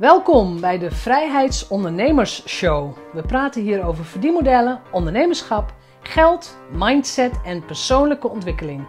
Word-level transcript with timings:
Welkom 0.00 0.60
bij 0.60 0.78
de 0.78 0.90
Vrijheidsondernemers 0.90 2.48
Show. 2.48 2.96
We 3.12 3.22
praten 3.22 3.62
hier 3.62 3.84
over 3.84 4.04
verdienmodellen, 4.04 4.80
ondernemerschap, 4.92 5.74
geld, 6.02 6.58
mindset 6.72 7.32
en 7.44 7.64
persoonlijke 7.64 8.28
ontwikkeling. 8.28 8.86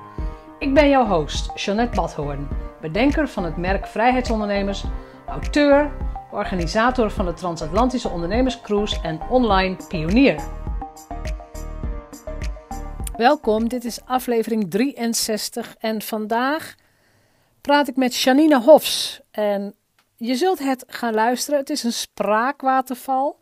Ik 0.59 0.73
ben 0.73 0.89
jouw 0.89 1.05
host, 1.05 1.51
Jeanette 1.55 1.95
Badhoorn, 1.95 2.47
bedenker 2.81 3.27
van 3.27 3.43
het 3.43 3.57
merk 3.57 3.87
Vrijheidsondernemers, 3.87 4.83
auteur, 5.27 5.91
organisator 6.31 7.11
van 7.11 7.25
de 7.25 7.33
Transatlantische 7.33 8.09
Ondernemerscruise 8.09 9.01
en 9.01 9.19
online 9.29 9.75
pionier. 9.87 10.43
Welkom, 13.17 13.67
dit 13.67 13.83
is 13.85 14.05
aflevering 14.05 14.69
63 14.69 15.75
en 15.79 16.01
vandaag 16.01 16.75
praat 17.61 17.87
ik 17.87 17.95
met 17.95 18.15
Janine 18.15 18.61
Hofs. 18.61 19.21
En 19.31 19.75
je 20.21 20.35
zult 20.35 20.59
het 20.59 20.83
gaan 20.87 21.13
luisteren. 21.13 21.59
Het 21.59 21.69
is 21.69 21.83
een 21.83 21.93
spraakwaterval. 21.93 23.39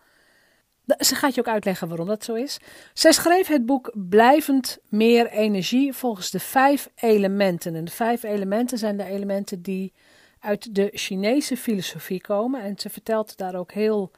Ze 0.86 1.16
gaat 1.16 1.36
je 1.36 1.42
ook 1.42 1.48
uitleggen 1.48 1.88
waarom 1.88 2.08
dat 2.08 2.24
zo 2.24 2.34
is. 2.34 2.60
Zij 2.94 3.12
schreef 3.12 3.48
het 3.48 3.66
boek 3.66 3.92
Blijvend 3.94 4.78
meer 4.90 5.30
energie 5.30 5.94
volgens 5.94 6.32
de 6.32 6.40
vijf 6.40 6.90
elementen. 6.96 7.76
En 7.76 7.86
de 7.86 7.92
vijf 7.92 8.24
elementen 8.24 8.78
zijn 8.78 8.98
de 8.98 9.04
elementen 9.04 9.62
die 9.62 9.94
uit 10.40 10.76
de 10.76 10.90
Chinese 10.94 11.58
filosofie 11.58 12.22
komen. 12.22 12.62
En 12.62 12.80
ze 12.80 12.90
vertelt 12.90 13.38
daar 13.38 13.56
ook 13.56 13.72
heel 13.72 14.12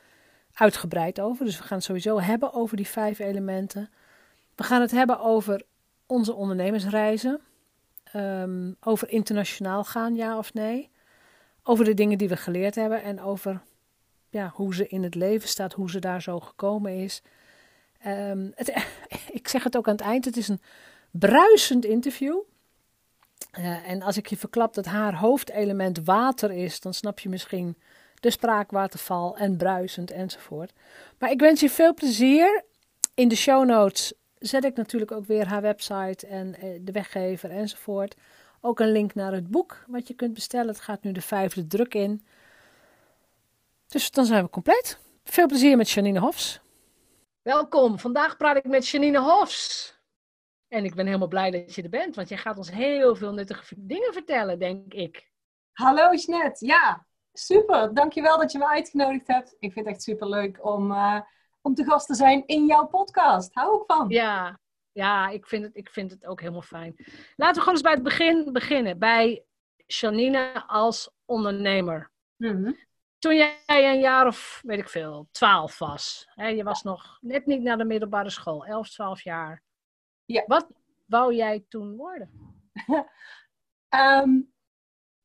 uitgebreid 0.53 1.19
over. 1.19 1.45
Dus 1.45 1.57
we 1.57 1.63
gaan 1.63 1.77
het 1.77 1.85
sowieso 1.85 2.19
hebben 2.19 2.53
over 2.53 2.77
die 2.77 2.87
vijf 2.87 3.19
elementen. 3.19 3.89
We 4.55 4.63
gaan 4.63 4.81
het 4.81 4.91
hebben 4.91 5.19
over 5.19 5.63
onze 6.05 6.33
ondernemersreizen. 6.33 7.41
Um, 8.15 8.75
over 8.79 9.09
internationaal 9.09 9.83
gaan, 9.83 10.15
ja 10.15 10.37
of 10.37 10.53
nee. 10.53 10.89
Over 11.63 11.85
de 11.85 11.93
dingen 11.93 12.17
die 12.17 12.29
we 12.29 12.37
geleerd 12.37 12.75
hebben 12.75 13.03
en 13.03 13.21
over 13.21 13.61
ja, 14.29 14.51
hoe 14.55 14.75
ze 14.75 14.87
in 14.87 15.03
het 15.03 15.15
leven 15.15 15.49
staat, 15.49 15.73
hoe 15.73 15.89
ze 15.89 15.99
daar 15.99 16.21
zo 16.21 16.39
gekomen 16.39 16.95
is. 16.95 17.21
Um, 18.07 18.51
het, 18.55 18.85
ik 19.39 19.47
zeg 19.47 19.63
het 19.63 19.77
ook 19.77 19.87
aan 19.87 19.95
het 19.95 20.01
eind, 20.01 20.25
het 20.25 20.37
is 20.37 20.47
een 20.47 20.61
bruisend 21.11 21.85
interview. 21.85 22.39
Uh, 23.59 23.89
en 23.89 24.01
als 24.01 24.17
ik 24.17 24.27
je 24.27 24.37
verklap 24.37 24.73
dat 24.73 24.85
haar 24.85 25.15
hoofdelement 25.15 26.03
water 26.03 26.51
is, 26.51 26.79
dan 26.79 26.93
snap 26.93 27.19
je 27.19 27.29
misschien 27.29 27.77
de 28.19 28.29
spraakwaterval 28.29 29.37
en 29.37 29.57
bruisend 29.57 30.11
enzovoort. 30.11 30.73
Maar 31.17 31.31
ik 31.31 31.39
wens 31.39 31.59
je 31.59 31.69
veel 31.69 31.93
plezier. 31.93 32.63
In 33.13 33.27
de 33.27 33.35
show 33.35 33.65
notes 33.65 34.13
zet 34.39 34.63
ik 34.63 34.75
natuurlijk 34.75 35.11
ook 35.11 35.25
weer 35.25 35.47
haar 35.47 35.61
website 35.61 36.27
en 36.27 36.55
uh, 36.63 36.79
de 36.81 36.91
weggever 36.91 37.51
enzovoort. 37.51 38.15
Ook 38.63 38.79
een 38.79 38.91
link 38.91 39.13
naar 39.13 39.31
het 39.31 39.47
boek 39.47 39.83
wat 39.87 40.07
je 40.07 40.13
kunt 40.13 40.33
bestellen. 40.33 40.67
Het 40.67 40.79
gaat 40.79 41.03
nu 41.03 41.11
de 41.11 41.21
vijfde 41.21 41.67
druk 41.67 41.93
in. 41.93 42.25
Dus 43.87 44.11
dan 44.11 44.25
zijn 44.25 44.43
we 44.43 44.49
compleet. 44.49 44.99
Veel 45.23 45.47
plezier 45.47 45.77
met 45.77 45.89
Janine 45.89 46.19
Hofs. 46.19 46.61
Welkom, 47.41 47.99
vandaag 47.99 48.37
praat 48.37 48.57
ik 48.57 48.63
met 48.63 48.87
Janine 48.87 49.19
Hofs. 49.19 49.99
En 50.67 50.85
ik 50.85 50.95
ben 50.95 51.05
helemaal 51.05 51.27
blij 51.27 51.51
dat 51.51 51.75
je 51.75 51.83
er 51.83 51.89
bent, 51.89 52.15
want 52.15 52.29
jij 52.29 52.37
gaat 52.37 52.57
ons 52.57 52.71
heel 52.71 53.15
veel 53.15 53.33
nuttige 53.33 53.75
dingen 53.77 54.13
vertellen, 54.13 54.59
denk 54.59 54.93
ik. 54.93 55.29
Hallo 55.71 56.13
Jeanette, 56.13 56.65
ja, 56.65 57.05
super. 57.33 57.93
Dankjewel 57.93 58.37
dat 58.37 58.51
je 58.51 58.57
me 58.57 58.67
uitgenodigd 58.67 59.27
hebt. 59.27 59.55
Ik 59.59 59.73
vind 59.73 59.85
het 59.85 59.95
echt 59.95 60.03
super 60.03 60.29
leuk 60.29 60.65
om, 60.65 60.91
uh, 60.91 61.21
om 61.61 61.73
te 61.73 61.83
gast 61.83 62.07
te 62.07 62.15
zijn 62.15 62.43
in 62.45 62.65
jouw 62.65 62.87
podcast. 62.87 63.53
Hou 63.53 63.73
ook 63.73 63.83
van. 63.87 64.09
Ja, 64.09 64.59
ja, 64.91 65.29
ik 65.29 65.47
vind, 65.47 65.63
het, 65.63 65.75
ik 65.75 65.89
vind 65.89 66.11
het 66.11 66.25
ook 66.25 66.39
helemaal 66.39 66.61
fijn. 66.61 66.95
Laten 67.35 67.55
we 67.55 67.59
gewoon 67.59 67.73
eens 67.73 67.81
bij 67.81 67.93
het 67.93 68.03
begin 68.03 68.53
beginnen. 68.53 68.99
Bij 68.99 69.43
Janine 69.85 70.63
als 70.67 71.11
ondernemer. 71.25 72.11
Mhm. 72.35 72.71
Toen 73.19 73.35
jij 73.35 73.59
een 73.65 73.99
jaar 73.99 74.27
of, 74.27 74.61
weet 74.65 74.79
ik 74.79 74.89
veel, 74.89 75.27
twaalf 75.31 75.79
was. 75.79 76.27
Hè, 76.29 76.47
je 76.47 76.63
was 76.63 76.83
nog 76.83 77.17
net 77.21 77.45
niet 77.45 77.61
naar 77.61 77.77
de 77.77 77.85
middelbare 77.85 78.29
school. 78.29 78.65
Elf, 78.65 78.89
twaalf 78.89 79.21
jaar. 79.21 79.63
Ja. 80.25 80.43
Wat 80.47 80.67
wou 81.05 81.33
jij 81.33 81.65
toen 81.69 81.95
worden? 81.95 82.29
Ehm, 83.89 84.41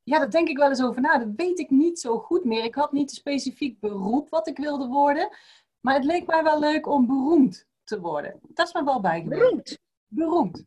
ja, 0.03 0.19
daar 0.19 0.31
denk 0.31 0.49
ik 0.49 0.57
wel 0.57 0.69
eens 0.69 0.83
over 0.83 1.01
na. 1.01 1.19
Dat 1.19 1.33
weet 1.37 1.59
ik 1.59 1.71
niet 1.71 2.01
zo 2.01 2.19
goed 2.19 2.45
meer. 2.45 2.65
Ik 2.65 2.75
had 2.75 2.93
niet 2.93 3.11
een 3.11 3.17
specifiek 3.17 3.81
beroep 3.81 4.29
wat 4.29 4.49
ik 4.49 4.57
wilde 4.57 4.87
worden. 4.87 5.37
Maar 5.81 5.95
het 5.95 6.05
leek 6.05 6.27
mij 6.27 6.43
wel 6.43 6.59
leuk 6.59 6.87
om 6.87 7.07
beroemd 7.07 7.67
te 7.87 8.01
worden. 8.01 8.41
Dat 8.43 8.67
is 8.67 8.73
me 8.73 8.85
wel 8.85 9.01
bijgebleven. 9.01 9.45
Beroemd? 9.47 9.79
Beroemd. 10.07 10.65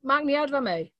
Maakt 0.00 0.24
niet 0.24 0.36
uit 0.36 0.50
waarmee. 0.50 0.92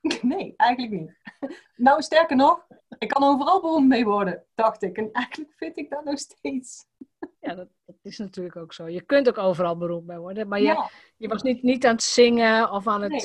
Nee, 0.22 0.54
eigenlijk 0.56 1.00
niet. 1.00 1.12
Nou, 1.76 2.02
sterker 2.02 2.36
nog, 2.36 2.66
ik 2.98 3.08
kan 3.08 3.22
overal 3.24 3.60
beroemd 3.60 3.88
mee 3.88 4.04
worden, 4.04 4.44
dacht 4.54 4.82
ik. 4.82 4.96
En 4.96 5.12
eigenlijk 5.12 5.52
vind 5.56 5.76
ik 5.78 5.90
dat 5.90 6.04
nog 6.04 6.18
steeds. 6.18 6.84
Ja, 7.40 7.54
dat, 7.54 7.68
dat 7.86 7.96
is 8.02 8.18
natuurlijk 8.18 8.56
ook 8.56 8.72
zo. 8.72 8.88
Je 8.88 9.00
kunt 9.00 9.28
ook 9.28 9.38
overal 9.38 9.76
beroemd 9.76 10.06
mee 10.06 10.18
worden. 10.18 10.48
Maar 10.48 10.58
je, 10.58 10.64
Ja. 10.66 10.90
je 11.16 11.28
was 11.28 11.42
niet, 11.42 11.62
niet 11.62 11.86
aan 11.86 11.92
het 11.94 12.02
zingen 12.02 12.70
of 12.70 12.86
aan 12.86 13.02
het 13.02 13.10
Nee. 13.10 13.20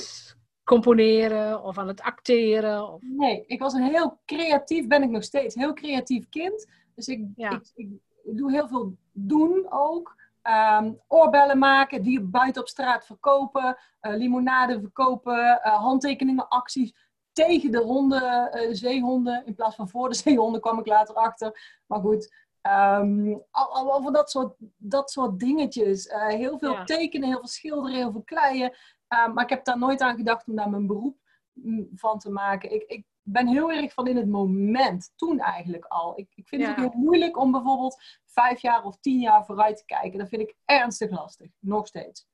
componeren 0.64 1.64
of 1.64 1.78
aan 1.78 1.88
het 1.88 2.02
acteren. 2.02 2.94
Of... 2.94 3.02
Nee, 3.02 3.44
ik 3.46 3.60
was 3.60 3.74
een 3.74 3.84
heel 3.84 4.20
creatief, 4.26 4.88
ben 4.88 5.04
ik 5.04 5.10
nog 5.10 5.24
steeds, 5.24 5.56
heel 5.56 5.74
creatief 5.74 6.30
kind. 6.30 6.68
Dus 6.96 7.08
ik, 7.08 7.26
Ja. 7.36 7.52
ik, 7.52 7.88
ik 8.24 8.38
doe 8.38 8.52
heel 8.52 8.68
veel 8.68 8.98
doen 9.12 9.66
ook. 9.70 10.16
Ehm, 10.46 10.94
oorbellen 11.08 11.58
maken, 11.58 12.02
die 12.02 12.22
buiten 12.22 12.62
op 12.62 12.68
straat 12.68 13.06
verkopen, 13.06 13.78
eh, 14.00 14.16
limonade 14.16 14.80
verkopen, 14.80 15.62
eh, 15.62 15.76
handtekeningen, 15.76 16.48
acties 16.48 16.94
tegen 17.32 17.72
de 17.72 17.82
honden, 17.82 18.52
eh, 18.52 18.68
zeehonden. 18.72 19.46
In 19.46 19.56
plaats 19.56 19.76
van 19.76 19.90
voor 19.90 20.10
de 20.10 20.16
zeehonden 20.26 20.62
kwam 20.62 20.80
ik 20.80 20.88
later 20.88 21.16
achter. 21.16 21.80
Maar 21.86 22.00
goed, 22.00 22.36
ehm, 22.62 23.36
al, 23.52 23.74
al, 23.76 23.92
al 23.92 24.02
van 24.02 24.14
dat 24.14 24.30
soort, 24.30 24.56
dat 24.78 25.12
soort 25.12 25.40
dingetjes. 25.40 26.08
Eh, 26.08 26.28
heel 26.28 26.58
veel 26.58 26.72
Ja. 26.72 26.84
tekenen, 26.84 27.28
heel 27.28 27.38
veel 27.40 27.48
schilderen, 27.48 27.98
heel 27.98 28.12
veel 28.12 28.24
kleien. 28.24 28.76
Ehm, 29.08 29.34
maar 29.34 29.44
ik 29.44 29.50
heb 29.50 29.66
daar 29.66 29.78
nooit 29.78 30.02
aan 30.02 30.16
gedacht 30.16 30.48
om 30.48 30.56
daar 30.56 30.70
mijn 30.70 30.88
beroep 30.88 31.18
mm, 31.54 31.90
van 31.96 32.20
te 32.20 32.30
maken. 32.30 32.74
Ik, 32.74 32.84
ik 32.84 33.06
ben 33.28 33.48
heel 33.48 33.72
erg 33.72 33.94
van 33.94 34.08
in 34.08 34.18
het 34.18 34.28
moment, 34.28 35.14
toen 35.16 35.40
eigenlijk 35.40 35.86
al. 35.86 36.20
Ik, 36.20 36.32
ik 36.36 36.48
vind 36.48 36.62
het 36.62 36.72
ook 36.72 36.78
heel 36.78 37.02
moeilijk 37.02 37.38
om 37.38 37.52
bijvoorbeeld 37.52 38.04
vijf 38.26 38.62
jaar 38.62 38.84
of 38.84 38.98
tien 39.00 39.20
jaar 39.20 39.46
vooruit 39.46 39.78
te 39.78 39.86
kijken. 39.86 40.20
Dat 40.20 40.30
vind 40.30 40.42
ik 40.42 40.56
ernstig 40.66 41.10
lastig, 41.10 41.52
nog 41.60 41.88
steeds. 41.88 42.28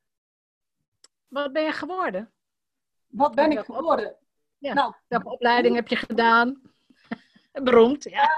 Wat 1.27 1.53
ben 1.53 1.63
je 1.63 1.71
geworden? 1.71 2.31
Wat 3.07 3.35
ben 3.35 3.51
ik 3.51 3.59
op- 3.59 3.75
geworden? 3.75 4.15
Ja. 4.57 4.73
Nou, 4.73 4.93
Welke 5.07 5.29
opleiding 5.29 5.75
heb 5.75 5.87
je 5.87 5.95
gedaan? 5.95 6.61
Beroemd, 7.63 8.03
ja. 8.03 8.29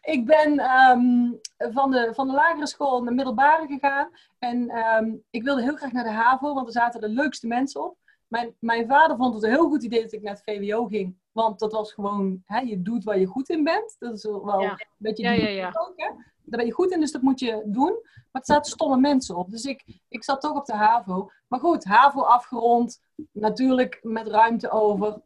ik 0.00 0.26
ben 0.26 0.58
ehm, 0.58 1.32
van, 1.72 1.90
de, 1.90 2.10
van 2.14 2.26
de 2.26 2.34
lagere 2.34 2.66
school 2.66 2.98
naar 2.98 3.08
de 3.08 3.14
middelbare 3.14 3.66
gegaan. 3.66 4.10
En 4.38 4.70
ehm, 4.70 5.14
ik 5.30 5.42
wilde 5.42 5.62
heel 5.62 5.76
graag 5.76 5.92
naar 5.92 6.04
de 6.04 6.10
HAVO, 6.10 6.54
want 6.54 6.66
er 6.66 6.72
zaten 6.72 7.00
de 7.00 7.08
leukste 7.08 7.46
mensen 7.46 7.84
op. 7.84 7.98
Mijn, 8.34 8.54
mijn 8.58 8.86
vader 8.86 9.16
vond 9.16 9.34
het 9.34 9.42
een 9.42 9.50
heel 9.50 9.68
goed 9.68 9.82
idee 9.82 10.02
dat 10.02 10.12
ik 10.12 10.22
naar 10.22 10.34
het 10.34 10.42
VWO 10.44 10.86
ging. 10.86 11.16
Want 11.32 11.58
dat 11.58 11.72
was 11.72 11.92
gewoon, 11.92 12.42
hè, 12.44 12.58
je 12.58 12.82
doet 12.82 13.04
waar 13.04 13.18
je 13.18 13.26
goed 13.26 13.48
in 13.48 13.64
bent. 13.64 13.96
Dat 13.98 14.14
is 14.14 14.22
wel 14.24 14.60
Ja. 14.60 14.70
een 14.70 14.86
beetje 14.96 15.22
Ja, 15.22 15.30
ja, 15.30 15.48
ja. 15.48 15.66
ook, 15.66 15.92
hè. 15.96 16.06
Daar 16.46 16.58
ben 16.58 16.66
je 16.66 16.72
goed 16.72 16.90
in, 16.92 17.00
dus 17.00 17.12
dat 17.12 17.22
moet 17.22 17.40
je 17.40 17.62
doen. 17.64 17.92
Maar 18.32 18.42
er 18.42 18.54
zaten 18.54 18.72
stomme 18.72 18.96
mensen 18.96 19.36
op. 19.36 19.50
Dus 19.50 19.64
ik, 19.64 19.84
ik 20.08 20.24
zat 20.24 20.40
toch 20.40 20.56
op 20.56 20.64
de 20.66 20.72
HAVO. 20.74 21.30
Maar 21.48 21.60
goed, 21.60 21.84
HAVO 21.84 22.20
afgerond. 22.20 23.00
Natuurlijk 23.32 23.98
met 24.02 24.28
ruimte 24.28 24.70
over. 24.70 25.22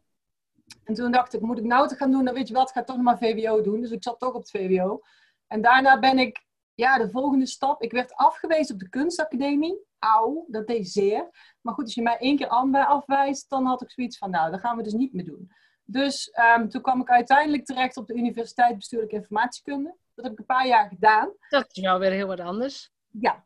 En 0.83 0.93
toen 0.93 1.11
dacht 1.11 1.33
ik, 1.33 1.41
moet 1.41 1.57
ik 1.57 1.63
nou 1.63 1.87
te 1.87 1.95
gaan 1.95 2.11
doen? 2.11 2.25
Dan 2.25 2.33
weet 2.33 2.47
je 2.47 2.53
wat, 2.53 2.69
ik 2.69 2.75
ga 2.75 2.83
toch 2.83 2.95
nog 2.95 3.05
maar 3.05 3.17
VWO 3.17 3.61
doen. 3.61 3.81
Dus 3.81 3.91
ik 3.91 4.03
zat 4.03 4.19
toch 4.19 4.33
op 4.33 4.41
het 4.41 4.51
VWO. 4.51 5.01
En 5.47 5.61
daarna 5.61 5.99
ben 5.99 6.19
ik, 6.19 6.45
ja, 6.79 6.97
de 6.97 7.09
volgende 7.09 7.45
stap. 7.45 7.81
Ik 7.81 7.91
werd 7.91 8.13
afgewezen 8.13 8.73
op 8.73 8.79
de 8.79 8.89
kunstacademie. 8.89 9.79
Auw, 9.99 10.45
dat 10.47 10.67
deed 10.67 10.89
zeer. 10.89 11.29
Maar 11.61 11.73
goed, 11.73 11.83
als 11.83 11.93
je 11.93 12.01
mij 12.01 12.17
één 12.17 12.37
keer 12.37 12.47
aan- 12.47 12.75
afwijst, 12.75 13.49
dan 13.49 13.65
had 13.65 13.81
ik 13.81 13.91
zoiets 13.91 14.17
van, 14.17 14.29
nou, 14.29 14.51
dat 14.51 14.59
gaan 14.59 14.77
we 14.77 14.83
dus 14.83 14.93
niet 14.93 15.13
meer 15.13 15.25
doen. 15.25 15.51
Dus 15.83 16.29
ehm, 16.29 16.67
toen 16.67 16.81
kwam 16.81 17.01
ik 17.01 17.09
uiteindelijk 17.09 17.65
terecht 17.65 17.97
op 17.97 18.07
de 18.07 18.13
Universiteit 18.13 18.75
Bestuurlijke 18.75 19.15
Informatiekunde. 19.15 19.95
Dat 20.13 20.23
heb 20.23 20.33
ik 20.33 20.39
een 20.39 20.45
paar 20.45 20.67
jaar 20.67 20.87
gedaan. 20.89 21.31
Dat 21.49 21.65
is 21.71 21.81
jou 21.81 21.99
weer 21.99 22.11
heel 22.11 22.27
wat 22.27 22.39
anders. 22.39 22.91
Ja. 23.07 23.45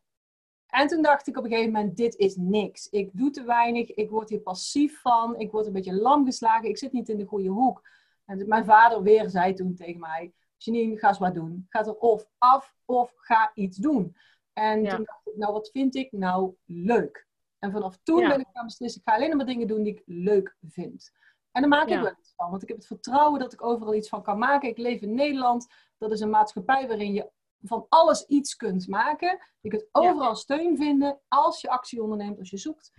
En 0.67 0.87
toen 0.87 1.01
dacht 1.01 1.27
ik 1.27 1.37
op 1.37 1.43
een 1.43 1.49
gegeven 1.49 1.71
moment, 1.71 1.97
dit 1.97 2.15
is 2.15 2.35
niks. 2.35 2.87
Ik 2.87 3.09
doe 3.13 3.29
te 3.29 3.43
weinig, 3.43 3.93
ik 3.93 4.09
word 4.09 4.29
hier 4.29 4.39
passief 4.39 5.01
van, 5.01 5.39
ik 5.39 5.51
word 5.51 5.65
een 5.65 5.73
beetje 5.73 5.93
lam 5.95 6.25
geslagen, 6.25 6.69
ik 6.69 6.77
zit 6.77 6.91
niet 6.91 7.09
in 7.09 7.17
de 7.17 7.25
goede 7.25 7.49
hoek. 7.49 7.81
En 8.25 8.47
mijn 8.47 8.65
vader 8.65 9.01
weer 9.01 9.29
zei 9.29 9.53
toen 9.53 9.75
tegen 9.75 9.99
mij, 9.99 10.33
Janine, 10.63 10.97
ga 10.97 11.07
eens 11.07 11.17
wat 11.19 11.33
doen. 11.33 11.65
Ga 11.69 11.79
er 11.85 11.95
of 11.97 12.25
af 12.37 12.75
of 12.85 13.13
ga 13.15 13.51
iets 13.53 13.77
doen. 13.77 14.15
En 14.53 14.83
Ja. 14.83 14.95
toen 14.95 15.05
dacht 15.05 15.27
ik, 15.27 15.35
nou 15.35 15.53
wat 15.53 15.69
vind 15.71 15.95
ik 15.95 16.11
nou 16.11 16.55
leuk? 16.65 17.27
En 17.59 17.71
vanaf 17.71 17.97
toen 18.03 18.19
Ja. 18.19 18.29
ben 18.29 18.39
ik 18.39 18.47
gaan 18.53 18.65
beslissen, 18.65 19.01
ik 19.01 19.09
ga 19.09 19.15
alleen 19.15 19.37
maar 19.37 19.45
dingen 19.45 19.67
doen 19.67 19.83
die 19.83 19.93
ik 19.93 20.03
leuk 20.05 20.57
vind. 20.61 21.11
En 21.51 21.61
daar 21.61 21.69
maak 21.69 21.89
Ja. 21.89 21.95
ik 21.97 22.01
wel 22.03 22.15
iets 22.19 22.33
van, 22.35 22.49
want 22.49 22.61
ik 22.61 22.67
heb 22.67 22.77
het 22.77 22.87
vertrouwen 22.87 23.39
dat 23.39 23.53
ik 23.53 23.63
overal 23.63 23.93
iets 23.93 24.09
van 24.09 24.23
kan 24.23 24.37
maken. 24.37 24.69
Ik 24.69 24.77
leef 24.77 25.01
in 25.01 25.13
Nederland, 25.13 25.67
dat 25.97 26.11
is 26.11 26.19
een 26.19 26.29
maatschappij 26.29 26.87
waarin 26.87 27.13
je 27.13 27.29
van 27.61 27.85
alles 27.89 28.25
iets 28.25 28.55
kunt 28.55 28.87
maken. 28.87 29.39
Je 29.61 29.69
kunt 29.69 29.85
overal 29.91 30.35
steun 30.35 30.77
vinden 30.77 31.19
als 31.27 31.61
je 31.61 31.69
actie 31.69 32.01
onderneemt, 32.01 32.39
als 32.39 32.49
je 32.49 32.57
zoekt. 32.57 32.91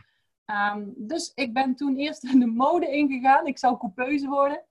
Ehm, 0.44 0.88
dus 0.96 1.32
ik 1.34 1.52
ben 1.52 1.74
toen 1.74 1.96
eerst 1.96 2.22
in 2.32 2.38
de 2.40 2.46
mode 2.46 2.88
ingegaan. 2.88 3.46
Ik 3.46 3.58
zou 3.58 3.78
coupeuse 3.78 4.28
worden. 4.28 4.64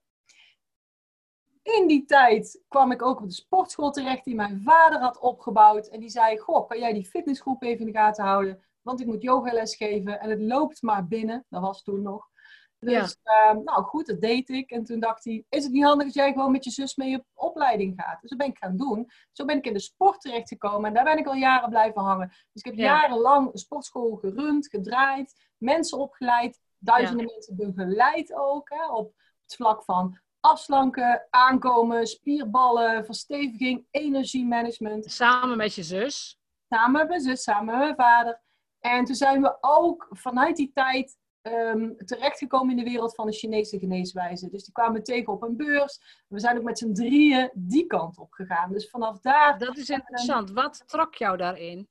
In 1.64 1.86
die 1.86 2.04
tijd 2.04 2.62
kwam 2.68 2.92
ik 2.92 3.02
ook 3.02 3.20
op 3.20 3.28
de 3.28 3.34
sportschool 3.34 3.90
terecht 3.90 4.24
die 4.24 4.34
mijn 4.34 4.62
vader 4.62 5.00
had 5.00 5.18
opgebouwd. 5.18 5.86
En 5.86 6.00
die 6.00 6.08
zei, 6.08 6.38
goh, 6.38 6.68
kan 6.68 6.78
jij 6.78 6.92
die 6.92 7.06
fitnessgroep 7.06 7.62
even 7.62 7.86
in 7.86 7.92
de 7.92 7.98
gaten 7.98 8.24
houden? 8.24 8.62
Want 8.82 9.00
ik 9.00 9.06
moet 9.06 9.22
yogales 9.22 9.76
geven 9.76 10.20
en 10.20 10.30
het 10.30 10.40
loopt 10.40 10.82
maar 10.82 11.06
binnen. 11.06 11.46
Dat 11.48 11.60
was 11.60 11.82
toen 11.82 12.02
nog. 12.02 12.28
Dus 12.78 13.16
ehm, 13.22 13.62
nou 13.64 13.82
goed, 13.82 14.06
dat 14.06 14.20
deed 14.20 14.48
ik. 14.48 14.70
En 14.70 14.84
toen 14.84 15.00
dacht 15.00 15.24
hij, 15.24 15.44
is 15.48 15.64
het 15.64 15.72
niet 15.72 15.84
handig 15.84 16.06
als 16.06 16.14
jij 16.14 16.32
gewoon 16.32 16.52
met 16.52 16.64
je 16.64 16.70
zus 16.70 16.96
mee 16.96 17.18
op 17.18 17.26
opleiding 17.34 17.92
gaat? 17.96 18.20
Dus 18.20 18.30
dat 18.30 18.38
ben 18.38 18.48
ik 18.48 18.58
gaan 18.58 18.76
doen. 18.76 19.10
Zo 19.32 19.44
ben 19.44 19.56
ik 19.56 19.66
in 19.66 19.72
de 19.72 19.80
sport 19.80 20.20
terechtgekomen 20.20 20.88
en 20.88 20.94
daar 20.94 21.04
ben 21.04 21.18
ik 21.18 21.26
al 21.26 21.34
jaren 21.34 21.68
blijven 21.68 22.02
hangen. 22.02 22.28
Dus 22.28 22.62
ik 22.62 22.64
heb 22.64 22.74
jarenlang 22.74 23.52
een 23.52 23.58
sportschool 23.58 24.16
gerund, 24.16 24.68
gedraaid, 24.68 25.34
mensen 25.56 25.98
opgeleid, 25.98 26.60
duizenden 26.78 27.26
mensen 27.26 27.56
begeleid 27.56 28.34
ook. 28.34 28.68
Hè, 28.68 28.90
op 28.90 29.12
het 29.42 29.54
vlak 29.54 29.84
van 29.84 30.18
afslanken, 30.44 31.26
aankomen, 31.30 32.06
spierballen, 32.06 33.04
versteviging, 33.04 33.86
energiemanagement. 33.90 35.10
Samen 35.10 35.56
met 35.56 35.74
je 35.74 35.82
zus? 35.82 36.38
Samen 36.68 36.92
met 36.92 37.08
mijn 37.08 37.20
zus, 37.20 37.42
samen 37.42 37.64
met 37.64 37.78
mijn 37.78 37.94
vader. 37.96 38.40
En 38.80 39.04
toen 39.04 39.14
zijn 39.14 39.42
we 39.42 39.56
ook 39.60 40.06
vanuit 40.10 40.56
die 40.56 40.70
tijd 40.74 41.16
um, 41.42 41.96
terechtgekomen 41.96 42.78
in 42.78 42.84
de 42.84 42.90
wereld 42.90 43.14
van 43.14 43.26
de 43.26 43.32
Chinese 43.32 43.78
geneeswijze. 43.78 44.50
Dus 44.50 44.64
die 44.64 44.72
kwamen 44.72 45.02
tegen 45.02 45.32
op 45.32 45.42
een 45.42 45.56
beurs. 45.56 46.24
We 46.28 46.40
zijn 46.40 46.56
ook 46.56 46.64
met 46.64 46.78
z'n 46.78 46.92
drieën 46.92 47.50
die 47.54 47.86
kant 47.86 48.18
op 48.18 48.32
gegaan. 48.32 48.72
Dus 48.72 48.90
vanaf 48.90 49.20
daar... 49.20 49.58
Dat 49.58 49.76
is 49.76 49.90
interessant. 49.90 50.50
Wat 50.50 50.82
trok 50.86 51.14
jou 51.14 51.36
daarin? 51.36 51.88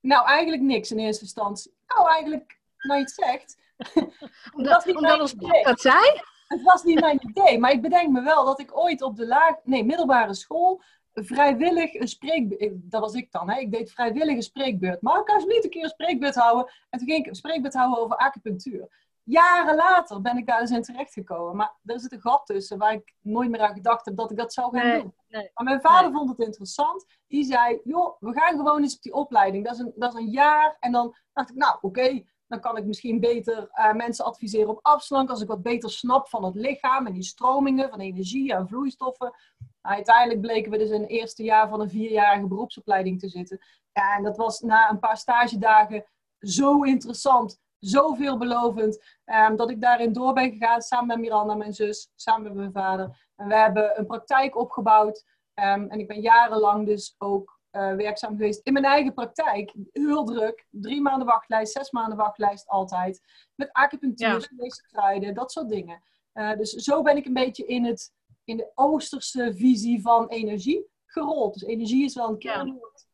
Nou, 0.00 0.26
eigenlijk 0.26 0.62
niks 0.62 0.90
in 0.90 0.98
eerste 0.98 1.22
instantie. 1.22 1.74
Nou, 1.86 2.08
eigenlijk, 2.08 2.60
nou 2.78 2.98
je 2.98 3.04
het 3.04 3.14
zegt. 3.14 3.58
omdat 4.56 4.94
omdat 4.94 5.20
ons 5.20 5.34
dat 5.62 5.80
zei? 5.80 6.20
Het 6.50 6.62
was 6.62 6.82
niet 6.82 7.00
mijn 7.00 7.28
idee, 7.28 7.58
maar 7.58 7.72
ik 7.72 7.82
bedenk 7.82 8.10
me 8.10 8.22
wel 8.22 8.44
dat 8.44 8.60
ik 8.60 8.78
ooit 8.78 9.02
op 9.02 9.16
de 9.16 9.26
laag, 9.26 9.54
nee, 9.64 9.84
middelbare 9.84 10.34
school 10.34 10.82
vrijwillig 11.12 11.94
een 11.94 12.08
spreekbeurt, 12.08 12.90
dat 12.90 13.00
was 13.00 13.14
ik 13.14 13.32
dan, 13.32 13.50
hè? 13.50 13.58
ik 13.58 13.72
deed 13.72 13.92
vrijwillig 13.92 14.36
een 14.36 14.42
spreekbeurt. 14.42 15.02
Maar 15.02 15.20
ik 15.20 15.46
niet 15.46 15.64
een 15.64 15.70
keer 15.70 15.82
een 15.82 15.88
spreekbeurt 15.88 16.34
houden? 16.34 16.72
En 16.90 16.98
toen 16.98 17.08
ging 17.08 17.20
ik 17.20 17.26
een 17.26 17.34
spreekbeurt 17.34 17.74
houden 17.74 17.98
over 17.98 18.16
acupunctuur. 18.16 18.88
Jaren 19.22 19.74
later 19.74 20.20
ben 20.20 20.36
ik 20.36 20.46
daar 20.46 20.60
eens 20.60 20.70
in 20.70 20.82
terechtgekomen. 20.82 21.56
Maar 21.56 21.74
er 21.84 22.00
zit 22.00 22.12
een 22.12 22.20
gat 22.20 22.46
tussen 22.46 22.78
waar 22.78 22.92
ik 22.92 23.14
nooit 23.20 23.50
meer 23.50 23.60
aan 23.60 23.74
gedacht 23.74 24.04
heb 24.04 24.16
dat 24.16 24.30
ik 24.30 24.36
dat 24.36 24.52
zou 24.52 24.78
gaan 24.78 24.98
doen. 24.98 25.14
Nee, 25.28 25.50
maar 25.54 25.64
mijn 25.64 25.80
vader 25.80 26.12
vond 26.12 26.28
het 26.28 26.38
interessant. 26.38 27.06
Die 27.26 27.44
zei, 27.44 27.80
joh, 27.84 28.16
we 28.20 28.32
gaan 28.32 28.56
gewoon 28.56 28.82
eens 28.82 28.96
op 28.96 29.02
die 29.02 29.12
opleiding. 29.12 29.64
Dat 29.64 29.74
is 29.74 29.80
een, 29.80 29.92
dat 29.96 30.14
is 30.14 30.20
een 30.20 30.30
jaar. 30.30 30.76
En 30.80 30.92
dan 30.92 31.14
dacht 31.32 31.50
ik, 31.50 31.56
nou 31.56 31.78
oké, 31.80 32.22
dan 32.50 32.60
kan 32.60 32.76
ik 32.76 32.84
misschien 32.84 33.20
beter 33.20 33.70
uh, 33.74 33.92
mensen 33.92 34.24
adviseren 34.24 34.68
op 34.68 34.78
afslank. 34.82 35.30
Als 35.30 35.40
ik 35.40 35.48
wat 35.48 35.62
beter 35.62 35.90
snap 35.90 36.28
van 36.28 36.44
het 36.44 36.54
lichaam 36.54 37.06
en 37.06 37.12
die 37.12 37.22
stromingen 37.22 37.90
van 37.90 38.00
energie 38.00 38.52
en 38.52 38.68
vloeistoffen. 38.68 39.34
Uiteindelijk 39.80 40.40
bleken 40.40 40.70
we 40.70 40.78
dus 40.78 40.90
in 40.90 41.00
het 41.00 41.10
eerste 41.10 41.42
jaar 41.42 41.68
van 41.68 41.80
een 41.80 41.90
vierjarige 41.90 42.46
beroepsopleiding 42.46 43.20
te 43.20 43.28
zitten. 43.28 43.60
Ja, 43.92 44.16
en 44.16 44.22
dat 44.22 44.36
was 44.36 44.60
na 44.60 44.90
een 44.90 44.98
paar 44.98 45.16
stagedagen 45.16 46.04
zo 46.38 46.82
interessant, 46.82 47.60
zo 47.78 48.14
veelbelovend, 48.14 49.18
um, 49.24 49.56
dat 49.56 49.70
ik 49.70 49.80
daarin 49.80 50.12
door 50.12 50.32
ben 50.32 50.50
gegaan 50.50 50.80
samen 50.80 51.06
met 51.06 51.18
Miranda, 51.18 51.54
mijn 51.54 51.74
zus, 51.74 52.10
samen 52.14 52.42
met 52.42 52.54
mijn 52.54 52.72
vader. 52.72 53.28
En 53.36 53.48
we 53.48 53.54
hebben 53.54 53.98
een 53.98 54.06
praktijk 54.06 54.56
opgebouwd. 54.56 55.24
Um, 55.54 55.88
en 55.88 56.00
ik 56.00 56.08
ben 56.08 56.20
jarenlang 56.20 56.86
dus 56.86 57.14
ook 57.18 57.59
uh, 57.72 57.94
werkzaam 57.94 58.36
geweest 58.36 58.60
in 58.66 58.72
mijn 58.72 58.84
eigen 58.84 59.14
praktijk. 59.14 59.74
Heel 59.92 60.24
druk. 60.24 60.66
Drie 60.70 61.00
maanden 61.00 61.26
wachtlijst, 61.26 61.72
zes 61.72 61.90
maanden 61.90 62.18
wachtlijst 62.18 62.68
altijd. 62.68 63.20
Met 63.54 63.72
acupunctuur, 63.72 64.48
ja. 64.56 64.68
kruiden, 64.90 65.34
dat 65.34 65.52
soort 65.52 65.68
dingen. 65.68 66.02
Uh, 66.34 66.56
dus 66.56 66.70
zo 66.70 67.02
ben 67.02 67.16
ik 67.16 67.26
een 67.26 67.32
beetje 67.32 67.66
in, 67.66 67.84
het, 67.84 68.12
in 68.44 68.56
de 68.56 68.70
oosterse 68.74 69.52
visie 69.54 70.00
van 70.00 70.28
energie 70.28 70.86
gerold. 71.06 71.52
Dus 71.52 71.62
energie 71.62 72.04
is 72.04 72.14
wel 72.14 72.28
een 72.28 72.38
kernwoord 72.38 73.06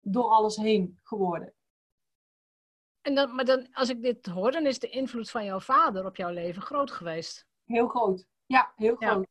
door 0.00 0.24
alles 0.24 0.56
heen 0.56 0.98
geworden. 1.02 1.54
En 3.00 3.14
dan, 3.14 3.34
maar 3.34 3.44
dan, 3.44 3.68
als 3.72 3.88
ik 3.88 4.02
dit 4.02 4.26
hoor, 4.26 4.52
dan 4.52 4.66
is 4.66 4.78
de 4.78 4.88
invloed 4.88 5.30
van 5.30 5.44
jouw 5.44 5.60
vader 5.60 6.06
op 6.06 6.16
jouw 6.16 6.30
leven 6.30 6.62
groot 6.62 6.90
geweest. 6.90 7.46
Heel 7.64 7.88
groot. 7.88 8.26
Ja, 8.46 8.72
heel 8.76 8.96
groot. 8.96 9.26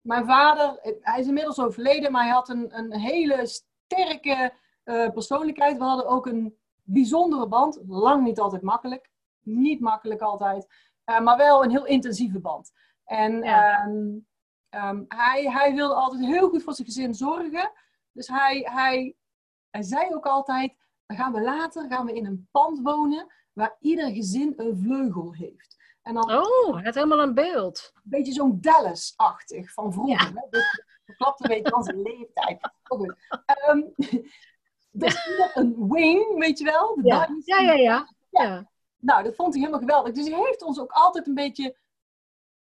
Mijn 0.00 0.26
vader, 0.26 0.78
hij 1.00 1.20
is 1.20 1.26
inmiddels 1.26 1.58
overleden, 1.58 2.12
maar 2.12 2.24
hij 2.24 2.32
had 2.32 2.48
een, 2.48 2.78
een 2.78 2.92
hele 2.92 3.46
sterke 3.94 4.52
uh, 4.84 5.10
persoonlijkheid. 5.10 5.78
We 5.78 5.84
hadden 5.84 6.06
ook 6.06 6.26
een 6.26 6.58
bijzondere 6.82 7.48
band. 7.48 7.80
Lang 7.86 8.24
niet 8.24 8.40
altijd 8.40 8.62
makkelijk. 8.62 9.10
Niet 9.40 9.80
makkelijk 9.80 10.20
altijd. 10.20 10.66
Uh, 11.10 11.20
maar 11.20 11.36
wel 11.36 11.64
een 11.64 11.70
heel 11.70 11.86
intensieve 11.86 12.40
band. 12.40 12.72
En 13.04 13.42
ja. 13.42 13.86
um, 13.86 14.26
um, 14.70 15.04
hij, 15.08 15.50
hij 15.50 15.74
wilde 15.74 15.94
altijd 15.94 16.24
heel 16.24 16.48
goed 16.48 16.62
voor 16.62 16.74
zijn 16.74 16.86
gezin 16.86 17.14
zorgen. 17.14 17.72
Dus 18.12 18.28
hij, 18.28 18.68
hij, 18.70 19.16
hij 19.70 19.82
zei 19.82 20.14
ook 20.14 20.26
altijd: 20.26 20.74
dan 21.06 21.16
gaan 21.16 21.32
we 21.32 21.40
later 21.40 21.88
gaan 21.88 22.06
we 22.06 22.12
in 22.12 22.26
een 22.26 22.48
pand 22.50 22.80
wonen 22.82 23.32
waar 23.52 23.76
ieder 23.80 24.10
gezin 24.10 24.52
een 24.56 24.76
vleugel 24.76 25.34
heeft. 25.34 25.76
En 26.02 26.14
dan, 26.14 26.32
oh, 26.32 26.82
het 26.82 26.94
helemaal 26.94 27.20
een 27.20 27.34
beeld. 27.34 27.90
Een 27.94 28.02
beetje 28.04 28.32
zo'n 28.32 28.60
Dallas-achtig 28.60 29.72
van 29.72 29.92
vroeger. 29.92 30.32
Ja. 30.34 30.42
Hè? 30.50 30.58
Dus, 31.04 31.16
klopt 31.16 31.40
een 31.40 31.48
beetje 31.48 31.76
onze 31.76 31.96
leeftijd. 31.96 32.70
Goed. 32.82 33.14
Um, 33.68 33.94
dus 34.90 35.28
een 35.54 35.88
wing, 35.88 36.38
weet 36.38 36.58
je 36.58 36.64
wel? 36.64 36.94
De 36.94 37.02
ja. 37.04 37.28
ja. 37.44 37.60
Ja, 37.60 37.72
ja, 37.74 38.06
ja, 38.30 38.70
Nou, 38.98 39.22
dat 39.22 39.34
vond 39.34 39.52
hij 39.52 39.62
helemaal 39.62 39.86
geweldig. 39.86 40.12
Dus 40.12 40.28
hij 40.28 40.38
heeft 40.38 40.62
ons 40.62 40.80
ook 40.80 40.92
altijd 40.92 41.26
een 41.26 41.34
beetje 41.34 41.76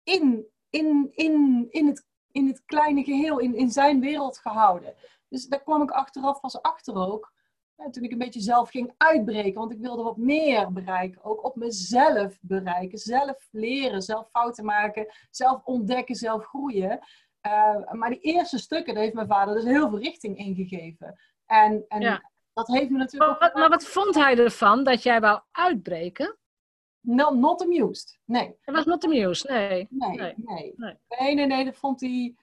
in, 0.03 0.47
in, 0.69 1.09
in, 1.11 1.67
in, 1.69 1.87
het, 1.87 2.05
in 2.31 2.47
het 2.47 2.65
kleine 2.65 3.03
geheel, 3.03 3.39
in, 3.39 3.55
in 3.55 3.71
zijn 3.71 3.99
wereld 3.99 4.37
gehouden. 4.37 4.93
Dus 5.29 5.47
daar 5.47 5.63
kwam 5.63 5.81
ik 5.81 5.91
achteraf 5.91 6.39
pas 6.39 6.61
achter 6.61 6.95
ook. 6.95 7.33
Ja, 7.77 7.89
toen 7.89 8.03
ik 8.03 8.11
een 8.11 8.17
beetje 8.17 8.41
zelf 8.41 8.69
ging 8.69 8.93
uitbreken, 8.97 9.59
want 9.59 9.71
ik 9.71 9.79
wilde 9.79 10.03
wat 10.03 10.17
meer 10.17 10.71
bereiken. 10.71 11.23
Ook 11.23 11.43
op 11.43 11.55
mezelf 11.55 12.37
bereiken, 12.41 12.97
zelf 12.97 13.47
leren, 13.51 14.01
zelf 14.01 14.29
fouten 14.29 14.65
maken, 14.65 15.13
zelf 15.29 15.61
ontdekken, 15.63 16.15
zelf 16.15 16.45
groeien. 16.45 16.99
Uh, 17.45 17.91
maar 17.91 18.09
die 18.09 18.19
eerste 18.19 18.57
stukken, 18.57 18.93
daar 18.93 19.03
heeft 19.03 19.15
mijn 19.15 19.27
vader 19.27 19.55
dus 19.55 19.63
heel 19.63 19.89
veel 19.89 19.99
richting 19.99 20.37
ingegeven. 20.37 21.19
En, 21.45 21.85
en 21.87 22.21
dat 22.53 22.67
heeft 22.67 22.89
me 22.89 22.97
natuurlijk... 22.97 23.39
Maar, 23.39 23.51
maar, 23.53 23.69
wat 23.69 23.85
vond 23.85 24.15
hij 24.15 24.37
ervan 24.37 24.83
dat 24.83 25.03
jij 25.03 25.19
wou 25.19 25.41
uitbreken? 25.51 26.37
No, 26.99 27.29
not 27.29 27.61
amused, 27.61 28.19
nee. 28.25 28.55
Hij 28.61 28.73
was 28.73 28.85
not 28.85 29.03
amused, 29.03 29.49
nee. 29.49 29.87
Nee, 29.89 30.17
nee. 30.17 30.33
Nee, 30.35 30.73
nee, 31.07 31.33
nee, 31.35 31.45
nee 31.45 31.65
dat 31.65 31.77
vond 31.77 32.01
hij... 32.01 32.35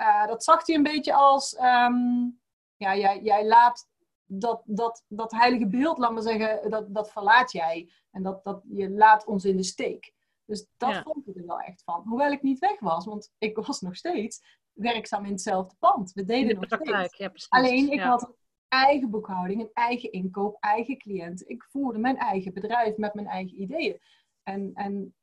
Uh, 0.00 0.26
dat 0.26 0.44
zag 0.44 0.66
hij 0.66 0.76
een 0.76 0.82
beetje 0.82 1.14
als... 1.14 1.58
Um, 1.58 2.40
ja, 2.76 2.96
jij, 2.96 3.20
jij 3.22 3.46
laat 3.46 3.88
dat, 4.26 4.62
dat, 4.64 5.04
dat 5.08 5.32
heilige 5.32 5.66
beeld, 5.66 5.98
laat 5.98 6.12
maar 6.12 6.22
zeggen, 6.22 6.70
dat, 6.70 6.94
dat 6.94 7.12
verlaat 7.12 7.52
jij. 7.52 7.90
En 8.10 8.22
dat, 8.22 8.44
dat 8.44 8.62
je 8.68 8.90
laat 8.90 9.24
ons 9.24 9.44
in 9.44 9.56
de 9.56 9.62
steek. 9.62 10.13
Dus 10.46 10.66
dat 10.76 11.02
vond 11.02 11.28
ik 11.28 11.36
er 11.36 11.46
wel 11.46 11.60
echt 11.60 11.82
van. 11.84 12.02
Hoewel 12.06 12.32
ik 12.32 12.42
niet 12.42 12.58
weg 12.58 12.80
was, 12.80 13.04
want 13.04 13.32
ik 13.38 13.56
was 13.56 13.80
nog 13.80 13.96
steeds 13.96 14.62
werkzaam 14.72 15.24
in 15.24 15.30
hetzelfde 15.30 15.76
pand. 15.78 16.12
We 16.12 16.24
deden 16.24 16.54
nog 16.54 16.64
steeds. 16.66 17.16
Ja, 17.16 17.32
Alleen 17.48 17.92
ik 17.92 18.00
had 18.00 18.22
een 18.22 18.34
eigen 18.68 19.10
boekhouding, 19.10 19.60
een 19.60 19.70
eigen 19.72 20.12
inkoop, 20.12 20.56
eigen 20.60 20.98
cliënten. 20.98 21.48
Ik 21.48 21.62
voerde 21.62 21.98
mijn 21.98 22.16
eigen 22.16 22.52
bedrijf 22.52 22.96
met 22.96 23.14
mijn 23.14 23.26
eigen 23.26 23.60
ideeën. 23.60 24.00
En, 24.42 24.70
en 24.74 25.14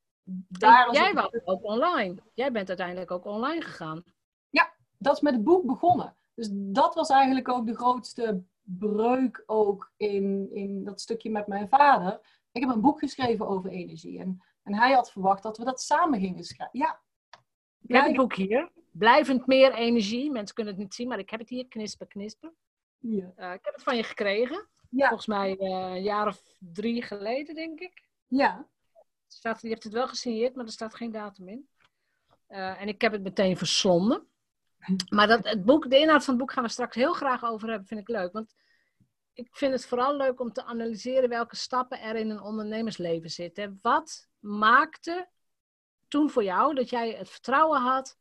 daar 0.47 0.93
jij 0.93 1.13
was 1.13 1.29
ook 1.43 1.63
online. 1.63 2.15
Jij 2.33 2.51
bent 2.51 2.67
uiteindelijk 2.67 3.11
ook 3.11 3.25
online 3.25 3.61
gegaan. 3.61 4.03
Ja, 4.49 4.73
dat 4.97 5.15
is 5.15 5.21
met 5.21 5.33
het 5.33 5.43
boek 5.43 5.65
begonnen. 5.65 6.15
Dus 6.33 6.49
dat 6.51 6.95
was 6.95 7.09
eigenlijk 7.09 7.49
ook 7.49 7.65
de 7.65 7.75
grootste 7.75 8.43
breuk 8.61 9.43
ook 9.45 9.93
in, 9.97 10.49
in 10.53 10.83
dat 10.83 11.01
stukje 11.01 11.29
met 11.29 11.47
mijn 11.47 11.69
vader. 11.69 12.19
Ik 12.51 12.61
heb 12.61 12.75
een 12.75 12.81
boek 12.81 12.99
geschreven 12.99 13.47
over 13.47 13.69
energie. 13.69 14.19
En 14.19 14.41
en 14.63 14.75
hij 14.75 14.91
had 14.91 15.11
verwacht 15.11 15.43
dat 15.43 15.57
we 15.57 15.63
dat 15.63 15.81
samen 15.81 16.19
gingen 16.19 16.43
schrijven. 16.43 16.79
Ja. 16.79 17.01
Ik 17.81 17.95
heb 17.95 18.05
het 18.05 18.15
boek 18.15 18.35
hier. 18.35 18.71
Blijvend 18.91 19.47
meer 19.47 19.73
energie. 19.73 20.31
Mensen 20.31 20.55
kunnen 20.55 20.73
het 20.73 20.83
niet 20.83 20.93
zien, 20.93 21.07
maar 21.07 21.19
ik 21.19 21.29
heb 21.29 21.39
het 21.39 21.49
hier. 21.49 21.67
Knispen, 21.67 22.07
knispen. 22.07 22.55
Ja. 22.97 23.33
Uh, 23.37 23.53
ik 23.53 23.65
heb 23.65 23.73
het 23.73 23.83
van 23.83 23.95
je 23.95 24.03
gekregen. 24.03 24.67
Ja. 24.89 25.07
Volgens 25.07 25.27
mij 25.27 25.57
uh, 25.59 25.67
een 25.67 26.03
jaar 26.03 26.27
of 26.27 26.43
drie 26.59 27.01
geleden, 27.01 27.55
denk 27.55 27.79
ik. 27.79 28.03
Ja. 28.27 28.67
Staat, 29.27 29.61
je 29.61 29.69
hebt 29.69 29.83
het 29.83 29.93
wel 29.93 30.07
gesigneerd, 30.07 30.55
maar 30.55 30.65
er 30.65 30.71
staat 30.71 30.95
geen 30.95 31.11
datum 31.11 31.47
in. 31.47 31.67
Uh, 32.49 32.81
en 32.81 32.87
ik 32.87 33.01
heb 33.01 33.11
het 33.11 33.23
meteen 33.23 33.57
verslonden. 33.57 34.27
Maar 35.09 35.27
dat, 35.27 35.43
het 35.43 35.65
boek, 35.65 35.89
de 35.89 35.99
inhoud 35.99 36.23
van 36.23 36.33
het 36.33 36.43
boek 36.43 36.51
gaan 36.51 36.63
we 36.63 36.69
straks 36.69 36.95
heel 36.95 37.13
graag 37.13 37.43
over 37.43 37.69
hebben, 37.69 37.87
vind 37.87 37.99
ik 37.99 38.07
leuk. 38.07 38.31
Want 38.31 38.55
ik 39.33 39.47
vind 39.51 39.73
het 39.73 39.85
vooral 39.85 40.17
leuk 40.17 40.39
om 40.39 40.53
te 40.53 40.63
analyseren 40.63 41.29
welke 41.29 41.55
stappen 41.55 41.99
er 41.99 42.15
in 42.15 42.29
een 42.29 42.41
ondernemersleven 42.41 43.29
zitten. 43.29 43.79
Wat 43.81 44.29
maakte 44.41 45.29
toen 46.07 46.29
voor 46.29 46.43
jou 46.43 46.75
dat 46.75 46.89
jij 46.89 47.11
het 47.11 47.29
vertrouwen 47.29 47.81
had, 47.81 48.17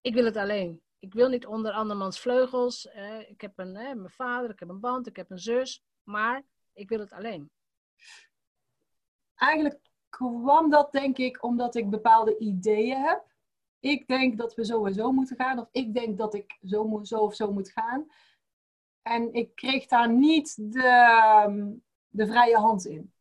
ik 0.00 0.14
wil 0.14 0.24
het 0.24 0.36
alleen. 0.36 0.82
Ik 0.98 1.14
wil 1.14 1.28
niet 1.28 1.46
onder 1.46 1.72
andermans 1.72 2.20
vleugels. 2.20 2.88
Ik 3.28 3.40
heb 3.40 3.58
een, 3.58 3.72
mijn 3.72 4.10
vader, 4.10 4.50
ik 4.50 4.58
heb 4.58 4.68
een 4.68 4.80
band, 4.80 5.06
ik 5.06 5.16
heb 5.16 5.30
een 5.30 5.38
zus, 5.38 5.84
maar 6.02 6.42
ik 6.72 6.88
wil 6.88 6.98
het 6.98 7.12
alleen. 7.12 7.50
Eigenlijk 9.34 9.80
kwam 10.08 10.70
dat 10.70 10.92
denk 10.92 11.18
ik 11.18 11.42
omdat 11.42 11.74
ik 11.74 11.90
bepaalde 11.90 12.38
ideeën 12.38 13.02
heb. 13.02 13.34
ik 13.80 14.06
denk 14.06 14.38
dat 14.38 14.54
we 14.54 14.64
zo 14.64 14.86
en 14.86 14.94
zo 14.94 15.12
moeten 15.12 15.36
gaan, 15.36 15.58
of 15.58 15.68
ik 15.72 15.94
denk 15.94 16.18
dat 16.18 16.34
ik 16.34 16.58
zo, 16.64 17.00
zo 17.02 17.18
of 17.18 17.34
zo 17.34 17.52
moet 17.52 17.70
gaan. 17.70 18.06
En 19.02 19.32
ik 19.32 19.54
kreeg 19.54 19.86
daar 19.86 20.12
niet 20.12 20.72
de, 20.72 21.78
de 22.08 22.26
vrije 22.26 22.56
hand 22.56 22.86
in. 22.86 23.12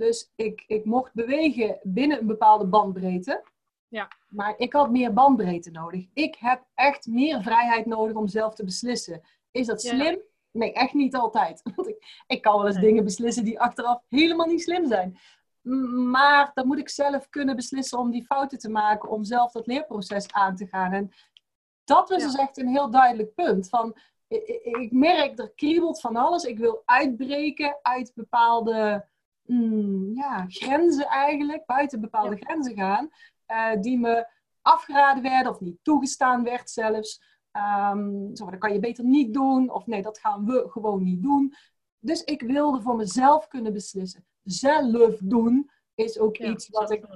Dus 0.00 0.32
ik, 0.36 0.64
ik 0.66 0.84
mocht 0.84 1.14
bewegen 1.14 1.78
binnen 1.82 2.18
een 2.20 2.26
bepaalde 2.26 2.66
bandbreedte. 2.66 3.42
Ja. 3.88 4.08
Maar 4.28 4.54
ik 4.56 4.72
had 4.72 4.90
meer 4.90 5.12
bandbreedte 5.12 5.70
nodig. 5.70 6.06
Ik 6.14 6.36
heb 6.38 6.62
echt 6.74 7.06
meer 7.06 7.42
vrijheid 7.42 7.86
nodig 7.86 8.16
om 8.16 8.28
zelf 8.28 8.54
te 8.54 8.64
beslissen. 8.64 9.20
Is 9.50 9.66
dat 9.66 9.82
Ja. 9.82 9.90
slim? 9.94 10.18
Nee, 10.50 10.72
echt 10.72 10.92
niet 10.94 11.14
altijd. 11.14 11.62
Want 11.76 11.88
ik, 11.88 12.22
ik 12.26 12.42
kan 12.42 12.56
wel 12.56 12.66
eens 12.66 12.76
Nee. 12.76 12.84
dingen 12.84 13.04
beslissen 13.04 13.44
die 13.44 13.60
achteraf 13.60 14.02
helemaal 14.08 14.46
niet 14.46 14.62
slim 14.62 14.86
zijn. 14.86 15.18
Maar 16.10 16.50
dan 16.54 16.66
moet 16.66 16.78
ik 16.78 16.88
zelf 16.88 17.28
kunnen 17.28 17.56
beslissen 17.56 17.98
om 17.98 18.10
die 18.10 18.24
fouten 18.24 18.58
te 18.58 18.70
maken, 18.70 19.08
om 19.10 19.24
zelf 19.24 19.52
dat 19.52 19.66
leerproces 19.66 20.32
aan 20.32 20.56
te 20.56 20.66
gaan. 20.66 20.92
En 20.92 21.10
dat 21.84 22.08
was 22.08 22.20
Ja. 22.22 22.26
dus 22.26 22.36
echt 22.36 22.58
een 22.58 22.68
heel 22.68 22.90
duidelijk 22.90 23.34
punt. 23.34 23.68
Van, 23.68 23.96
ik 24.28 24.88
merk, 24.92 25.38
er 25.38 25.52
kriebelt 25.54 26.00
van 26.00 26.16
alles. 26.16 26.44
Ik 26.44 26.58
wil 26.58 26.82
uitbreken 26.84 27.78
uit 27.82 28.12
bepaalde 28.14 29.08
mm, 29.52 30.14
ja, 30.14 30.44
grenzen 30.48 31.06
eigenlijk, 31.06 31.66
buiten 31.66 32.00
bepaalde 32.00 32.36
grenzen 32.36 32.74
gaan, 32.74 33.10
eh, 33.46 33.80
die 33.80 33.98
me 33.98 34.26
afgeraden 34.62 35.22
werden 35.22 35.52
of 35.52 35.60
niet 35.60 35.78
toegestaan 35.82 36.42
werd 36.44 36.70
zelfs. 36.70 37.22
Ehm, 37.50 38.34
zo, 38.34 38.50
dat 38.50 38.58
kan 38.58 38.72
je 38.72 38.78
beter 38.78 39.04
niet 39.04 39.34
doen, 39.34 39.70
of 39.70 39.86
nee, 39.86 40.02
dat 40.02 40.18
gaan 40.18 40.44
we 40.46 40.66
gewoon 40.68 41.02
niet 41.02 41.22
doen. 41.22 41.54
Dus 41.98 42.24
ik 42.24 42.42
wilde 42.42 42.80
voor 42.80 42.96
mezelf 42.96 43.48
kunnen 43.48 43.72
beslissen. 43.72 44.24
Zelf 44.42 45.16
doen 45.22 45.70
is 45.94 46.18
ook 46.18 46.36
Ja, 46.36 46.50
iets 46.50 46.68
wat 46.68 46.90
ik 46.90 47.06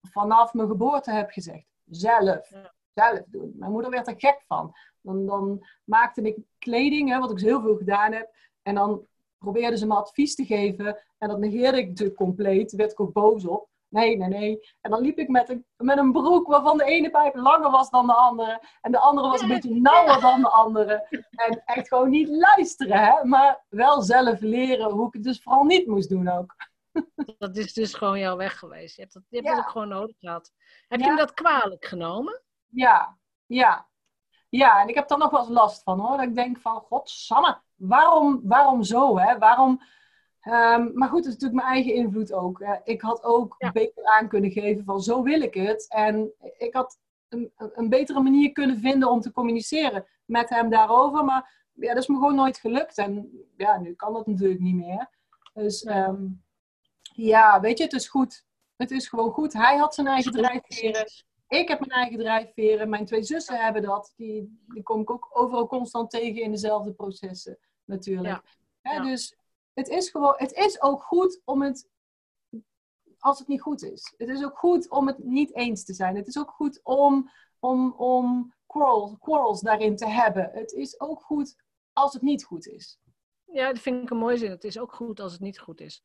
vanaf 0.00 0.54
mijn 0.54 0.68
geboorte 0.68 1.10
heb 1.10 1.30
gezegd. 1.30 1.66
Zelf. 1.84 2.50
Ja. 2.50 2.72
Zelf 2.94 3.22
doen. 3.26 3.52
Mijn 3.56 3.72
moeder 3.72 3.90
werd 3.90 4.08
er 4.08 4.14
gek 4.18 4.42
van. 4.46 4.72
Dan, 5.00 5.26
dan 5.26 5.66
maakte 5.84 6.22
ik 6.22 6.38
kleding, 6.58 7.08
hè, 7.08 7.18
wat 7.18 7.30
ik 7.30 7.36
dus 7.36 7.44
heel 7.44 7.60
veel 7.60 7.76
gedaan 7.76 8.12
heb. 8.12 8.34
En 8.62 8.74
dan 8.74 9.06
probeerde 9.40 9.76
ze 9.78 9.86
me 9.86 9.94
advies 9.94 10.34
te 10.34 10.44
geven. 10.44 10.98
En 11.18 11.28
dat 11.28 11.38
negeerde 11.38 11.78
ik 11.78 11.88
natuurlijk 11.88 12.16
compleet. 12.16 12.72
Werd 12.72 12.92
ik 12.92 13.00
ook 13.00 13.12
boos 13.12 13.46
op. 13.46 13.68
Nee, 13.88 14.16
nee, 14.16 14.28
nee. 14.28 14.60
En 14.80 14.90
dan 14.90 15.00
liep 15.00 15.18
ik 15.18 15.28
met 15.28 15.48
een, 15.48 15.66
met 15.76 15.98
een 15.98 16.12
broek 16.12 16.46
waarvan 16.46 16.76
de 16.78 16.84
ene 16.84 17.10
pijp 17.10 17.34
langer 17.34 17.70
was 17.70 17.90
dan 17.90 18.06
de 18.06 18.14
andere. 18.14 18.60
En 18.80 18.92
de 18.92 18.98
andere 18.98 19.28
was 19.28 19.40
een 19.40 19.48
beetje 19.48 19.74
nauwer 19.80 20.20
dan 20.20 20.40
de 20.40 20.48
andere. 20.48 21.06
En 21.30 21.62
echt 21.64 21.88
gewoon 21.88 22.10
niet 22.10 22.28
luisteren, 22.28 22.98
hè. 22.98 23.24
Maar 23.24 23.64
wel 23.68 24.02
zelf 24.02 24.40
leren 24.40 24.90
hoe 24.90 25.06
ik 25.06 25.12
het 25.12 25.22
dus 25.22 25.42
vooral 25.42 25.64
niet 25.64 25.86
moest 25.86 26.08
doen 26.08 26.28
ook. 26.28 26.56
Dat 27.38 27.56
is 27.56 27.72
dus 27.72 27.94
gewoon 27.94 28.18
jouw 28.18 28.36
weg 28.36 28.58
geweest. 28.58 28.96
Je 28.96 29.02
hebt 29.02 29.14
dat, 29.14 29.22
je 29.28 29.36
hebt 29.36 29.48
Ja. 29.48 29.54
dat 29.54 29.64
ook 29.64 29.70
gewoon 29.70 29.88
nodig 29.88 30.16
gehad. 30.18 30.52
Heb 30.88 31.00
je 31.00 31.06
hem 31.06 31.16
dat 31.16 31.34
kwalijk 31.34 31.84
genomen? 31.84 32.42
Ja, 32.66 33.18
ja. 33.46 33.88
Ja, 34.48 34.80
en 34.80 34.88
ik 34.88 34.94
heb 34.94 35.08
daar 35.08 35.18
nog 35.18 35.30
wel 35.30 35.40
eens 35.40 35.48
last 35.48 35.82
van 35.82 36.00
hoor. 36.00 36.16
Dat 36.16 36.26
ik 36.26 36.34
denk 36.34 36.58
van, 36.58 36.80
godsamme, 36.80 37.60
waarom, 37.80 38.40
waarom 38.44 38.82
zo 38.82 39.18
hè? 39.18 39.38
Waarom... 39.38 39.80
Ehm, 40.40 40.90
maar 40.94 41.08
goed, 41.08 41.24
het 41.24 41.26
is 41.26 41.32
natuurlijk 41.40 41.62
mijn 41.62 41.74
eigen 41.74 41.94
invloed 41.94 42.32
ook. 42.32 42.64
Ik 42.84 43.00
had 43.00 43.24
ook 43.24 43.54
Ja. 43.58 43.72
beter 43.72 44.04
aan 44.04 44.28
kunnen 44.28 44.50
geven 44.50 44.84
van, 44.84 45.00
zo 45.02 45.22
wil 45.22 45.40
ik 45.40 45.54
het. 45.54 45.86
En 45.88 46.32
ik 46.58 46.74
had 46.74 46.98
een, 47.28 47.52
een 47.56 47.88
betere 47.88 48.20
manier 48.20 48.52
kunnen 48.52 48.78
vinden 48.78 49.10
om 49.10 49.20
te 49.20 49.32
communiceren 49.32 50.06
met 50.24 50.48
hem 50.48 50.70
daarover. 50.70 51.24
Maar 51.24 51.68
ja, 51.72 51.88
dat 51.94 52.02
is 52.02 52.08
me 52.08 52.14
gewoon 52.14 52.34
nooit 52.34 52.58
gelukt. 52.58 52.98
En 52.98 53.30
ja, 53.56 53.78
nu 53.78 53.94
kan 53.94 54.12
dat 54.12 54.26
natuurlijk 54.26 54.60
niet 54.60 54.74
meer. 54.74 55.08
Dus 55.52 55.82
Nee. 55.82 55.94
ehm, 56.02 56.26
ja, 57.02 57.60
weet 57.60 57.78
je, 57.78 57.84
het 57.84 57.92
is 57.92 58.08
goed. 58.08 58.44
Het 58.76 58.90
is 58.90 59.08
gewoon 59.08 59.30
goed. 59.32 59.52
Hij 59.52 59.76
had 59.76 59.94
zijn 59.94 60.06
eigen 60.06 60.32
drijfveren. 60.32 61.06
Ik 61.48 61.68
heb 61.68 61.78
mijn 61.80 61.90
eigen 61.90 62.18
drijfveren. 62.18 62.88
Mijn 62.88 63.04
twee 63.06 63.22
zussen 63.22 63.56
hebben 63.56 63.82
dat. 63.82 64.12
Die, 64.16 64.64
die 64.68 64.82
kom 64.82 65.00
ik 65.00 65.10
ook 65.10 65.28
overal 65.32 65.66
constant 65.66 66.10
tegen 66.10 66.42
in 66.42 66.50
dezelfde 66.50 66.92
processen, 66.92 67.58
natuurlijk. 67.90 68.42
Ja. 68.82 69.02
Dus 69.02 69.36
het 69.72 69.88
is 69.88 70.10
gewoon, 70.10 70.34
het 70.36 70.52
is 70.52 70.82
ook 70.82 71.02
goed 71.02 71.40
om 71.44 71.62
het, 71.62 71.88
als 73.18 73.38
het 73.38 73.48
niet 73.48 73.60
goed 73.60 73.82
is. 73.82 74.14
Het 74.16 74.28
is 74.28 74.44
ook 74.44 74.58
goed 74.58 74.90
om 74.90 75.06
het 75.06 75.18
niet 75.18 75.54
eens 75.54 75.84
te 75.84 75.94
zijn. 75.94 76.16
Het 76.16 76.26
is 76.26 76.38
ook 76.38 76.50
goed 76.50 76.80
om, 76.82 77.30
om, 77.58 77.92
om 77.92 78.54
quarrels, 78.66 79.14
quarrels 79.18 79.60
daarin 79.60 79.96
te 79.96 80.06
hebben. 80.08 80.50
Het 80.52 80.72
is 80.72 81.00
ook 81.00 81.22
goed 81.22 81.56
als 81.92 82.12
het 82.12 82.22
niet 82.22 82.44
goed 82.44 82.66
is. 82.66 82.98
Ja, 83.44 83.72
dat 83.72 83.82
vind 83.82 84.02
ik 84.02 84.10
een 84.10 84.16
mooie 84.16 84.36
zin. 84.36 84.50
Het 84.50 84.64
is 84.64 84.78
ook 84.78 84.94
goed 84.94 85.20
als 85.20 85.32
het 85.32 85.40
niet 85.40 85.58
goed 85.58 85.80
is. 85.80 86.04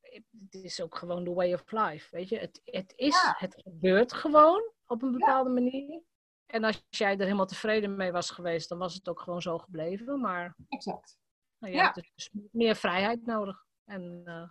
Het 0.00 0.54
is 0.64 0.80
ook 0.80 0.96
gewoon 0.96 1.24
the 1.24 1.34
way 1.34 1.52
of 1.52 1.70
life, 1.70 2.16
weet 2.16 2.28
je. 2.28 2.38
Het, 2.38 2.60
het, 2.64 2.92
is, 2.96 3.22
Ja. 3.22 3.34
het 3.38 3.62
gebeurt 3.64 4.12
gewoon 4.12 4.70
op 4.86 5.02
een 5.02 5.12
bepaalde 5.12 5.50
manier. 5.50 6.02
En 6.46 6.64
als 6.64 6.84
jij 6.88 7.12
er 7.12 7.24
helemaal 7.24 7.46
tevreden 7.46 7.96
mee 7.96 8.12
was 8.12 8.30
geweest, 8.30 8.68
dan 8.68 8.78
was 8.78 8.94
het 8.94 9.08
ook 9.08 9.20
gewoon 9.20 9.42
zo 9.42 9.58
gebleven. 9.58 10.20
Maar 10.20 10.56
Exact. 10.68 11.18
Nou, 11.58 11.72
je 11.72 11.78
Ja. 11.78 11.84
hebt 11.92 12.08
dus 12.14 12.30
meer 12.52 12.76
vrijheid 12.76 13.26
nodig. 13.26 13.64
En 13.84 14.22
eh, 14.24 14.48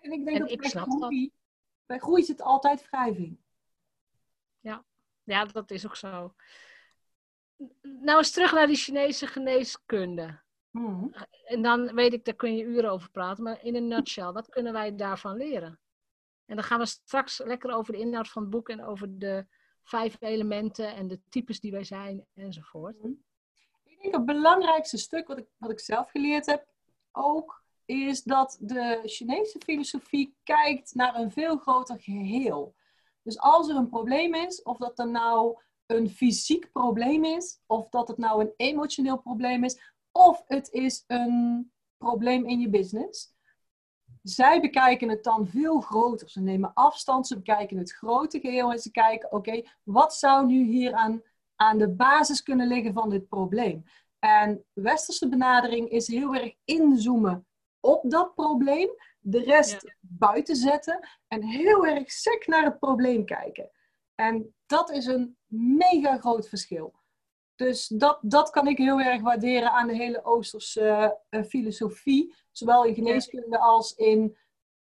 En 0.00 0.12
ik 0.12 0.24
denk 0.24 0.36
En 0.36 0.42
dat 0.42 0.50
ik 0.50 0.60
bij 0.60 0.68
snap 0.70 0.88
groei, 0.88 1.32
bij 1.86 1.98
groei 1.98 2.22
zit 2.24 2.42
altijd 2.42 2.88
wrijving. 2.90 3.38
ja, 5.26 5.44
dat 5.44 5.70
is 5.70 5.86
ook 5.86 5.96
zo. 5.96 6.34
Nou 7.82 8.18
eens 8.18 8.30
terug 8.30 8.52
naar 8.52 8.66
die 8.66 8.76
Chinese 8.76 9.26
geneeskunde. 9.26 10.42
Hmm. 10.70 11.14
En 11.44 11.62
dan 11.62 11.94
weet 11.94 12.12
ik, 12.12 12.24
daar 12.24 12.34
kun 12.34 12.56
je 12.56 12.64
uren 12.64 12.90
over 12.90 13.10
praten. 13.10 13.44
Maar 13.44 13.62
in 13.64 13.74
een 13.74 13.88
nutshell, 13.88 14.32
wat 14.32 14.48
kunnen 14.48 14.72
wij 14.72 14.96
daarvan 14.96 15.36
leren? 15.36 15.80
En 16.46 16.54
dan 16.56 16.64
gaan 16.64 16.78
we 16.78 16.86
straks 16.86 17.38
lekker 17.38 17.70
over 17.74 17.92
de 17.92 17.98
inhoud 17.98 18.28
van 18.28 18.42
het 18.42 18.50
boek 18.50 18.68
en 18.68 18.84
over 18.84 19.18
de 19.18 19.46
vijf 19.82 20.16
elementen 20.20 20.94
en 20.94 21.08
de 21.08 21.20
types 21.28 21.60
die 21.60 21.70
wij 21.72 21.84
zijn 21.84 22.26
enzovoort. 22.34 22.96
Ik 24.04 24.10
denk 24.12 24.26
het 24.26 24.36
belangrijkste 24.36 24.96
stuk 24.98 25.26
wat 25.26 25.38
ik, 25.38 25.46
wat 25.56 25.70
ik 25.70 25.80
zelf 25.80 26.10
geleerd 26.10 26.46
heb 26.46 26.66
ook, 27.12 27.62
is 27.84 28.22
dat 28.22 28.56
de 28.60 29.00
Chinese 29.04 29.58
filosofie 29.58 30.36
kijkt 30.42 30.94
naar 30.94 31.14
een 31.14 31.30
veel 31.30 31.56
groter 31.56 32.00
geheel. 32.00 32.74
Dus 33.22 33.38
als 33.38 33.68
er 33.68 33.76
een 33.76 33.88
probleem 33.88 34.34
is, 34.34 34.62
of 34.62 34.76
dat 34.76 34.98
er 34.98 35.08
nou 35.10 35.58
een 35.86 36.10
fysiek 36.10 36.72
probleem 36.72 37.24
is, 37.24 37.60
of 37.66 37.88
dat 37.88 38.08
het 38.08 38.18
nou 38.18 38.40
een 38.40 38.52
emotioneel 38.56 39.18
probleem 39.18 39.64
is, 39.64 39.94
of 40.12 40.42
het 40.46 40.70
is 40.70 41.04
een 41.06 41.72
probleem 41.96 42.46
in 42.46 42.60
je 42.60 42.68
business. 42.68 43.32
Zij 44.22 44.60
bekijken 44.60 45.08
het 45.08 45.24
dan 45.24 45.46
veel 45.46 45.80
groter. 45.80 46.30
Ze 46.30 46.40
nemen 46.40 46.74
afstand, 46.74 47.26
ze 47.26 47.36
bekijken 47.36 47.76
het 47.76 47.92
grote 47.92 48.40
geheel 48.40 48.72
en 48.72 48.78
ze 48.78 48.90
kijken, 48.90 49.32
oké, 49.32 49.62
wat 49.82 50.14
zou 50.14 50.46
nu 50.46 50.64
hier 50.64 50.92
aan, 51.56 51.78
de 51.78 51.88
basis 51.88 52.42
kunnen 52.42 52.68
liggen 52.68 52.92
van 52.92 53.10
dit 53.10 53.28
probleem? 53.28 53.84
En 54.18 54.64
westerse 54.72 55.28
benadering 55.28 55.88
is 55.88 56.06
heel 56.06 56.34
erg 56.34 56.54
inzoomen 56.64 57.46
op 57.80 58.10
dat 58.10 58.34
probleem, 58.34 58.88
de 59.20 59.42
rest 59.42 59.94
buiten 60.00 60.56
zetten 60.56 61.08
en 61.28 61.42
heel 61.42 61.86
erg 61.86 62.10
sec 62.10 62.46
naar 62.46 62.64
het 62.64 62.78
probleem 62.78 63.24
kijken. 63.24 63.70
En 64.14 64.54
dat 64.66 64.90
is 64.90 65.06
een 65.06 65.36
mega 65.46 66.18
groot 66.18 66.48
verschil. 66.48 66.94
Dus 67.54 67.86
dat, 67.86 68.18
dat 68.22 68.50
kan 68.50 68.66
ik 68.66 68.78
heel 68.78 69.00
erg 69.00 69.20
waarderen 69.20 69.70
aan 69.70 69.86
de 69.86 69.96
hele 69.96 70.24
Oosterse 70.24 71.18
eh, 71.28 71.42
filosofie, 71.42 72.34
zowel 72.50 72.84
in 72.84 72.94
geneeskunde 72.94 73.58
als 73.58 73.94
in 73.94 74.36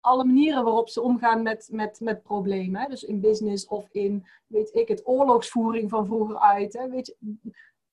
alle 0.02 0.24
manieren 0.24 0.64
waarop 0.64 0.90
ze 0.90 1.02
omgaan 1.02 1.42
met, 1.42 1.70
met, 1.72 2.00
met 2.00 2.24
problemen. 2.24 2.82
Hè? 2.82 2.88
Dus 2.88 3.04
in 3.04 3.22
business 3.22 3.68
of 3.68 3.88
in, 3.92 4.28
weet 4.48 4.76
ik 4.76 4.88
het, 4.88 5.08
oorlogsvoering 5.08 5.90
van 5.90 6.06
vroeger 6.06 6.40
uit. 6.40 6.74
Hè? 6.74 6.90
Weet 6.90 7.08
je, 7.08 7.16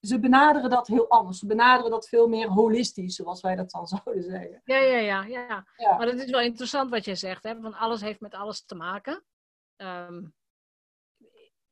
ze 0.00 0.20
benaderen 0.20 0.70
dat 0.70 0.86
heel 0.86 1.08
anders. 1.08 1.38
Ze 1.38 1.46
benaderen 1.46 1.90
dat 1.90 2.08
veel 2.08 2.28
meer 2.28 2.48
holistisch, 2.48 3.14
zoals 3.14 3.40
wij 3.40 3.56
dat 3.56 3.70
dan 3.70 3.86
zouden 3.96 4.22
zeggen. 4.22 4.62
Ja, 4.64 4.76
ja, 4.76 4.98
ja, 4.98 5.24
ja. 5.24 5.66
Ja. 5.76 5.96
Maar 5.96 6.06
het 6.06 6.22
is 6.22 6.30
wel 6.30 6.40
interessant 6.40 6.90
wat 6.90 7.04
je 7.04 7.14
zegt, 7.14 7.42
hè? 7.42 7.60
want 7.60 7.74
alles 7.74 8.00
heeft 8.00 8.20
met 8.20 8.34
alles 8.34 8.64
te 8.64 8.74
maken. 8.74 9.24
Ehm, 9.76 10.22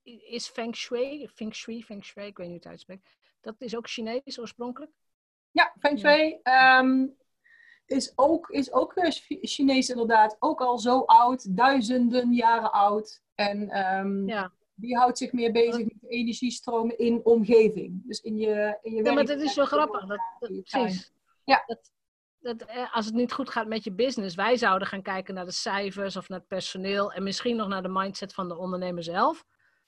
is 0.03 0.49
Feng 0.49 0.77
Shui, 0.77 1.29
Feng 1.29 1.55
Shui, 1.55 1.83
Feng 1.83 2.05
Shui, 2.05 2.27
ik 2.27 2.37
weet 2.37 2.47
niet 2.49 2.57
hoe 2.57 2.65
het 2.65 2.67
uitspreekt, 2.67 3.17
dat 3.41 3.55
is 3.59 3.77
ook 3.77 3.89
Chinees 3.89 4.39
oorspronkelijk? 4.39 4.93
Ja, 5.51 5.75
Feng 5.79 5.99
Shui 5.99 6.39
ehm, 6.43 7.07
is, 7.87 8.13
ook, 8.17 8.49
is 8.49 8.73
ook 8.73 8.93
eh, 8.95 9.11
Chi- 9.11 9.39
Chinees 9.41 9.91
inderdaad. 9.91 10.37
Ook 10.39 10.61
al 10.61 10.79
zo 10.79 11.01
oud, 11.01 11.57
duizenden 11.57 12.33
jaren 12.33 12.73
oud. 12.73 13.23
En 13.35 13.67
Ja. 14.27 14.53
die 14.75 14.97
houdt 14.97 15.19
zich 15.19 15.33
meer 15.33 15.53
bezig 15.53 15.79
met 15.85 15.95
de 16.01 16.09
energiestromen 16.09 16.99
in 16.99 17.21
omgeving. 17.25 18.03
Dus 18.07 18.21
in 18.21 18.37
je, 18.37 18.79
in 18.83 18.95
je 18.95 19.03
Ja, 19.05 19.13
maar 19.13 19.25
dat 19.25 19.41
is 19.41 19.55
zo 19.55 19.65
grappig. 19.65 20.07
Dat, 20.07 20.21
precies. 20.39 21.13
Ja. 21.45 21.63
Dat, 21.67 21.93
dat, 22.39 22.63
eh, 22.63 22.95
als 22.95 23.07
het 23.07 23.15
niet 23.15 23.33
goed 23.33 23.51
gaat 23.51 23.67
met 23.67 23.85
je 23.85 23.93
business, 23.93 24.35
wij 24.35 24.57
zouden 24.57 24.89
gaan 24.89 25.03
kijken 25.03 25.35
naar 25.35 25.45
de 25.45 25.53
cijfers 25.53 26.17
of 26.17 26.29
naar 26.29 26.39
het 26.39 26.49
personeel 26.49 27.13
en 27.13 27.23
misschien 27.23 27.57
nog 27.57 27.69
naar 27.69 27.83
de 27.83 27.89
mindset 27.89 28.35
van 28.35 28.49
de 28.49 28.57
ondernemer 28.57 29.03
zelf. 29.03 29.45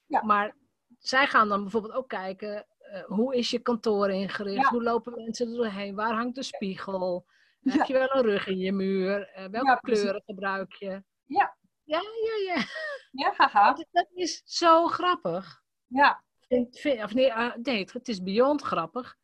Ja. 0.07 0.25
Maar 0.25 0.57
zij 0.99 1.26
gaan 1.26 1.49
dan 1.49 1.62
bijvoorbeeld 1.62 1.95
ook 1.95 2.09
kijken, 2.09 2.67
eh, 2.79 3.03
hoe 3.05 3.37
is 3.37 3.50
je 3.50 3.59
kantoor 3.59 4.11
ingericht? 4.11 4.62
Ja. 4.62 4.69
Hoe 4.71 4.83
lopen 4.83 5.12
mensen 5.25 5.49
er 5.49 5.55
doorheen? 5.57 5.95
Waar 5.95 6.15
hangt 6.15 6.35
de 6.35 6.43
spiegel? 6.43 7.26
Ja. 7.66 7.73
Heb 7.73 7.87
je 7.87 7.92
wel 7.92 8.14
een 8.14 8.23
rug 8.23 8.46
in 8.46 8.58
je 8.58 8.73
muur? 8.73 9.28
Eh, 9.28 9.46
welke 9.49 9.66
Ja, 9.68 9.76
kleuren 9.76 10.23
gebruik 10.26 10.73
je? 10.73 11.02
Ja. 11.25 11.56
Ja, 11.85 12.00
ja, 12.00 12.54
ja. 12.54 12.62
Ja, 13.11 13.32
haha. 13.37 13.73
Dat, 13.73 13.87
dat 13.90 14.06
is 14.14 14.42
zo 14.44 14.87
grappig. 14.87 15.62
Ja. 15.87 16.25
Vind, 16.49 16.85
of 17.02 17.14
nee, 17.14 17.26
uh, 17.28 17.54
nee, 17.62 17.88
het 17.92 18.08
is 18.08 18.23
beyond 18.23 18.62
grappig. 18.62 19.16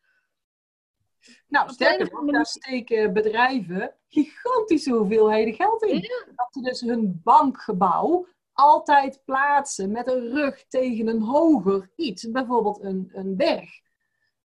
Nou, 1.49 1.71
sterker 1.71 2.11
nog, 2.13 2.31
daar 2.31 2.47
steken 2.47 3.13
bedrijven 3.13 3.95
gigantische 4.09 4.93
hoeveelheden 4.93 5.55
geld 5.55 5.83
in. 5.83 6.01
Ja. 6.01 6.25
Dat 6.35 6.49
ze 6.51 6.61
dus 6.61 6.81
hun 6.81 7.21
bankgebouw 7.25 8.27
altijd 8.53 9.23
plaatsen 9.25 9.91
met 9.91 10.09
een 10.09 10.29
rug 10.33 10.67
tegen 10.67 11.07
een 11.09 11.23
hoger 11.23 11.91
iets. 11.97 12.31
Bijvoorbeeld 12.31 12.83
een, 12.83 13.11
een 13.13 13.37
berg. 13.37 13.71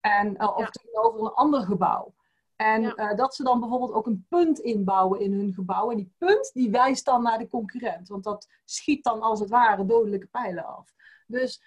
En, 0.01 0.35
uh, 0.43 0.57
of 0.57 0.59
Ja. 0.59 0.71
tegenover 0.71 1.21
een 1.21 1.35
ander 1.35 1.61
gebouw. 1.63 2.15
En 2.61 2.83
Ja. 2.83 2.95
eh, 2.95 3.17
dat 3.17 3.35
ze 3.35 3.43
dan 3.43 3.61
bijvoorbeeld 3.61 3.93
ook 3.93 4.07
een 4.07 4.27
punt 4.29 4.59
inbouwen 4.59 5.21
in 5.21 5.33
hun 5.33 5.53
gebouw. 5.53 5.91
En 5.91 5.97
die 5.97 6.13
punt 6.19 6.51
die 6.53 6.71
wijst 6.71 7.05
dan 7.05 7.23
naar 7.23 7.39
de 7.39 7.49
concurrent. 7.49 8.09
Want 8.09 8.25
dat 8.25 8.49
schiet 8.65 9.05
dan 9.05 9.21
als 9.21 9.41
het 9.41 9.51
ware 9.51 9.87
dodelijke 9.87 10.27
pijlen 10.27 10.67
af. 10.67 10.93
Dus 11.27 11.63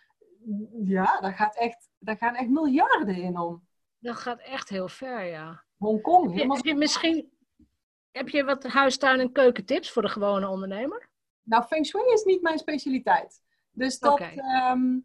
ja, 0.84 1.20
daar, 1.20 1.34
gaat 1.34 1.56
echt, 1.56 1.90
daar 2.00 2.18
gaan 2.18 2.36
echt 2.36 2.50
miljarden 2.50 3.16
in 3.16 3.38
om. 3.38 3.68
Dat 4.00 4.16
gaat 4.16 4.40
echt 4.40 4.70
heel 4.70 4.88
ver, 4.88 5.24
ja. 5.26 5.64
Hongkong, 5.78 6.22
Heb 6.22 6.30
je, 6.32 6.36
helemaal 6.36 6.58
heb 6.58 6.66
je 6.66 6.76
misschien 6.76 7.32
heb 8.12 8.30
je 8.30 8.44
wat 8.44 8.64
huistuin- 8.64 9.20
en 9.20 9.32
keukentips 9.32 9.92
voor 9.92 10.02
de 10.02 10.10
gewone 10.10 10.48
ondernemer? 10.50 11.10
Nou, 11.44 11.64
Feng 11.64 11.86
Shui 11.86 12.14
is 12.14 12.24
niet 12.24 12.42
mijn 12.42 12.58
specialiteit. 12.58 13.42
Dus 13.72 14.00
dat. 14.00 14.20
Ehm, 14.20 14.98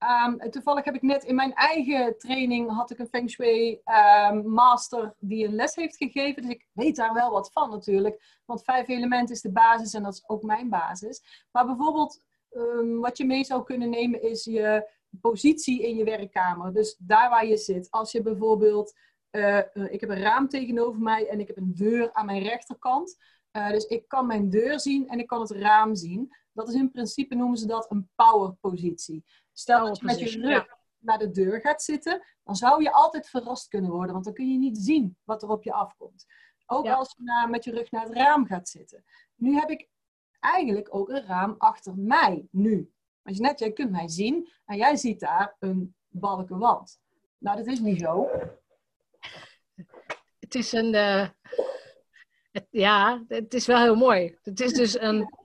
ehm, 0.00 0.50
toevallig 0.50 0.84
heb 0.84 0.94
ik 0.94 1.02
net 1.02 1.24
in 1.24 1.34
mijn 1.34 1.54
eigen 1.54 2.18
training 2.18 2.70
had 2.70 2.90
ik 2.90 2.98
een 2.98 3.08
Feng 3.08 3.30
Shui 3.30 3.80
ehm, 3.84 4.48
master 4.48 5.14
die 5.18 5.46
een 5.46 5.54
les 5.54 5.74
heeft 5.74 5.96
gegeven. 5.96 6.42
Dus 6.42 6.50
ik 6.50 6.66
weet 6.72 6.96
daar 6.96 7.12
wel 7.14 7.30
wat 7.30 7.52
van 7.52 7.70
natuurlijk. 7.70 8.40
Want 8.44 8.64
vijf 8.64 8.88
elementen 8.88 9.34
is 9.34 9.40
de 9.40 9.52
basis 9.52 9.94
en 9.94 10.02
dat 10.02 10.12
is 10.12 10.28
ook 10.28 10.42
mijn 10.42 10.68
basis. 10.68 11.46
Maar 11.50 11.66
bijvoorbeeld, 11.66 12.22
ehm, 12.50 12.96
wat 12.98 13.16
je 13.18 13.24
mee 13.24 13.44
zou 13.44 13.64
kunnen 13.64 13.90
nemen 13.90 14.22
is 14.22 14.44
je 14.44 14.90
positie 15.20 15.82
in 15.82 15.96
je 15.96 16.04
werkkamer. 16.04 16.72
Dus 16.72 16.96
daar 16.98 17.30
waar 17.30 17.46
je 17.46 17.56
zit. 17.56 17.90
Als 17.90 18.12
je 18.12 18.22
bijvoorbeeld. 18.22 18.94
eh, 19.30 19.58
eh, 19.58 19.92
ik 19.92 20.00
heb 20.00 20.10
een 20.10 20.20
raam 20.22 20.48
tegenover 20.48 21.00
mij 21.00 21.28
en 21.28 21.40
ik 21.40 21.46
heb 21.46 21.56
een 21.56 21.74
deur 21.74 22.12
aan 22.12 22.26
mijn 22.26 22.42
rechterkant. 22.42 23.16
Uh, 23.56 23.70
dus 23.70 23.84
ik 23.84 24.08
kan 24.08 24.26
mijn 24.26 24.50
deur 24.50 24.80
zien 24.80 25.08
en 25.08 25.18
ik 25.18 25.26
kan 25.26 25.40
het 25.40 25.50
raam 25.50 25.94
zien. 25.94 26.36
Dat 26.52 26.68
is 26.68 26.74
in 26.74 26.90
principe, 26.90 27.34
noemen 27.34 27.58
ze 27.58 27.66
dat 27.66 27.90
een 27.90 28.08
powerpositie. 28.16 29.24
Stel 29.52 29.86
dat 29.86 29.98
je 29.98 30.04
met 30.04 30.18
je 30.20 30.40
rug 30.40 30.66
naar 30.98 31.18
de 31.18 31.30
deur 31.30 31.60
gaat 31.60 31.82
zitten, 31.82 32.22
dan 32.44 32.56
zou 32.56 32.82
je 32.82 32.92
altijd 32.92 33.28
verrast 33.28 33.68
kunnen 33.68 33.90
worden, 33.90 34.12
want 34.12 34.24
dan 34.24 34.34
kun 34.34 34.52
je 34.52 34.58
niet 34.58 34.78
zien 34.78 35.16
wat 35.24 35.42
er 35.42 35.48
op 35.48 35.62
je 35.62 35.72
afkomt. 35.72 36.26
Ook 36.66 36.84
Ja. 36.84 36.94
als 36.94 37.14
je 37.16 37.22
naar, 37.22 37.50
met 37.50 37.64
je 37.64 37.70
rug 37.70 37.90
naar 37.90 38.04
het 38.04 38.12
raam 38.14 38.46
gaat 38.46 38.68
zitten. 38.68 39.04
Nu 39.34 39.54
heb 39.54 39.70
ik 39.70 39.88
eigenlijk 40.40 40.94
ook 40.94 41.08
een 41.08 41.26
raam 41.26 41.54
achter 41.58 41.94
mij, 41.96 42.46
nu. 42.50 42.92
Want 43.22 43.36
je 43.36 43.42
net, 43.42 43.58
jij 43.58 43.72
kunt 43.72 43.90
mij 43.90 44.08
zien 44.08 44.50
en 44.64 44.76
jij 44.76 44.96
ziet 44.96 45.20
daar 45.20 45.56
een 45.58 45.94
balken 46.08 46.58
wand. 46.58 47.00
Nou, 47.38 47.56
dat 47.56 47.66
is 47.66 47.80
niet 47.80 48.00
zo. 48.00 48.28
Het 50.38 50.54
is 50.54 50.72
een. 50.72 50.94
eh, 50.94 51.28
het, 52.52 52.66
ja, 52.70 53.24
het 53.28 53.54
is 53.54 53.66
wel 53.66 53.78
heel 53.80 53.94
mooi. 53.96 54.38
Het 54.42 54.60
is 54.60 54.72
dus 54.72 55.00
een. 55.00 55.38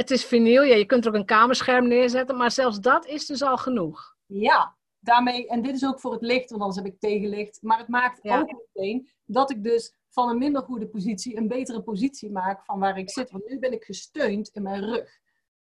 Het 0.00 0.10
is 0.10 0.24
vinyl. 0.24 0.62
Ja, 0.62 0.74
je 0.76 0.84
kunt 0.86 1.04
er 1.04 1.10
ook 1.10 1.16
een 1.16 1.24
kamerscherm 1.24 1.88
neerzetten, 1.88 2.36
maar 2.36 2.50
zelfs 2.50 2.80
dat 2.80 3.06
is 3.06 3.26
dus 3.26 3.42
al 3.42 3.56
genoeg. 3.56 4.16
Ja, 4.26 4.76
daarmee, 4.98 5.48
en 5.48 5.62
dit 5.62 5.74
is 5.74 5.86
ook 5.86 6.00
voor 6.00 6.12
het 6.12 6.22
licht, 6.22 6.50
want 6.50 6.62
anders 6.62 6.82
heb 6.84 6.92
ik 6.94 7.00
tegenlicht. 7.00 7.62
Maar 7.62 7.78
het 7.78 7.88
maakt 7.88 8.18
Ja. 8.22 8.40
ook 8.40 8.62
meteen 8.74 9.08
dat 9.24 9.50
ik 9.50 9.62
dus 9.64 9.94
van 10.08 10.28
een 10.28 10.38
minder 10.38 10.62
goede 10.62 10.88
positie 10.88 11.36
een 11.36 11.48
betere 11.48 11.82
positie 11.82 12.30
maak 12.30 12.64
van 12.64 12.78
waar 12.78 12.98
ik 12.98 13.10
zit. 13.10 13.30
Want 13.30 13.48
nu 13.48 13.58
ben 13.58 13.72
ik 13.72 13.84
gesteund 13.84 14.48
in 14.48 14.62
mijn 14.62 14.84
rug. 14.84 15.18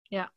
Ja. 0.01 0.31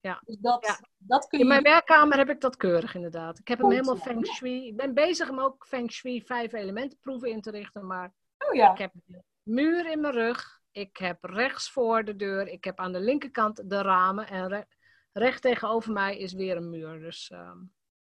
Ja. 0.00 0.20
Dus 0.24 0.36
dat, 0.38 0.66
Ja. 0.66 0.78
dat 0.98 1.26
kun 1.26 1.38
je. 1.38 1.44
In 1.44 1.50
mijn 1.50 1.62
werkkamer 1.62 2.18
heb 2.18 2.28
ik 2.28 2.40
dat 2.40 2.56
keurig 2.56 2.94
inderdaad. 2.94 3.38
Ik 3.38 3.48
heb 3.48 3.58
hem 3.58 3.70
helemaal 3.70 3.96
feng 3.96 4.26
shui. 4.26 4.66
Ik 4.66 4.76
ben 4.76 4.94
bezig 4.94 5.30
om 5.30 5.40
ook 5.40 5.66
feng 5.66 5.90
shui 5.90 6.22
vijf 6.22 6.52
elementenproeven 6.52 7.30
in 7.30 7.40
te 7.40 7.50
richten, 7.50 7.86
maar 7.86 8.12
Oh 8.48 8.54
ja. 8.54 8.72
ik 8.72 8.78
heb 8.78 8.92
de 9.04 9.22
muur 9.42 9.90
in 9.90 10.00
mijn 10.00 10.14
rug. 10.14 10.60
Ik 10.72 10.96
heb 10.96 11.24
rechts 11.24 11.70
voor 11.70 12.04
de 12.04 12.16
deur. 12.16 12.48
Ik 12.48 12.64
heb 12.64 12.78
aan 12.78 12.92
de 12.92 13.00
linkerkant 13.00 13.70
de 13.70 13.82
ramen. 13.82 14.26
En 14.26 14.48
re- 14.48 14.64
recht 15.12 15.42
tegenover 15.42 15.92
mij 15.92 16.18
is 16.18 16.32
weer 16.32 16.56
een 16.56 16.70
muur. 16.70 17.00
Dus, 17.00 17.30
ehm, 17.30 17.58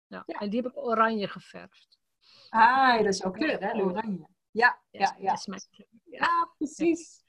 ja. 0.08 0.24
Ja. 0.26 0.40
En 0.40 0.50
die 0.50 0.62
heb 0.62 0.72
ik 0.72 0.78
oranje 0.78 1.28
geverfd. 1.28 2.00
Ah, 2.50 2.98
dat 2.98 3.06
is 3.06 3.18
jouw 3.18 3.32
kleur, 3.32 3.60
hè? 3.64 3.82
Oranje. 3.84 4.28
Ja, 4.52 4.82
ja, 4.90 5.16
ja. 5.20 5.30
Dat 5.30 5.38
is 5.40 5.46
mijn 5.46 5.62
kleur. 5.70 5.88
Ja. 6.04 6.20
Ja, 6.26 6.50
precies. 6.58 7.24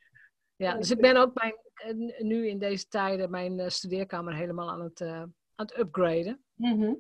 Ja, 0.56 0.74
dus 0.76 0.90
ik 0.90 1.00
ben 1.00 1.16
ook 1.16 1.34
mijn, 1.34 1.54
eh, 1.74 1.94
nu 2.24 2.48
in 2.48 2.58
deze 2.58 2.88
tijden 2.88 3.30
mijn 3.30 3.58
eh, 3.60 3.68
studeerkamer 3.68 4.34
helemaal 4.34 4.70
aan 4.70 4.80
het, 4.80 5.00
eh, 5.00 5.20
aan 5.20 5.32
het 5.54 5.78
upgraden. 5.78 6.44
Mhm. 6.54 6.94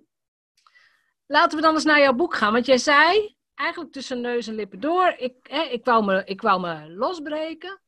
Laten 1.26 1.56
we 1.56 1.62
dan 1.64 1.74
eens 1.74 1.84
naar 1.84 2.00
jouw 2.00 2.12
boek 2.12 2.34
gaan. 2.34 2.52
Want 2.52 2.66
jij 2.66 2.78
zei 2.78 3.36
eigenlijk 3.54 3.92
tussen 3.92 4.20
neus 4.20 4.46
en 4.46 4.54
lippen 4.54 4.80
door, 4.80 5.08
ik, 5.08 5.34
hè, 5.42 5.62
ik, 5.62 5.84
wou, 5.84 6.04
me, 6.04 6.24
ik 6.24 6.40
wou 6.42 6.60
me 6.60 6.90
losbreken. 6.90 7.81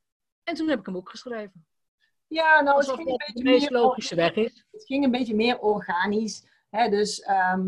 En 0.45 0.55
toen 0.55 0.69
heb 0.69 0.79
ik 0.79 0.87
een 0.87 0.93
boek 0.93 1.11
geschreven. 1.11 1.67
Ja, 2.27 2.61
nou, 2.61 2.77
het 2.79 2.89
ging, 2.91 2.99
een 2.99 3.05
de 3.17 3.25
beetje 3.27 3.43
meest 3.45 3.71
meer, 3.71 3.81
logische 3.81 4.15
weg 4.15 4.35
is. 4.35 4.67
het 4.71 4.85
ging 4.85 5.05
een 5.05 5.11
beetje 5.11 5.35
meer 5.35 5.59
organisch. 5.59 6.45
Hè? 6.71 6.89
Dus 6.89 7.21
ehm, 7.21 7.63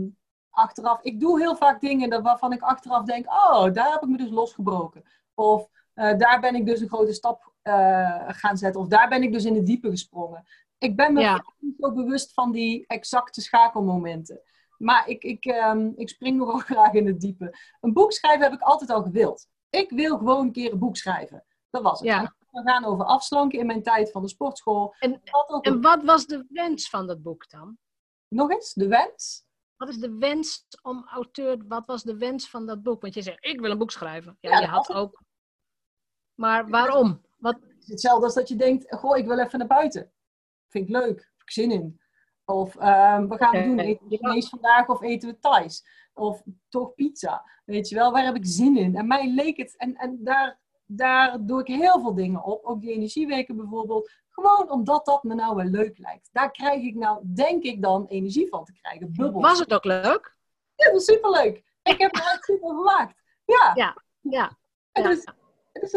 achteraf, 0.50 1.00
ik 1.02 1.20
doe 1.20 1.38
heel 1.40 1.56
vaak 1.56 1.80
dingen 1.80 2.10
dat- 2.10 2.22
waarvan 2.22 2.52
ik 2.52 2.62
achteraf 2.62 3.04
denk, 3.04 3.26
oh, 3.30 3.72
daar 3.72 3.92
heb 3.92 4.02
ik 4.02 4.08
me 4.08 4.16
dus 4.16 4.30
losgebroken. 4.30 5.02
Of 5.34 5.68
eh, 5.94 6.18
daar 6.18 6.40
ben 6.40 6.54
ik 6.54 6.66
dus 6.66 6.80
een 6.80 6.88
grote 6.88 7.12
stap 7.12 7.52
eh, 7.62 8.22
gaan 8.26 8.56
zetten. 8.56 8.80
Of 8.80 8.88
daar 8.88 9.08
ben 9.08 9.22
ik 9.22 9.32
dus 9.32 9.44
in 9.44 9.52
de 9.54 9.62
diepe 9.62 9.90
gesprongen. 9.90 10.44
Ik 10.78 10.96
ben 10.96 11.12
me 11.12 11.20
Ja. 11.20 11.44
niet 11.58 11.74
zo 11.80 11.92
bewust 11.92 12.32
van 12.32 12.52
die 12.52 12.84
exacte 12.86 13.40
schakelmomenten. 13.40 14.40
Maar 14.78 15.08
ik, 15.08 15.22
ik, 15.22 15.44
ehm, 15.44 15.90
ik 15.96 16.08
spring 16.08 16.36
nogal 16.36 16.58
graag 16.74 16.92
in 16.92 17.06
het 17.06 17.20
diepe. 17.20 17.54
Een 17.80 17.92
boek 17.92 18.12
schrijven 18.12 18.42
heb 18.42 18.52
ik 18.52 18.60
altijd 18.60 18.90
al 18.90 19.02
gewild. 19.02 19.48
Ik 19.70 19.90
wil 19.90 20.16
gewoon 20.18 20.40
een 20.46 20.52
keer 20.52 20.72
een 20.72 20.78
boek 20.78 20.96
schrijven. 20.96 21.44
Dat 21.70 21.82
was 21.82 21.98
het. 21.98 22.08
Ja. 22.08 22.34
Kan 22.56 22.68
gaan 22.74 22.84
over 22.84 23.04
afslanken 23.04 23.58
in 23.58 23.66
mijn 23.66 23.82
tijd 23.82 24.10
van 24.10 24.22
de 24.22 24.28
sportschool. 24.28 24.94
En, 24.98 25.20
Wat 25.30 25.48
ook 25.48 25.64
en 25.64 25.80
wat 25.80 26.02
was 26.02 26.26
de 26.26 26.46
wens 26.48 26.88
van 26.88 27.06
dat 27.06 27.22
boek 27.22 27.50
dan? 27.50 27.78
nog 28.28 28.50
eens, 28.50 28.72
de 28.72 28.88
wens. 28.88 29.44
Wat 29.76 29.88
is 29.88 29.98
de 29.98 30.16
wens 30.18 30.66
om 30.82 31.06
auteur, 31.08 31.64
wat 31.68 31.86
was 31.86 32.02
de 32.02 32.16
wens 32.16 32.50
van 32.50 32.66
dat 32.66 32.82
boek? 32.82 33.00
Want 33.00 33.14
je 33.14 33.22
zegt, 33.22 33.44
ik 33.44 33.60
wil 33.60 33.70
een 33.70 33.78
boek 33.78 33.90
schrijven. 33.90 34.36
Ja, 34.40 34.50
Ja, 34.50 34.60
je 34.60 34.66
had 34.66 34.92
ook. 34.92 35.22
Maar 36.34 36.68
waarom? 36.68 37.22
Wat, 37.38 37.58
hetzelfde 37.84 38.24
als 38.24 38.34
dat 38.34 38.48
je 38.48 38.56
denkt, 38.56 38.94
goh, 38.94 39.16
ik 39.16 39.26
wil 39.26 39.38
even 39.38 39.58
naar 39.58 39.68
buiten. 39.68 40.12
Vind 40.68 40.88
ik 40.88 40.94
leuk, 40.94 41.18
heb 41.18 41.42
ik 41.42 41.50
zin 41.50 41.70
in. 41.70 42.00
Of 42.44 42.76
ehm, 42.76 43.28
we 43.28 43.36
gaan 43.36 43.56
het 43.56 43.64
doen, 43.64 43.78
eten 43.78 44.08
we 44.08 44.16
Chinees 44.16 44.48
vandaag 44.48 44.88
of 44.88 45.02
eten 45.02 45.28
we 45.28 45.38
Thais? 45.38 45.84
Of 46.14 46.42
toch 46.68 46.94
pizza? 46.94 47.44
Weet 47.64 47.88
je 47.88 47.94
wel, 47.94 48.12
waar 48.12 48.24
heb 48.24 48.36
ik 48.36 48.46
zin 48.46 48.76
in? 48.76 48.96
En 48.96 49.06
mij 49.06 49.30
leek 49.34 49.56
het, 49.56 49.76
en, 49.76 49.96
en 49.96 50.24
daar, 50.24 50.60
daar 50.86 51.44
doe 51.44 51.60
ik 51.60 51.66
heel 51.66 52.00
veel 52.00 52.14
dingen 52.14 52.44
op. 52.44 52.64
Ook 52.64 52.80
die 52.80 52.92
energieweken 52.92 53.56
bijvoorbeeld. 53.56 54.10
Gewoon 54.28 54.70
omdat 54.70 55.06
dat 55.06 55.22
me 55.22 55.34
nou 55.34 55.56
wel 55.56 55.64
leuk 55.64 55.98
lijkt. 55.98 56.28
Daar 56.32 56.50
krijg 56.50 56.82
ik 56.82 56.94
nou, 56.94 57.20
denk 57.34 57.62
ik 57.62 57.82
dan, 57.82 58.06
energie 58.06 58.48
van 58.48 58.64
te 58.64 58.72
krijgen. 58.72 59.12
Bubbels. 59.12 59.44
was 59.44 59.58
het 59.58 59.74
ook 59.74 59.84
leuk? 59.84 60.36
Ja, 60.74 60.90
dat 60.90 61.00
is 61.00 61.04
superleuk. 61.04 61.64
Ik 61.82 61.98
heb 61.98 62.16
er 62.16 62.22
echt 62.22 62.44
super 62.44 62.68
gemaakt. 62.68 63.14
Ja. 63.44 63.72
Ja. 63.74 63.96
Ja. 64.20 64.56
dus, 64.92 65.24
dus, 65.72 65.90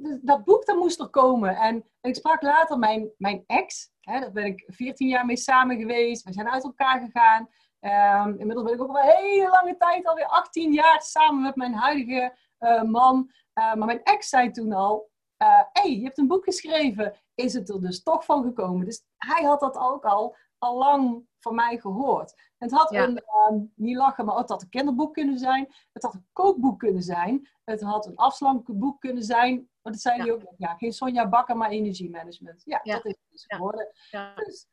dus 0.00 0.18
dat 0.22 0.44
boek, 0.44 0.66
dat 0.66 0.76
moest 0.76 1.00
er 1.00 1.08
komen. 1.08 1.56
En 1.56 1.84
ik 2.00 2.14
sprak 2.14 2.42
later 2.42 2.78
mijn, 2.78 3.10
mijn 3.16 3.44
ex. 3.46 3.90
Hè, 4.00 4.20
daar 4.20 4.32
ben 4.32 4.44
ik 4.44 4.64
14 4.66 5.08
jaar 5.08 5.26
mee 5.26 5.36
samen 5.36 5.78
geweest. 5.78 6.24
We 6.24 6.32
zijn 6.32 6.50
uit 6.50 6.64
elkaar 6.64 7.00
gegaan. 7.00 7.48
Ehm, 7.80 8.28
inmiddels 8.28 8.64
ben 8.64 8.74
ik 8.74 8.82
ook 8.82 8.88
al 8.88 9.02
een 9.02 9.16
hele 9.16 9.48
lange 9.48 9.76
tijd, 9.76 10.06
alweer 10.06 10.26
18 10.26 10.72
jaar, 10.72 11.02
samen 11.02 11.42
met 11.42 11.56
mijn 11.56 11.74
huidige 11.74 12.36
eh, 12.58 12.82
man. 12.82 13.30
Eh, 13.52 13.74
maar 13.74 13.86
mijn 13.86 14.02
ex 14.02 14.28
zei 14.28 14.50
toen 14.50 14.72
al, 14.72 15.10
hé, 15.36 15.64
hey, 15.72 15.96
je 15.96 16.04
hebt 16.04 16.18
een 16.18 16.26
boek 16.26 16.44
geschreven. 16.44 17.14
Is 17.34 17.52
het 17.54 17.68
er 17.68 17.80
dus 17.80 18.02
toch 18.02 18.24
van 18.24 18.42
gekomen? 18.42 18.84
Dus 18.84 19.04
hij 19.16 19.42
had 19.44 19.60
dat 19.60 19.76
ook 19.78 20.04
al, 20.04 20.36
al 20.58 20.78
lang 20.78 21.26
van 21.38 21.54
mij 21.54 21.78
gehoord. 21.78 22.32
En 22.58 22.68
het 22.68 22.78
had 22.78 22.90
Ja. 22.90 23.02
een, 23.04 23.18
ehm, 23.18 23.58
niet 23.74 23.96
lachen, 23.96 24.24
maar 24.24 24.36
het 24.36 24.48
had 24.48 24.62
een 24.62 24.68
kinderboek 24.68 25.14
kunnen 25.14 25.38
zijn. 25.38 25.74
Het 25.92 26.02
had 26.02 26.14
een 26.14 26.26
kookboek 26.32 26.78
kunnen 26.78 27.02
zijn. 27.02 27.48
Het 27.64 27.80
had 27.80 28.06
een 28.06 28.16
afslankboek 28.16 29.00
kunnen 29.00 29.22
zijn. 29.24 29.54
Maar 29.82 29.92
dat 29.92 30.02
zei 30.02 30.16
Ja. 30.16 30.22
hij 30.22 30.32
ook. 30.32 30.42
Ja, 30.56 30.74
geen 30.74 30.92
Sonja 30.92 31.28
Bakker, 31.28 31.56
maar 31.56 31.70
energiemanagement. 31.70 32.62
Ja, 32.64 32.80
Ja. 32.82 32.94
dat 32.94 33.04
is 33.04 33.10
het 33.10 33.30
dus 33.30 33.44
Ja. 33.48 33.56
geworden. 33.56 33.88
Dus, 34.34 34.66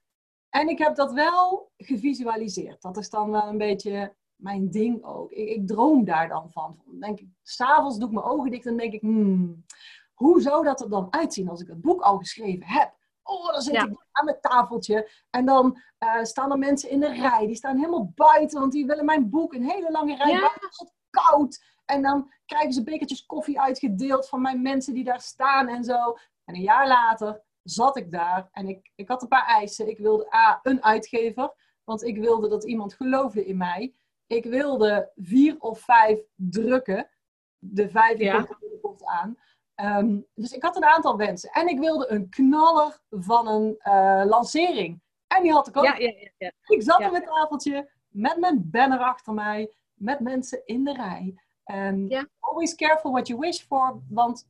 en 0.49 0.67
ik 0.69 0.77
heb 0.77 0.95
dat 0.95 1.11
wel 1.13 1.71
gevisualiseerd. 1.77 2.81
Dat 2.81 2.97
is 2.97 3.09
dan 3.09 3.31
wel 3.31 3.47
een 3.47 3.57
beetje 3.57 4.15
mijn 4.37 4.69
ding 4.71 5.03
ook. 5.03 5.31
Ik, 5.31 5.49
ik 5.49 5.67
droom 5.67 6.05
daar 6.05 6.27
dan 6.27 6.51
van. 6.51 6.81
Dan 6.85 6.99
denk 6.99 7.19
ik, 7.19 7.27
s'avonds 7.43 7.97
doe 7.97 8.07
ik 8.07 8.13
mijn 8.13 8.25
ogen 8.25 8.51
dicht 8.51 8.65
en 8.65 8.77
denk 8.77 8.93
ik, 8.93 9.01
hmm, 9.01 9.65
hoe 10.13 10.41
zou 10.41 10.63
dat 10.63 10.81
er 10.81 10.89
dan 10.89 11.07
uitzien 11.09 11.49
als 11.49 11.61
ik 11.61 11.67
het 11.67 11.81
boek 11.81 12.01
al 12.01 12.17
geschreven 12.17 12.65
heb? 12.67 12.95
Oh, 13.23 13.51
dan 13.51 13.61
zit 13.61 13.73
Ja. 13.73 13.83
ik 13.83 14.05
aan 14.11 14.25
mijn 14.25 14.41
tafeltje 14.41 15.09
en 15.29 15.45
dan 15.45 15.81
eh, 15.97 16.23
staan 16.23 16.51
er 16.51 16.57
mensen 16.57 16.89
in 16.89 16.99
de 16.99 17.13
rij. 17.13 17.45
Die 17.45 17.55
staan 17.55 17.77
helemaal 17.77 18.11
buiten, 18.15 18.59
want 18.59 18.71
die 18.71 18.85
willen 18.85 19.05
mijn 19.05 19.29
boek. 19.29 19.53
Een 19.53 19.69
hele 19.69 19.91
lange 19.91 20.15
rij. 20.15 20.31
Ja. 20.31 20.39
buiten 20.39 20.69
is 20.69 20.77
het 20.79 20.93
koud. 21.09 21.65
En 21.85 22.01
dan 22.01 22.31
krijgen 22.45 22.73
ze 22.73 22.83
bekertjes 22.83 23.25
koffie 23.25 23.59
uitgedeeld 23.59 24.29
van 24.29 24.41
mijn 24.41 24.61
mensen 24.61 24.93
die 24.93 25.03
daar 25.03 25.21
staan 25.21 25.67
en 25.67 25.83
zo. 25.83 26.17
En 26.45 26.55
een 26.55 26.61
jaar 26.61 26.87
later 26.87 27.41
zat 27.63 27.97
ik 27.97 28.11
daar 28.11 28.49
en 28.51 28.67
ik, 28.67 28.91
ik 28.95 29.07
had 29.07 29.21
een 29.21 29.27
paar 29.27 29.45
eisen. 29.47 29.89
Ik 29.89 29.97
wilde 29.97 30.35
A, 30.35 30.59
een 30.63 30.83
uitgever. 30.83 31.53
Want 31.83 32.03
ik 32.03 32.17
wilde 32.17 32.49
dat 32.49 32.65
iemand 32.65 32.93
geloofde 32.93 33.45
in 33.45 33.57
mij. 33.57 33.95
Ik 34.27 34.43
wilde 34.45 35.11
vier 35.15 35.55
of 35.59 35.79
vijf 35.79 36.19
drukken. 36.35 37.09
De 37.57 37.89
vijf 37.89 38.17
Ja. 38.19 38.47
komt 38.81 39.05
aan. 39.05 39.37
Ehm, 39.75 40.19
dus 40.35 40.51
ik 40.51 40.63
had 40.63 40.75
een 40.75 40.85
aantal 40.85 41.17
wensen. 41.17 41.49
En 41.49 41.67
ik 41.67 41.79
wilde 41.79 42.09
een 42.11 42.29
knaller 42.29 42.99
van 43.09 43.47
een 43.47 43.75
eh, 43.79 44.23
lancering. 44.25 45.01
En 45.27 45.41
die 45.43 45.51
had 45.51 45.67
ik 45.67 45.77
ook. 45.77 45.83
Ja, 45.83 45.95
ja, 45.97 46.13
ja, 46.17 46.29
ja. 46.37 46.51
Ik 46.65 46.81
zat 46.81 47.05
op 47.05 47.13
het 47.13 47.25
tafeltje 47.25 47.91
met 48.07 48.37
mijn 48.37 48.69
banner 48.71 48.99
achter 48.99 49.33
mij, 49.33 49.73
met 49.93 50.19
mensen 50.19 50.61
in 50.65 50.83
de 50.83 50.93
rij. 50.93 51.41
En 51.63 52.29
always 52.39 52.75
careful 52.75 53.11
what 53.11 53.27
you 53.27 53.39
wish 53.39 53.61
for, 53.61 54.01
want 54.09 54.47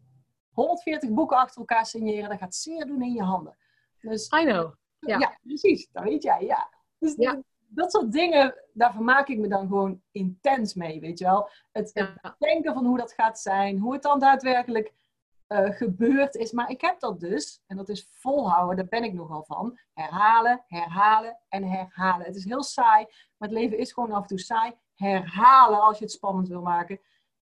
140 0.51 1.09
boeken 1.09 1.37
achter 1.37 1.59
elkaar 1.59 1.85
signeren, 1.85 2.29
dat 2.29 2.37
gaat 2.39 2.55
zeer 2.55 2.85
doen 2.85 3.01
in 3.01 3.13
je 3.13 3.23
handen. 3.23 3.57
Dus 3.99 4.25
I 4.25 4.43
know. 4.45 4.73
ja, 4.99 5.17
Ja. 5.19 5.37
precies, 5.43 5.87
dat 5.91 6.03
weet 6.03 6.23
jij, 6.23 6.41
ja. 6.45 6.69
Dus 6.99 7.13
Ja. 7.17 7.41
Dat 7.67 7.91
soort 7.91 8.11
dingen, 8.11 8.55
daar 8.73 8.93
vermaak 8.93 9.27
ik 9.27 9.37
me 9.37 9.47
dan 9.47 9.67
gewoon 9.67 10.01
intens 10.11 10.73
mee, 10.73 10.99
weet 10.99 11.19
je 11.19 11.25
wel. 11.25 11.49
Het, 11.71 11.91
Ja. 11.93 12.35
denken 12.39 12.73
van 12.73 12.85
hoe 12.85 12.97
dat 12.97 13.13
gaat 13.13 13.39
zijn, 13.39 13.77
hoe 13.77 13.93
het 13.93 14.01
dan 14.01 14.19
daadwerkelijk 14.19 14.93
eh, 15.47 15.69
gebeurd 15.69 16.35
is. 16.35 16.51
Maar 16.51 16.69
ik 16.69 16.81
heb 16.81 16.99
dat 16.99 17.19
dus, 17.19 17.61
en 17.67 17.77
dat 17.77 17.89
is 17.89 18.07
volhouden, 18.11 18.75
daar 18.75 18.85
ben 18.85 19.03
ik 19.03 19.13
nogal 19.13 19.43
van. 19.43 19.79
Herhalen, 19.93 20.63
herhalen 20.67 21.39
en 21.49 21.63
herhalen. 21.63 22.25
Het 22.25 22.35
is 22.35 22.45
heel 22.45 22.63
saai, 22.63 23.05
maar 23.37 23.49
het 23.49 23.57
leven 23.57 23.77
is 23.77 23.93
gewoon 23.93 24.11
af 24.11 24.21
en 24.21 24.27
toe 24.27 24.39
saai. 24.39 24.73
Herhalen 24.93 25.81
als 25.81 25.97
je 25.97 26.03
het 26.03 26.13
spannend 26.13 26.47
wil 26.47 26.61
maken. 26.61 26.99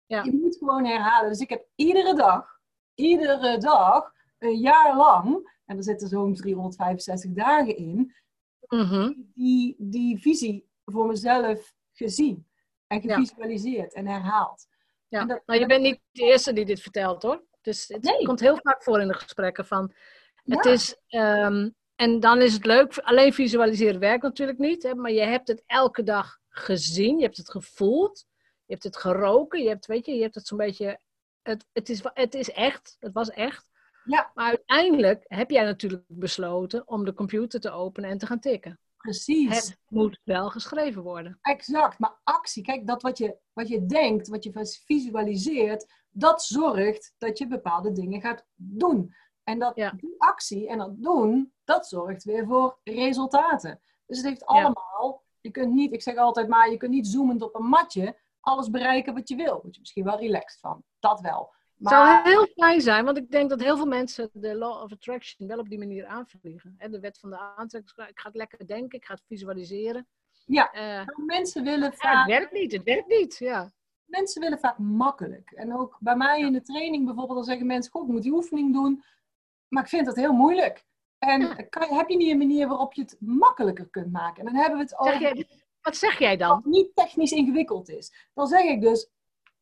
Ja. 0.07 0.23
Je 0.23 0.33
moet 0.42 0.57
gewoon 0.57 0.85
herhalen. 0.85 1.29
Dus 1.29 1.40
ik 1.40 1.51
heb 1.51 1.66
iedere 1.75 2.14
dag, 2.14 2.59
iedere 2.94 3.59
dag, 3.59 4.12
een 4.38 4.59
jaar 4.59 4.97
lang, 4.97 5.57
en 5.64 5.77
er 5.77 5.83
zitten 5.83 6.09
zo'n 6.09 6.35
365 6.35 7.33
dagen 7.33 7.77
in, 7.77 8.14
Mhm. 8.68 9.12
die, 9.35 9.76
die 9.78 10.18
visie 10.18 10.68
voor 10.85 11.07
mezelf 11.07 11.74
gezien. 11.92 12.46
En 12.87 13.02
Ja. 13.02 13.14
gevisualiseerd 13.14 13.94
en 13.94 14.07
herhaald. 14.07 14.66
Ja. 15.09 15.20
En 15.20 15.28
dat- 15.28 15.42
nou, 15.46 15.61
je 15.61 15.66
bent 15.66 15.83
niet 15.83 16.00
de 16.11 16.22
eerste 16.22 16.52
die 16.52 16.64
dit 16.64 16.81
vertelt 16.81 17.22
hoor. 17.22 17.44
Dus 17.61 17.88
het 17.88 18.02
Nee. 18.02 18.24
komt 18.24 18.40
heel 18.40 18.59
vaak 18.62 18.83
voor 18.83 19.00
in 19.00 19.09
de 19.09 19.14
gesprekken 19.14 19.66
van. 19.66 19.92
Het 20.44 20.64
Ja. 20.64 20.70
is, 20.70 20.96
ehm, 21.09 21.70
en 21.96 22.20
dan 22.20 22.40
is 22.40 22.52
het 22.52 22.64
leuk, 22.66 22.98
alleen 22.98 23.33
visualiseren 23.33 24.00
werkt 24.00 24.22
natuurlijk 24.22 24.59
niet, 24.59 24.83
hè, 24.83 24.94
maar 24.94 25.11
je 25.12 25.20
hebt 25.20 25.48
het 25.48 25.62
elke 25.66 26.02
dag 26.02 26.38
gezien, 26.48 27.16
je 27.18 27.24
hebt 27.24 27.37
het 27.37 27.50
gevoeld, 27.50 28.26
je 28.64 28.72
hebt 28.72 28.85
het 28.85 28.96
geroken, 28.96 29.62
je 29.62 29.68
hebt, 29.68 29.87
weet 29.87 30.07
je, 30.07 30.14
je 30.14 30.22
hebt 30.22 30.35
het 30.35 30.46
zo'n 30.46 30.59
beetje, 30.59 31.00
het, 31.42 31.66
het, 31.72 31.88
is, 31.88 32.00
het 32.14 32.35
is 32.35 32.50
echt, 32.50 32.96
het 32.98 33.12
was 33.12 33.31
echt. 33.31 33.67
Ja. 34.09 34.31
Maar 34.35 34.47
uiteindelijk 34.49 35.25
heb 35.27 35.51
jij 35.51 35.64
natuurlijk 35.64 36.05
besloten 36.07 36.88
om 36.88 37.05
de 37.05 37.14
computer 37.14 37.61
te 37.61 37.71
openen 37.71 38.11
en 38.11 38.18
te 38.18 38.27
gaan 38.27 38.40
tikken. 38.40 38.81
Precies. 38.97 39.55
Het 39.55 39.79
moet 39.88 40.21
wel 40.25 40.51
geschreven 40.51 41.03
worden. 41.03 41.38
Exact, 41.42 41.99
maar 41.99 42.21
actie, 42.25 42.62
kijk, 42.62 42.87
dat 42.87 43.03
wat 43.03 43.18
je, 43.18 43.37
wat 43.53 43.68
je 43.68 43.87
denkt, 43.87 44.29
wat 44.29 44.44
je 44.44 44.79
visualiseert, 44.85 45.92
dat 46.11 46.42
zorgt 46.42 47.14
dat 47.18 47.38
je 47.38 47.47
bepaalde 47.47 47.92
dingen 47.92 48.21
gaat 48.21 48.47
doen. 48.55 49.14
En 49.42 49.59
dat 49.59 49.77
Ja. 49.77 49.90
die 49.97 50.14
actie 50.18 50.68
en 50.68 50.79
dat 50.79 51.03
doen, 51.03 51.53
dat 51.64 51.88
zorgt 51.88 52.25
weer 52.25 52.47
voor 52.47 52.79
resultaten. 52.85 53.81
Dus 54.07 54.16
het 54.16 54.27
heeft 54.27 54.44
allemaal, 54.44 55.23
je 55.40 55.51
kunt 55.51 55.73
niet, 55.73 55.92
ik 55.92 56.03
zeg 56.03 56.16
altijd 56.16 56.49
maar, 56.49 56.71
je 56.71 56.77
kunt 56.77 56.90
niet 56.92 57.07
zoemend 57.07 57.42
op 57.42 57.55
een 57.55 57.66
matje 57.66 58.16
alles 58.40 58.71
bereiken 58.71 59.14
wat 59.14 59.29
je 59.29 59.37
wil. 59.37 59.44
Daar 59.47 59.61
word 59.61 59.75
je 59.75 59.81
misschien 59.81 60.05
wel 60.05 60.18
relaxed 60.18 60.61
van, 60.61 60.83
dat 60.99 61.21
wel. 61.21 61.53
Het 61.79 61.88
zou 61.88 62.23
heel 62.23 62.47
fijn 62.47 62.81
zijn, 62.81 63.05
want 63.05 63.17
ik 63.17 63.31
denk 63.31 63.51
dat 63.51 63.61
heel 63.61 63.77
veel 63.77 63.87
mensen 63.87 64.31
de 64.33 64.55
law 64.57 64.83
of 64.83 64.93
attraction 64.93 65.49
wel 65.49 65.59
op 65.59 65.69
die 65.69 65.79
manier 65.79 66.07
aanvliegen. 66.07 66.75
Hè, 66.79 66.88
De 66.88 67.01
wet 67.01 67.19
van 67.19 67.31
de 67.31 67.38
aantrekkingskracht. 67.38 68.11
Ik 68.11 68.19
ga 68.21 68.27
het 68.29 68.37
lekker 68.37 68.67
denken, 68.67 68.99
ik 68.99 69.05
ga 69.05 69.14
het 69.14 69.23
visualiseren. 69.27 70.07
Ja. 70.47 70.71
Eh, 70.73 71.07
mensen 71.17 71.64
willen 71.64 71.79
ja, 71.81 71.85
het 71.87 71.97
vaak 72.01 72.27
werkt 72.27 72.53
niet, 72.53 72.73
het 72.73 72.83
werkt 72.83 73.09
niet. 73.09 73.37
Ja. 73.38 73.73
mensen 74.05 74.41
willen 74.43 74.59
vaak 74.59 74.79
makkelijk. 74.79 75.51
En 75.51 75.75
ook 75.77 75.97
bij 76.01 76.17
mij 76.17 76.41
in 76.41 76.53
de 76.53 76.62
training 76.62 77.05
bijvoorbeeld, 77.05 77.37
dan 77.37 77.45
zeggen 77.47 77.67
mensen, 77.67 77.93
goed, 77.93 78.03
ik 78.03 78.09
moet 78.09 78.23
die 78.23 78.33
oefening 78.33 78.73
doen. 78.73 79.05
Maar 79.69 79.83
ik 79.83 79.88
vind 79.88 80.07
dat 80.07 80.17
heel 80.17 80.33
moeilijk. 80.33 80.85
En 81.19 81.41
Ja. 81.41 81.55
kan, 81.55 81.97
heb 81.97 82.09
je 82.09 82.17
niet 82.17 82.31
een 82.31 82.38
manier 82.38 82.69
waarop 82.69 82.93
je 82.93 83.03
het 83.03 83.17
makkelijker 83.21 83.88
kunt 83.88 84.12
maken? 84.12 84.38
En 84.38 84.45
dan 84.53 84.55
hebben 84.62 84.77
we 84.79 84.83
het 84.85 84.91
Zeg 84.91 85.01
over 85.01 85.21
jij, 85.21 85.47
wat 85.83 85.97
zeg 85.97 86.19
jij 86.19 86.37
dan? 86.37 86.49
wat 86.49 86.64
niet 86.64 86.91
technisch 86.97 87.33
ingewikkeld 87.33 87.88
is. 87.88 88.29
Dan 88.35 88.47
zeg 88.47 88.62
ik 88.62 88.81
dus, 88.81 89.11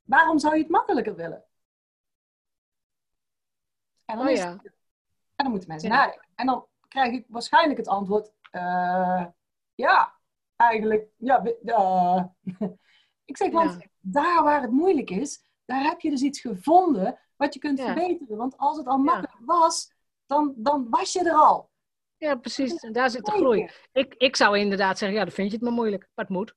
waarom 0.03 0.39
zou 0.39 0.55
je 0.55 0.61
het 0.63 0.71
makkelijker 0.71 1.15
willen? 1.17 1.45
En 4.07 4.17
dan, 4.17 4.27
Oh 4.29 4.35
ja. 4.35 4.51
het- 4.51 4.65
en 5.37 5.45
dan 5.45 5.51
moeten 5.51 5.69
mensen 5.69 5.89
Ja. 5.91 5.97
nadenken. 5.97 6.29
En 6.35 6.47
dan 6.47 6.67
krijg 6.89 7.13
ik 7.13 7.25
waarschijnlijk 7.29 7.79
het 7.79 7.89
antwoord, 7.89 8.33
eh, 8.51 9.25
ja, 9.75 10.15
eigenlijk, 10.57 11.09
ja, 11.17 11.45
eh. 11.65 12.25
ik 13.25 13.37
zeg, 13.37 13.53
want 13.53 13.77
Ja. 13.81 13.87
daar 14.01 14.43
waar 14.43 14.63
het 14.63 14.71
moeilijk 14.71 15.11
is, 15.11 15.45
daar 15.65 15.83
heb 15.83 16.01
je 16.01 16.11
dus 16.11 16.23
iets 16.23 16.41
gevonden 16.41 17.19
wat 17.37 17.55
je 17.55 17.61
kunt 17.61 17.81
verbeteren. 17.81 18.37
Want 18.37 18.57
als 18.59 18.77
het 18.77 18.87
al 18.87 18.99
makkelijk 18.99 19.37
was, 19.41 19.93
dan, 20.27 20.53
dan 20.57 20.87
was 20.91 21.13
je 21.13 21.25
er 21.29 21.35
al. 21.35 21.71
Ja, 22.17 22.35
precies. 22.35 22.75
En 22.77 22.93
daar 22.93 23.11
zit 23.11 23.25
de 23.25 23.31
groei. 23.33 23.71
Ik, 23.93 24.15
ik 24.15 24.37
zou 24.37 24.59
inderdaad 24.59 24.99
zeggen, 24.99 25.19
ja, 25.19 25.25
dan 25.25 25.35
vind 25.35 25.49
je 25.51 25.55
het 25.57 25.65
maar 25.65 25.73
moeilijk. 25.75 26.09
Maar 26.15 26.25
het 26.25 26.35
moet. 26.35 26.55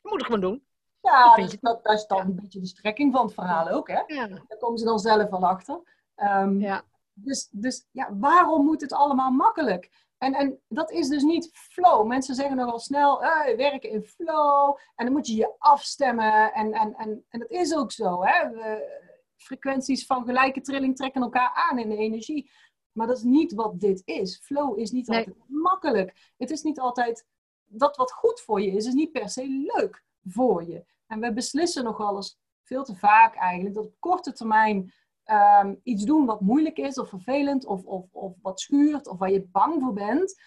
Je 0.00 0.08
moet 0.10 0.12
het 0.12 0.24
gewoon 0.24 0.40
doen. 0.40 0.66
Ja, 1.00 1.34
dus 1.36 1.56
dat, 1.60 1.84
dat 1.84 1.92
is 1.94 2.06
dan 2.06 2.18
Ja. 2.18 2.24
een 2.24 2.34
beetje 2.34 2.60
de 2.60 2.66
strekking 2.66 3.12
van 3.12 3.24
het 3.24 3.34
verhaal 3.34 3.68
ook, 3.68 3.88
hè? 3.88 4.02
Ja. 4.06 4.26
Daar 4.26 4.58
komen 4.58 4.78
ze 4.78 4.84
dan 4.84 4.98
zelf 4.98 5.30
wel 5.30 5.46
achter. 5.46 5.80
Ehm, 6.14 6.60
Ja. 6.60 6.84
Dus, 7.16 7.48
dus 7.50 7.86
ja, 7.90 8.16
waarom 8.16 8.64
moet 8.64 8.80
het 8.80 8.92
allemaal 8.92 9.30
makkelijk? 9.30 9.90
En, 10.18 10.34
en 10.34 10.60
dat 10.68 10.90
is 10.90 11.08
dus 11.08 11.22
niet 11.22 11.50
flow. 11.52 12.06
Mensen 12.06 12.34
zeggen 12.34 12.56
nogal 12.56 12.78
snel, 12.78 13.22
eh, 13.22 13.56
werken 13.56 13.90
in 13.90 14.02
flow. 14.02 14.76
En 14.94 15.04
dan 15.04 15.12
moet 15.14 15.26
je 15.26 15.34
je 15.36 15.54
afstemmen. 15.58 16.52
En, 16.52 16.72
en, 16.72 16.94
en, 16.94 17.24
en 17.28 17.38
dat 17.40 17.50
is 17.50 17.74
ook 17.76 17.92
zo. 17.92 18.24
Hè? 18.24 18.50
We- 18.50 19.02
frequenties 19.36 20.06
van 20.06 20.24
gelijke 20.24 20.60
trilling 20.60 20.96
trekken 20.96 21.22
elkaar 21.22 21.50
aan 21.70 21.78
in 21.78 21.88
de 21.88 21.96
energie. 21.96 22.50
Maar 22.92 23.06
dat 23.06 23.16
is 23.16 23.22
niet 23.22 23.52
wat 23.54 23.80
dit 23.80 24.02
is. 24.04 24.38
Flow 24.38 24.78
is 24.78 24.90
niet 24.90 25.06
Nee. 25.08 25.18
altijd 25.18 25.36
makkelijk. 25.48 26.32
Het 26.36 26.50
is 26.50 26.62
niet 26.62 26.80
altijd 26.80 27.26
dat 27.64 27.96
wat 27.96 28.12
goed 28.12 28.40
voor 28.40 28.60
je 28.60 28.70
is, 28.70 28.86
is 28.86 28.92
niet 28.94 29.12
per 29.12 29.28
se 29.28 29.46
leuk 29.74 30.04
voor 30.24 30.64
je. 30.64 30.84
En 31.06 31.20
we 31.20 31.32
beslissen 31.32 31.84
nogal 31.84 32.16
eens 32.16 32.38
veel 32.62 32.84
te 32.84 32.96
vaak 32.96 33.34
eigenlijk 33.34 33.74
dat 33.74 33.84
op 33.86 33.94
korte 33.98 34.32
termijn 34.32 34.92
ehm, 35.24 35.74
iets 35.82 36.04
doen 36.04 36.26
wat 36.26 36.40
moeilijk 36.40 36.76
is 36.78 36.98
of 36.98 37.08
vervelend 37.08 37.66
of, 37.66 37.84
of, 37.84 38.06
of 38.12 38.34
wat 38.42 38.60
schuurt 38.60 39.06
of 39.06 39.18
waar 39.18 39.30
je 39.30 39.46
bang 39.52 39.82
voor 39.82 39.92
bent. 39.92 40.42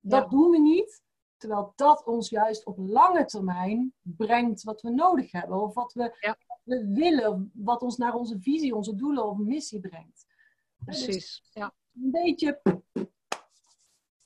Dat 0.00 0.22
Ja. 0.22 0.28
doen 0.28 0.50
we 0.50 0.58
niet. 0.58 1.02
Terwijl 1.36 1.72
dat 1.76 2.04
ons 2.04 2.28
juist 2.28 2.64
op 2.66 2.78
lange 2.78 3.24
termijn 3.24 3.92
brengt 4.02 4.62
wat 4.62 4.80
we 4.80 4.90
nodig 4.90 5.32
hebben. 5.32 5.60
Of 5.62 5.74
wat 5.74 5.92
we, 5.92 6.16
Ja. 6.20 6.36
wat 6.46 6.60
we 6.62 6.88
willen, 6.94 7.50
wat 7.54 7.82
ons 7.82 7.96
naar 7.96 8.14
onze 8.14 8.40
visie, 8.40 8.74
onze 8.74 8.94
doelen 8.94 9.26
of 9.28 9.38
missie 9.38 9.80
brengt. 9.80 10.26
Dus 10.78 11.04
Precies. 11.04 11.42
Ja. 11.52 11.72
een 11.94 12.10
beetje. 12.10 12.60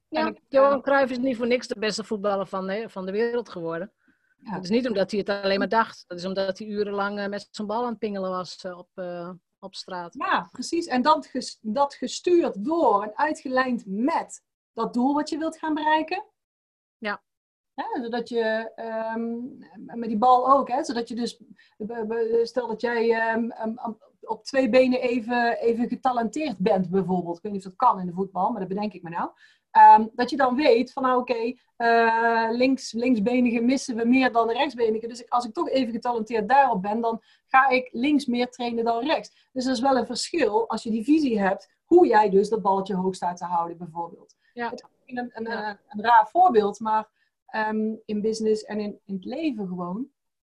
Ja, 0.08 0.26
En 0.26 0.38
Johan 0.48 0.82
Cruijff 0.82 1.10
is 1.10 1.18
niet 1.18 1.36
voor 1.36 1.46
niks 1.46 1.66
de 1.66 1.78
beste 1.78 2.04
voetballer 2.04 2.46
van 2.46 2.66
de, 2.66 2.88
van 2.88 3.06
de 3.06 3.12
wereld 3.12 3.48
geworden. 3.48 3.92
Ja. 4.36 4.52
Dat 4.54 4.64
is 4.64 4.70
niet 4.70 4.88
omdat 4.88 5.10
hij 5.10 5.20
het 5.20 5.28
alleen 5.28 5.58
maar 5.58 5.68
dacht. 5.68 6.04
Dat 6.06 6.18
is 6.18 6.24
omdat 6.24 6.58
hij 6.58 6.66
urenlang 6.68 7.18
eh, 7.18 7.28
met 7.28 7.48
zijn 7.50 7.66
bal 7.66 7.82
aan 7.82 7.88
het 7.90 7.98
pingelen 7.98 8.30
was 8.30 8.64
eh, 8.64 8.78
op, 8.78 8.88
eh, 8.94 9.30
op 9.62 9.74
straat. 9.74 10.14
Ja, 10.14 10.48
precies. 10.52 10.86
En 10.86 11.02
dat, 11.02 11.26
ges- 11.26 11.58
dat 11.60 11.94
gestuurd 11.94 12.64
door 12.64 13.02
en 13.02 13.16
uitgelijnd 13.16 13.82
met 13.86 14.44
dat 14.72 14.94
doel 14.94 15.14
wat 15.14 15.28
je 15.28 15.38
wilt 15.38 15.58
gaan 15.58 15.74
bereiken. 15.74 16.24
Ja. 16.98 17.22
Hè, 17.74 18.02
zodat 18.02 18.28
je, 18.28 18.72
ehm, 18.74 19.98
met 19.98 20.08
die 20.08 20.18
bal 20.18 20.52
ook, 20.52 20.68
hè, 20.68 20.84
zodat 20.84 21.08
je 21.08 21.14
dus, 21.14 21.42
stel 22.42 22.66
dat 22.66 22.80
jij 22.80 23.10
ehm, 23.10 23.50
ehm, 23.50 23.92
op 24.20 24.44
twee 24.44 24.68
benen 24.68 25.00
even, 25.00 25.58
even 25.58 25.88
getalenteerd 25.88 26.58
bent 26.58 26.90
bijvoorbeeld. 26.90 27.36
Ik 27.36 27.42
weet 27.42 27.52
niet 27.52 27.66
of 27.66 27.74
dat 27.74 27.88
kan 27.88 28.00
in 28.00 28.06
de 28.06 28.12
voetbal, 28.12 28.50
maar 28.50 28.60
dat 28.60 28.68
bedenk 28.68 28.92
ik 28.92 29.02
me 29.02 29.10
nou. 29.10 29.30
Ehm, 29.72 30.06
dat 30.14 30.30
je 30.30 30.36
dan 30.36 30.54
weet 30.56 30.92
van 30.92 31.02
nou 31.02 31.20
oké, 31.20 31.52
eh, 31.76 32.46
links, 32.50 32.92
linksbenige 32.92 33.60
missen 33.60 33.96
we 33.96 34.04
meer 34.04 34.32
dan 34.32 34.46
de 34.46 34.52
rechtsbenige. 34.52 35.06
Dus 35.06 35.20
ik- 35.22 35.28
als 35.30 35.44
ik 35.44 35.52
toch 35.52 35.68
even 35.68 35.92
getalenteerd 35.92 36.48
daarop 36.48 36.82
ben, 36.82 37.00
dan 37.00 37.22
ga 37.46 37.68
ik 37.68 37.88
links 37.92 38.26
meer 38.26 38.50
trainen 38.50 38.84
dan 38.84 39.04
rechts. 39.06 39.48
Dus 39.52 39.64
er 39.66 39.72
is 39.72 39.80
wel 39.80 39.96
een 39.96 40.06
verschil 40.06 40.68
als 40.68 40.82
je 40.82 40.90
die 40.90 41.04
visie 41.04 41.40
hebt, 41.40 41.70
hoe 41.84 42.06
jij 42.06 42.30
dus 42.30 42.48
dat 42.48 42.62
balletje 42.62 42.94
hoog 42.94 43.14
staat 43.14 43.36
te 43.36 43.44
houden 43.44 43.76
bijvoorbeeld. 43.78 44.34
Ja. 44.52 44.70
Het 44.70 44.84
is 45.04 45.16
een, 45.16 45.30
een, 45.34 45.44
Ja. 45.44 45.70
een, 45.70 45.78
een 45.88 46.02
raar 46.04 46.28
voorbeeld, 46.28 46.80
maar 46.80 47.08
ehm, 47.46 47.94
in 48.04 48.20
business 48.20 48.64
en 48.64 48.80
in, 48.80 49.00
in 49.04 49.14
het 49.14 49.24
leven 49.24 49.66
gewoon. 49.66 50.08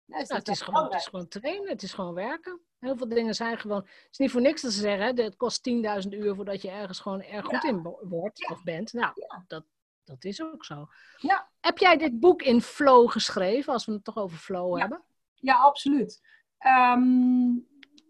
ja, 0.05 0.19
is 0.19 0.29
dat 0.29 0.37
het, 0.39 0.49
is 0.49 0.61
gewoon, 0.61 0.85
het 0.85 0.95
is 0.95 1.07
gewoon 1.07 1.29
trainen, 1.29 1.69
het 1.69 1.83
is 1.83 1.93
gewoon 1.93 2.15
werken. 2.15 2.61
Heel 2.79 2.97
veel 2.97 3.09
dingen 3.09 3.35
zijn 3.35 3.59
gewoon. 3.59 3.81
Het 3.81 4.09
is 4.11 4.19
niet 4.19 4.31
voor 4.31 4.41
niks 4.41 4.61
te 4.61 4.71
zeggen, 4.71 5.07
hè, 5.17 5.23
het 5.23 5.37
kost 5.37 5.63
10.000 6.03 6.09
uur 6.13 6.35
voordat 6.35 6.63
je 6.63 6.71
ergens 6.71 7.01
gewoon 7.01 7.23
erg 7.23 7.47
goed 7.47 7.65
in 7.65 7.83
wordt 8.03 8.39
Ja. 8.39 8.49
of 8.51 8.63
bent. 8.63 8.93
Nou, 8.93 9.13
Ja. 9.15 9.45
dat, 9.47 9.65
dat 10.05 10.25
is 10.25 10.43
ook 10.43 10.65
zo. 10.65 10.89
Ja. 11.17 11.49
Heb 11.61 11.79
jij 11.79 11.97
dit 11.97 12.21
boek 12.21 12.43
in 12.43 12.61
flow 12.63 13.11
geschreven, 13.11 13.73
als 13.73 13.85
we 13.87 13.93
het 13.93 14.05
toch 14.05 14.17
over 14.17 14.39
flow 14.39 14.79
hebben? 14.79 15.03
Ja, 15.35 15.55
absoluut. 15.55 16.21
Ehm, 16.59 17.01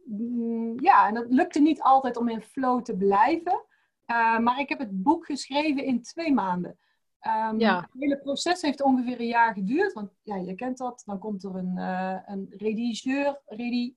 mm, 0.05 0.81
ja, 0.81 1.09
en 1.09 1.15
het 1.17 1.27
lukte 1.33 1.61
niet 1.61 1.81
altijd 1.83 2.17
om 2.17 2.29
in 2.29 2.43
flow 2.43 2.83
te 2.83 2.97
blijven. 2.97 3.65
Eh, 4.05 4.39
maar 4.39 4.61
ik 4.61 4.69
heb 4.69 4.79
het 4.79 5.03
boek 5.03 5.27
geschreven 5.27 5.85
in 5.85 6.03
twee 6.03 6.33
maanden. 6.33 6.79
Ehm, 7.21 7.59
Ja. 7.61 7.81
Het 7.81 7.91
hele 8.01 8.19
proces 8.19 8.63
heeft 8.63 8.83
ongeveer 8.83 9.21
een 9.21 9.27
jaar 9.27 9.55
geduurd. 9.55 9.93
Want 9.93 10.11
ja, 10.23 10.37
je 10.37 10.55
kent 10.55 10.79
dat. 10.79 11.03
Dan 11.07 11.19
komt 11.19 11.45
er 11.45 11.55
een, 11.55 11.79
eh, 11.79 12.17
een 12.27 12.47
redigeur, 12.57 13.41
redi, 13.47 13.97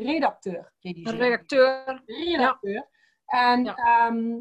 redacteur. 0.00 0.72
redacteur. 0.80 2.02
redacteur. 2.06 2.88
En 3.26 3.64
Ja. 3.64 3.74
ehm, 3.74 4.40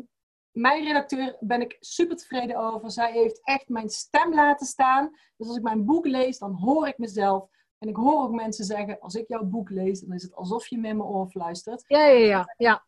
mijn 0.51 0.83
redacteur 0.83 1.37
ben 1.39 1.61
ik 1.61 1.77
super 1.79 2.15
tevreden 2.17 2.57
over. 2.57 2.91
Zij 2.91 3.11
heeft 3.11 3.39
echt 3.43 3.69
mijn 3.69 3.89
stem 3.89 4.33
laten 4.33 4.65
staan. 4.67 5.09
Dus 5.37 5.47
als 5.47 5.57
ik 5.57 5.63
mijn 5.63 5.85
boek 5.85 6.05
lees, 6.05 6.37
dan 6.37 6.53
hoor 6.53 6.87
ik 6.87 6.97
mezelf. 6.97 7.47
En 7.79 7.87
ik 7.89 7.95
hoor 7.95 8.23
ook 8.23 8.31
mensen 8.31 8.65
zeggen, 8.65 8.99
als 8.99 9.15
ik 9.15 9.27
jouw 9.27 9.43
boek 9.43 9.69
lees, 9.69 9.99
dan 9.99 10.15
is 10.15 10.23
het 10.23 10.35
alsof 10.35 10.67
je 10.67 10.77
me 10.77 10.87
in 10.87 10.97
mijn 10.97 11.09
oor 11.09 11.27
fluistert. 11.27 11.83
Ja, 11.87 12.05
ja, 12.05 12.25
ja. 12.25 12.53
ja. 12.57 12.83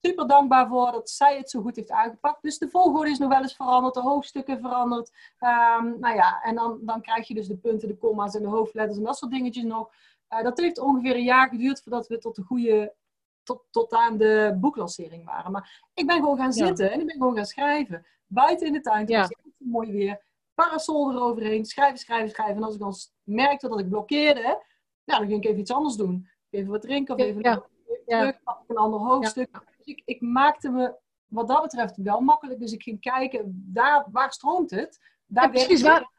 Super 0.00 0.26
dankbaar 0.28 0.68
voor 0.68 0.92
dat 0.92 1.10
zij 1.10 1.36
het 1.36 1.50
zo 1.50 1.60
goed 1.60 1.76
heeft 1.76 1.90
aangepakt. 1.90 2.42
Dus 2.42 2.58
de 2.58 2.68
volgorde 2.68 3.10
is 3.10 3.18
nog 3.18 3.28
wel 3.28 3.42
eens 3.42 3.56
veranderd, 3.56 3.94
de 3.94 4.00
hoofdstukken 4.00 4.60
veranderd. 4.60 5.10
Ehm, 5.38 5.98
nou 5.98 6.14
ja, 6.14 6.42
en 6.42 6.54
dan, 6.54 6.78
dan 6.82 7.00
krijg 7.02 7.28
je 7.28 7.34
dus 7.34 7.46
de 7.48 7.56
punten, 7.56 7.88
de 7.88 7.98
comma's 7.98 8.34
en 8.34 8.42
de 8.42 8.48
hoofdletters 8.48 8.98
en 8.98 9.04
dat 9.04 9.16
soort 9.16 9.30
dingetjes 9.32 9.64
nog. 9.64 9.92
Eh, 10.32 10.42
dat 10.42 10.58
heeft 10.58 10.78
ongeveer 10.78 11.14
een 11.14 11.22
jaar 11.22 11.48
geduurd 11.48 11.82
voordat 11.82 12.06
we 12.06 12.18
tot 12.18 12.36
de 12.36 12.42
goede, 12.42 12.94
tot, 13.42 13.62
tot 13.70 13.92
aan 13.92 14.16
de 14.16 14.56
boeklancering 14.60 15.24
waren. 15.24 15.52
Maar 15.52 15.90
ik 15.94 16.06
ben 16.06 16.16
gewoon 16.16 16.36
gaan 16.36 16.52
Ja. 16.52 16.66
zitten 16.66 16.90
en 16.92 17.00
ik 17.00 17.06
ben 17.06 17.16
gewoon 17.16 17.36
gaan 17.36 17.46
schrijven. 17.46 18.06
Buiten 18.26 18.66
in 18.66 18.72
de 18.72 18.80
tuin, 18.80 19.06
Ja. 19.06 19.22
het 19.22 19.36
mooi 19.58 19.92
weer. 19.92 20.24
Parasol 20.54 21.10
eroverheen, 21.12 21.64
schrijven, 21.64 21.98
schrijven, 21.98 22.30
schrijven. 22.30 22.56
En 22.56 22.62
als 22.62 22.74
ik 22.74 22.80
dan 22.80 22.94
merkte 23.22 23.68
dat 23.68 23.80
ik 23.80 23.88
blokkeerde, 23.88 24.64
ja, 25.04 25.18
dan 25.18 25.26
ging 25.26 25.42
ik 25.42 25.48
even 25.48 25.60
iets 25.60 25.72
anders 25.72 25.96
doen. 25.96 26.28
Even 26.50 26.70
wat 26.70 26.82
drinken 26.82 27.14
of 27.14 27.20
even 27.20 27.42
ja. 27.42 27.62
Terug, 28.06 28.38
een 28.66 28.76
ander 28.76 29.00
hoofdstuk. 29.00 29.50
Dus 29.76 29.86
ik, 29.86 30.02
ik 30.04 30.20
maakte 30.20 30.70
me 30.70 30.94
wat 31.26 31.48
dat 31.48 31.62
betreft 31.62 31.96
wel 31.96 32.20
makkelijk. 32.20 32.60
Dus 32.60 32.72
ik 32.72 32.82
ging 32.82 33.00
kijken, 33.00 33.62
daar, 33.72 34.06
waar 34.12 34.32
stroomt 34.32 34.70
het? 34.70 34.98
Daar 35.26 35.44
Ja, 35.44 35.50
precies. 35.50 35.82
Waar, 35.82 36.10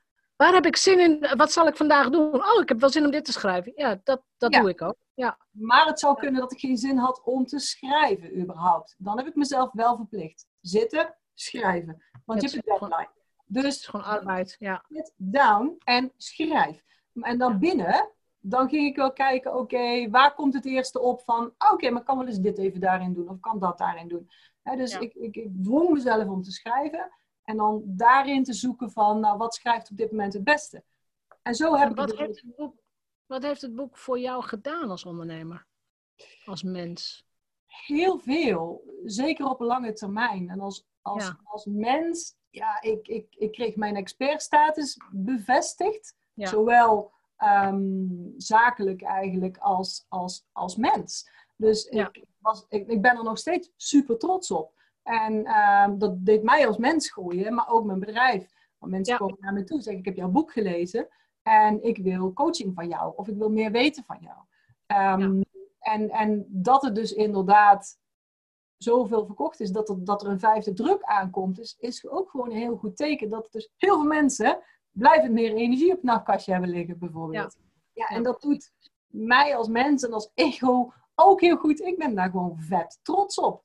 waar 0.43 0.53
heb 0.53 0.65
ik 0.65 0.75
zin 0.75 0.99
in? 0.99 1.27
Wat 1.37 1.51
zal 1.51 1.67
ik 1.67 1.77
vandaag 1.77 2.09
doen? 2.09 2.33
Oh, 2.35 2.61
ik 2.61 2.69
heb 2.69 2.79
wel 2.79 2.89
zin 2.89 3.05
om 3.05 3.11
dit 3.11 3.25
te 3.25 3.31
schrijven. 3.31 3.71
Ja, 3.75 3.99
dat, 4.03 4.21
dat 4.37 4.53
Ja. 4.53 4.59
doe 4.61 4.69
ik 4.69 4.81
ook. 4.81 4.95
Ja, 5.13 5.37
Maar 5.51 5.85
het 5.85 5.99
zou 5.99 6.17
kunnen 6.17 6.41
dat 6.41 6.51
ik 6.51 6.59
geen 6.59 6.77
zin 6.77 6.97
had 6.97 7.21
om 7.23 7.45
te 7.45 7.59
schrijven 7.59 8.39
überhaupt. 8.41 8.95
Dan 8.97 9.17
heb 9.17 9.27
ik 9.27 9.35
mezelf 9.35 9.69
wel 9.73 9.95
verplicht. 9.95 10.47
Zitten, 10.61 11.15
schrijven. 11.33 12.03
Want 12.25 12.41
je 12.41 12.47
hebt 12.47 12.67
een 12.67 12.73
gewoon- 12.73 12.89
deadline. 12.89 13.09
het 13.53 13.63
is 13.65 13.77
Dus 13.77 13.85
gewoon 13.87 14.05
arbeid. 14.05 14.55
Ja, 14.59 14.83
sit 14.89 15.13
down 15.17 15.75
en 15.83 16.11
schrijf. 16.17 16.83
En 17.21 17.37
dan 17.37 17.59
binnen, 17.59 18.09
dan 18.39 18.69
ging 18.69 18.87
ik 18.87 18.95
wel 18.95 19.13
kijken, 19.13 19.55
oké, 19.55 20.09
waar 20.09 20.33
komt 20.33 20.53
het 20.53 20.65
eerste 20.65 20.99
op 20.99 21.21
van, 21.25 21.53
oké, 21.71 21.89
maar 21.89 22.03
kan 22.03 22.17
wel 22.17 22.27
eens 22.27 22.39
dit 22.39 22.57
even 22.57 22.79
daarin 22.79 23.13
doen, 23.13 23.29
of 23.29 23.39
kan 23.39 23.59
dat 23.59 23.77
daarin 23.77 24.07
doen. 24.07 24.29
Dus 24.75 24.91
Ja. 24.91 24.99
ik, 24.99 25.13
ik, 25.13 25.35
ik 25.35 25.63
dwong 25.63 25.89
mezelf 25.89 26.27
om 26.27 26.41
te 26.41 26.51
schrijven 26.51 27.11
en 27.43 27.57
dan 27.57 27.81
daarin 27.85 28.43
te 28.43 28.53
zoeken 28.53 28.91
van, 28.91 29.19
nou, 29.19 29.37
wat 29.37 29.55
schrijft 29.55 29.91
op 29.91 29.97
dit 29.97 30.11
moment 30.11 30.33
het 30.33 30.43
beste? 30.43 30.83
En 31.41 31.55
zo 31.55 31.73
heb 31.75 31.83
En 31.83 31.89
ik 31.89 31.95
wat, 31.95 32.09
het 32.09 32.19
heeft 32.19 32.41
het 32.41 32.55
boek, 32.55 32.75
wat 33.25 33.43
heeft 33.43 33.61
het 33.61 33.75
boek 33.75 33.97
voor 33.97 34.19
jou 34.19 34.43
gedaan 34.43 34.89
als 34.89 35.05
ondernemer? 35.05 35.65
Als 36.45 36.63
mens? 36.63 37.25
heel 37.85 38.19
veel, 38.19 38.83
zeker 39.05 39.45
op 39.45 39.59
lange 39.59 39.93
termijn. 39.93 40.49
En 40.49 40.59
als, 40.59 40.85
als, 41.01 41.23
Ja. 41.23 41.39
als 41.43 41.65
mens, 41.65 42.35
ja, 42.49 42.81
ik, 42.81 43.07
ik, 43.07 43.35
ik 43.37 43.51
kreeg 43.51 43.75
mijn 43.75 43.95
expertstatus 43.95 44.97
bevestigd. 45.11 46.15
Ja. 46.33 46.47
Zowel 46.47 47.11
ehm, 47.37 48.05
zakelijk 48.37 49.01
eigenlijk 49.01 49.57
als, 49.57 50.05
als, 50.07 50.45
als 50.51 50.75
mens. 50.75 51.29
Dus 51.55 51.87
Ja. 51.89 52.09
ik, 52.11 52.25
was, 52.39 52.65
ik, 52.69 52.87
ik 52.87 53.01
ben 53.01 53.17
er 53.17 53.23
nog 53.23 53.37
steeds 53.37 53.71
super 53.75 54.17
trots 54.17 54.51
op. 54.51 54.81
En 55.03 55.45
ehm, 55.45 55.97
dat 55.97 56.25
deed 56.25 56.43
mij 56.43 56.67
als 56.67 56.77
mens 56.77 57.11
groeien, 57.11 57.53
maar 57.53 57.69
ook 57.69 57.85
mijn 57.85 57.99
bedrijf. 57.99 58.51
Want 58.77 58.91
mensen 58.91 59.13
Ja. 59.13 59.19
komen 59.19 59.37
naar 59.39 59.53
me 59.53 59.63
toe 59.63 59.77
en 59.77 59.83
zeggen, 59.83 60.01
ik 60.01 60.07
heb 60.07 60.15
jouw 60.17 60.29
boek 60.29 60.51
gelezen 60.51 61.07
en 61.41 61.83
ik 61.83 61.97
wil 61.97 62.33
coaching 62.33 62.73
van 62.75 62.87
jou. 62.87 63.13
Of 63.15 63.27
ik 63.27 63.37
wil 63.37 63.49
meer 63.49 63.71
weten 63.71 64.03
van 64.03 64.17
jou. 64.21 64.37
Ehm, 64.85 65.41
en, 65.79 66.09
en 66.09 66.45
dat 66.49 66.81
het 66.81 66.95
dus 66.95 67.13
inderdaad 67.13 67.99
zoveel 68.77 69.25
verkocht 69.25 69.59
is, 69.59 69.71
dat 69.71 69.89
er, 69.89 70.03
dat 70.05 70.23
er 70.23 70.29
een 70.29 70.39
vijfde 70.39 70.73
druk 70.73 71.03
aankomt, 71.03 71.59
is, 71.59 71.75
is 71.79 72.07
ook 72.07 72.29
gewoon 72.29 72.49
een 72.51 72.57
heel 72.57 72.75
goed 72.77 72.97
teken. 72.97 73.29
Dat 73.29 73.47
dus 73.51 73.69
heel 73.77 73.95
veel 73.95 74.07
mensen 74.07 74.59
blijven 74.91 75.33
meer 75.33 75.53
energie 75.53 75.89
op 75.89 75.95
het 75.95 76.03
nachtkastje 76.03 76.51
hebben 76.51 76.69
liggen, 76.69 76.97
bijvoorbeeld. 76.99 77.57
Ja, 77.93 78.07
en 78.07 78.15
Ja. 78.17 78.21
dat 78.23 78.41
doet 78.41 78.71
mij 79.07 79.55
als 79.55 79.67
mens 79.67 80.03
en 80.03 80.13
als 80.13 80.31
ego 80.33 80.93
ook 81.15 81.41
heel 81.41 81.57
goed. 81.57 81.79
Ik 81.81 81.97
ben 81.97 82.15
daar 82.15 82.29
gewoon 82.29 82.57
vet 82.59 82.99
trots 83.01 83.39
op. 83.39 83.63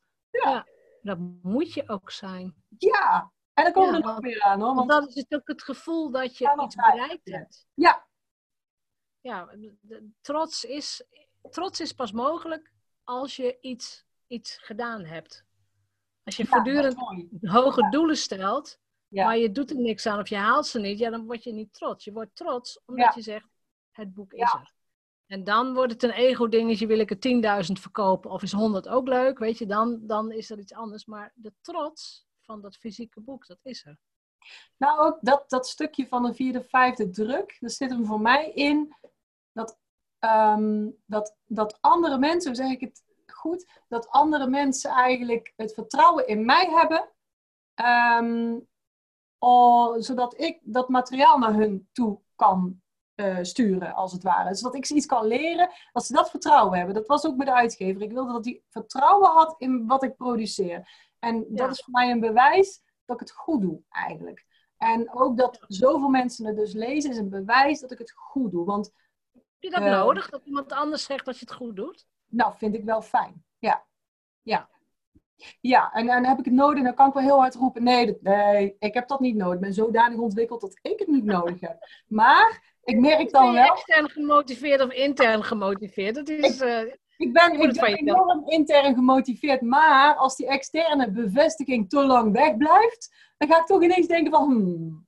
Dat 1.09 1.18
moet 1.42 1.73
je 1.73 1.88
ook 1.88 2.11
zijn. 2.11 2.55
Ja, 2.79 3.33
en 3.55 3.64
dan 3.64 3.73
komen 3.73 3.92
Ja, 3.94 4.01
we 4.01 4.07
er 4.07 4.12
nog 4.14 4.21
weer 4.21 4.42
aan 4.42 4.61
hoor. 4.61 4.75
Want 4.75 4.90
Want, 4.90 5.03
dat 5.03 5.09
is 5.16 5.23
het 5.29 5.35
ook 5.35 5.49
het 5.49 5.62
gevoel 5.62 6.11
dat 6.11 6.38
je 6.38 6.44
Ja, 6.44 6.64
iets 6.64 6.75
bereikt 6.75 7.29
ja. 7.29 7.37
hebt. 7.38 7.66
ja, 7.75 8.07
Ja, 9.21 9.55
trots 10.21 10.64
is, 10.64 11.05
trots 11.51 11.81
is 11.81 11.92
pas 11.92 12.12
mogelijk 12.12 12.73
als 13.05 13.37
je 13.37 13.59
iets, 13.61 14.05
iets 14.27 14.59
gedaan 14.59 15.05
hebt. 15.05 15.44
Als 16.25 16.37
je 16.37 16.47
voortdurend 16.47 16.97
hoge 17.40 17.88
doelen 17.90 18.16
stelt, 18.16 18.79
maar 19.09 19.37
je 19.38 19.53
doet 19.53 19.71
er 19.71 19.77
niks 19.77 20.07
aan 20.07 20.18
of 20.21 20.29
je 20.29 20.37
haalt 20.37 20.66
ze 20.66 20.79
niet, 20.81 20.99
ja, 20.99 21.11
dan 21.11 21.27
word 21.27 21.44
je 21.44 21.53
niet 21.53 21.73
trots. 21.73 22.05
Je 22.05 22.12
wordt 22.12 22.37
trots 22.37 22.81
omdat 22.87 23.14
je 23.14 23.21
zegt, 23.21 23.49
het 23.90 24.14
boek 24.14 24.33
is 24.33 24.53
er. 24.53 24.73
En 25.28 25.44
dan 25.44 25.74
wordt 25.74 25.92
het 25.92 26.02
een 26.02 26.10
ego-dingetje, 26.10 26.86
wil 26.86 26.98
ik 26.98 27.10
er 27.10 27.64
10.000 27.66 27.72
verkopen 27.72 28.30
of 28.30 28.42
is 28.42 28.52
100 28.52 28.88
ook 28.88 29.08
leuk, 29.08 29.38
weet 29.38 29.58
je, 29.58 29.66
dan, 29.66 29.98
dan 30.06 30.32
is 30.32 30.50
er 30.50 30.58
iets 30.58 30.72
anders. 30.72 31.04
Maar 31.04 31.32
de 31.34 31.52
trots 31.60 32.26
van 32.40 32.60
dat 32.60 32.76
fysieke 32.76 33.20
boek, 33.20 33.46
dat 33.46 33.58
is 33.62 33.86
er. 33.86 33.98
Nou, 34.76 34.98
ook 34.98 35.18
dat, 35.20 35.50
dat 35.50 35.66
stukje 35.66 36.06
van 36.06 36.22
de 36.22 36.34
vierde, 36.34 36.62
vijfde 36.62 37.10
druk, 37.10 37.56
dat 37.60 37.72
zit 37.72 37.90
hem 37.90 38.06
voor 38.06 38.20
mij 38.20 38.52
in 38.52 38.94
dat, 39.52 39.78
ehm, 40.18 40.90
dat, 41.06 41.36
dat 41.44 41.78
andere 41.80 42.18
mensen, 42.18 42.50
hoe 42.50 42.60
zeg 42.60 42.70
ik 42.70 42.80
het 42.80 43.02
goed, 43.26 43.82
dat 43.88 44.08
andere 44.08 44.48
mensen 44.48 44.90
eigenlijk 44.90 45.52
het 45.56 45.74
vertrouwen 45.74 46.26
in 46.26 46.44
mij 46.44 46.70
hebben, 46.70 47.08
ehm, 47.74 48.58
zodat 49.98 50.40
ik 50.40 50.60
dat 50.62 50.88
materiaal 50.88 51.38
naar 51.38 51.54
hun 51.54 51.88
toe 51.92 52.20
kan 52.34 52.82
eh, 53.18 53.38
sturen, 53.42 53.94
als 53.94 54.12
het 54.12 54.22
ware. 54.22 54.54
Zodat 54.54 54.74
ik 54.76 54.87
ze 54.87 54.94
iets 54.94 55.07
kan 55.07 55.26
leren, 55.26 55.70
dat 55.92 56.04
ze 56.04 56.12
dat 56.12 56.31
vertrouwen 56.31 56.76
hebben. 56.78 56.94
Dat 56.94 57.07
was 57.07 57.26
ook 57.26 57.37
met 57.37 57.46
de 57.46 57.52
uitgever. 57.54 58.02
Ik 58.02 58.12
wilde 58.12 58.33
dat 58.33 58.44
hij 58.44 58.62
vertrouwen 58.68 59.28
had 59.31 59.54
in 59.59 59.87
wat 59.87 60.02
ik 60.02 60.16
produceer. 60.16 60.88
En 61.18 61.38
dat 61.48 61.59
Ja. 61.59 61.68
is 61.68 61.81
voor 61.85 61.92
mij 61.92 62.11
een 62.11 62.20
bewijs 62.20 62.83
dat 63.04 63.20
ik 63.20 63.28
het 63.28 63.37
goed 63.37 63.61
doe, 63.61 63.81
eigenlijk. 63.90 64.46
En 64.76 65.12
ook 65.14 65.37
dat 65.37 65.64
zoveel 65.68 66.09
mensen 66.09 66.46
het 66.46 66.57
dus 66.57 66.72
lezen, 66.72 67.11
is 67.11 67.16
een 67.18 67.28
bewijs 67.28 67.81
dat 67.81 67.90
ik 67.90 67.98
het 67.98 68.12
goed 68.16 68.50
doe. 68.50 68.64
Want, 68.64 68.92
Heb 69.33 69.42
je 69.59 69.70
dat 69.70 69.81
Eh. 69.83 69.90
nodig, 70.00 70.31
dat 70.31 70.44
iemand 70.44 70.72
anders 70.72 71.04
zegt 71.04 71.24
dat 71.24 71.38
je 71.38 71.44
het 71.48 71.54
goed 71.54 71.76
doet? 71.76 72.07
nou, 72.26 72.52
vind 72.57 72.74
ik 72.74 72.85
wel 72.85 73.02
fijn. 73.02 73.44
Ja. 73.59 73.85
Ja. 74.42 74.68
Ja, 75.61 75.92
en 75.92 76.07
dan 76.07 76.24
heb 76.24 76.38
ik 76.38 76.44
het 76.44 76.54
nodig 76.54 76.78
en 76.78 76.85
dan 76.85 76.94
kan 76.94 77.09
ik 77.09 77.14
wel 77.14 77.22
heel 77.22 77.38
hard 77.40 77.54
roepen: 77.54 77.83
nee, 77.83 78.07
dat- 78.07 78.20
nee, 78.22 78.76
ik 78.78 78.94
heb 78.94 79.09
dat 79.09 79.20
niet 79.20 79.37
nodig. 79.37 79.54
Ik 79.54 79.61
ben 79.61 79.72
zodanig 79.74 80.18
ontwikkeld 80.18 80.61
dat 80.61 80.78
ik 80.83 80.98
het 80.98 81.09
niet 81.09 81.24
nodig 81.37 81.61
heb. 81.61 81.78
Maar 82.07 82.67
ik 82.88 82.98
merk 82.98 83.31
dan 83.31 83.53
wel. 83.53 83.64
extern 83.72 84.11
gemotiveerd 84.11 84.81
of 84.81 84.92
intern 84.92 85.44
gemotiveerd? 85.44 86.14
Dat 86.14 86.29
is, 86.29 86.61
eh, 86.61 86.81
Ik 87.16 87.33
ben, 87.33 87.61
ik 87.61 87.72
ben 87.81 87.85
enorm 87.96 88.48
intern 88.48 88.94
gemotiveerd, 88.94 89.61
maar 89.61 90.14
als 90.14 90.37
die 90.37 90.46
externe 90.46 91.11
bevestiging 91.11 91.88
te 91.88 92.07
lang 92.07 92.33
wegblijft, 92.33 93.14
dan 93.37 93.48
ga 93.48 93.59
ik 93.61 93.66
toch 93.66 93.83
ineens 93.83 94.07
denken 94.07 94.33
van, 94.33 94.44
hmm, 94.44 95.07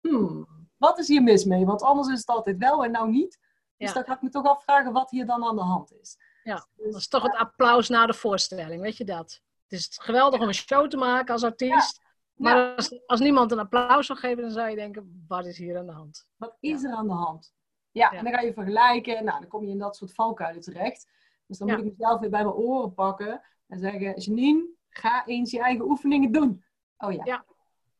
hmm, 0.00 0.46
wat 0.76 0.98
is 0.98 1.08
hier 1.08 1.22
mis 1.22 1.44
mee? 1.44 1.64
Want 1.64 1.82
anders 1.82 2.08
is 2.08 2.18
het 2.18 2.26
altijd 2.28 2.56
wel 2.58 2.84
en 2.84 2.90
nou 2.90 3.10
niet. 3.10 3.38
Dus 3.76 3.88
Ja. 3.88 3.94
dan 3.94 4.04
ga 4.04 4.14
ik 4.14 4.22
me 4.22 4.28
toch 4.28 4.44
afvragen 4.46 4.92
wat 4.92 5.10
hier 5.10 5.26
dan 5.26 5.44
aan 5.44 5.56
de 5.56 5.62
hand 5.62 5.92
is. 6.00 6.16
Ja, 6.42 6.66
Dus, 6.76 6.92
dat 6.92 7.00
is 7.00 7.08
toch 7.08 7.22
het 7.22 7.34
applaus 7.36 7.88
na 7.88 8.06
de 8.06 8.14
voorstelling, 8.14 8.80
weet 8.80 8.96
je 8.96 9.04
dat? 9.04 9.40
Het 9.68 9.78
is 9.78 9.98
geweldig 10.02 10.40
om 10.40 10.46
een 10.48 10.54
show 10.54 10.88
te 10.88 10.96
maken 10.96 11.32
als 11.32 11.44
artiest. 11.44 12.04
Maar 12.36 12.74
als, 12.74 13.06
als 13.06 13.20
niemand 13.20 13.52
een 13.52 13.58
applaus 13.58 14.06
zou 14.06 14.18
geven, 14.18 14.42
dan 14.42 14.50
zou 14.50 14.70
je 14.70 14.76
denken, 14.76 15.24
wat 15.28 15.46
is 15.46 15.58
hier 15.58 15.78
aan 15.78 15.86
de 15.86 15.92
hand? 15.92 16.26
Wat 16.36 16.56
is 16.60 16.84
er 16.84 16.92
aan 16.92 17.06
de 17.06 17.12
hand? 17.12 17.54
Ja, 17.90 18.10
Ja. 18.12 18.18
en 18.18 18.24
dan 18.24 18.32
ga 18.32 18.40
je 18.40 18.52
vergelijken. 18.52 19.24
Nou, 19.24 19.40
dan 19.40 19.48
kom 19.48 19.64
je 19.64 19.70
in 19.70 19.78
dat 19.78 19.96
soort 19.96 20.14
valkuilen 20.14 20.62
terecht. 20.62 21.08
Dus 21.46 21.58
dan 21.58 21.68
moet 21.68 21.78
ik 21.78 21.84
mezelf 21.84 22.20
weer 22.20 22.30
bij 22.30 22.42
mijn 22.44 22.54
oren 22.54 22.94
pakken 22.94 23.42
en 23.66 23.78
zeggen, 23.78 24.20
Janine, 24.20 24.66
ga 24.88 25.26
eens 25.26 25.50
je 25.50 25.60
eigen 25.60 25.84
oefeningen 25.84 26.32
doen. 26.32 26.64
Oh 26.98 27.12
ja. 27.12 27.22
Ja. 27.24 27.44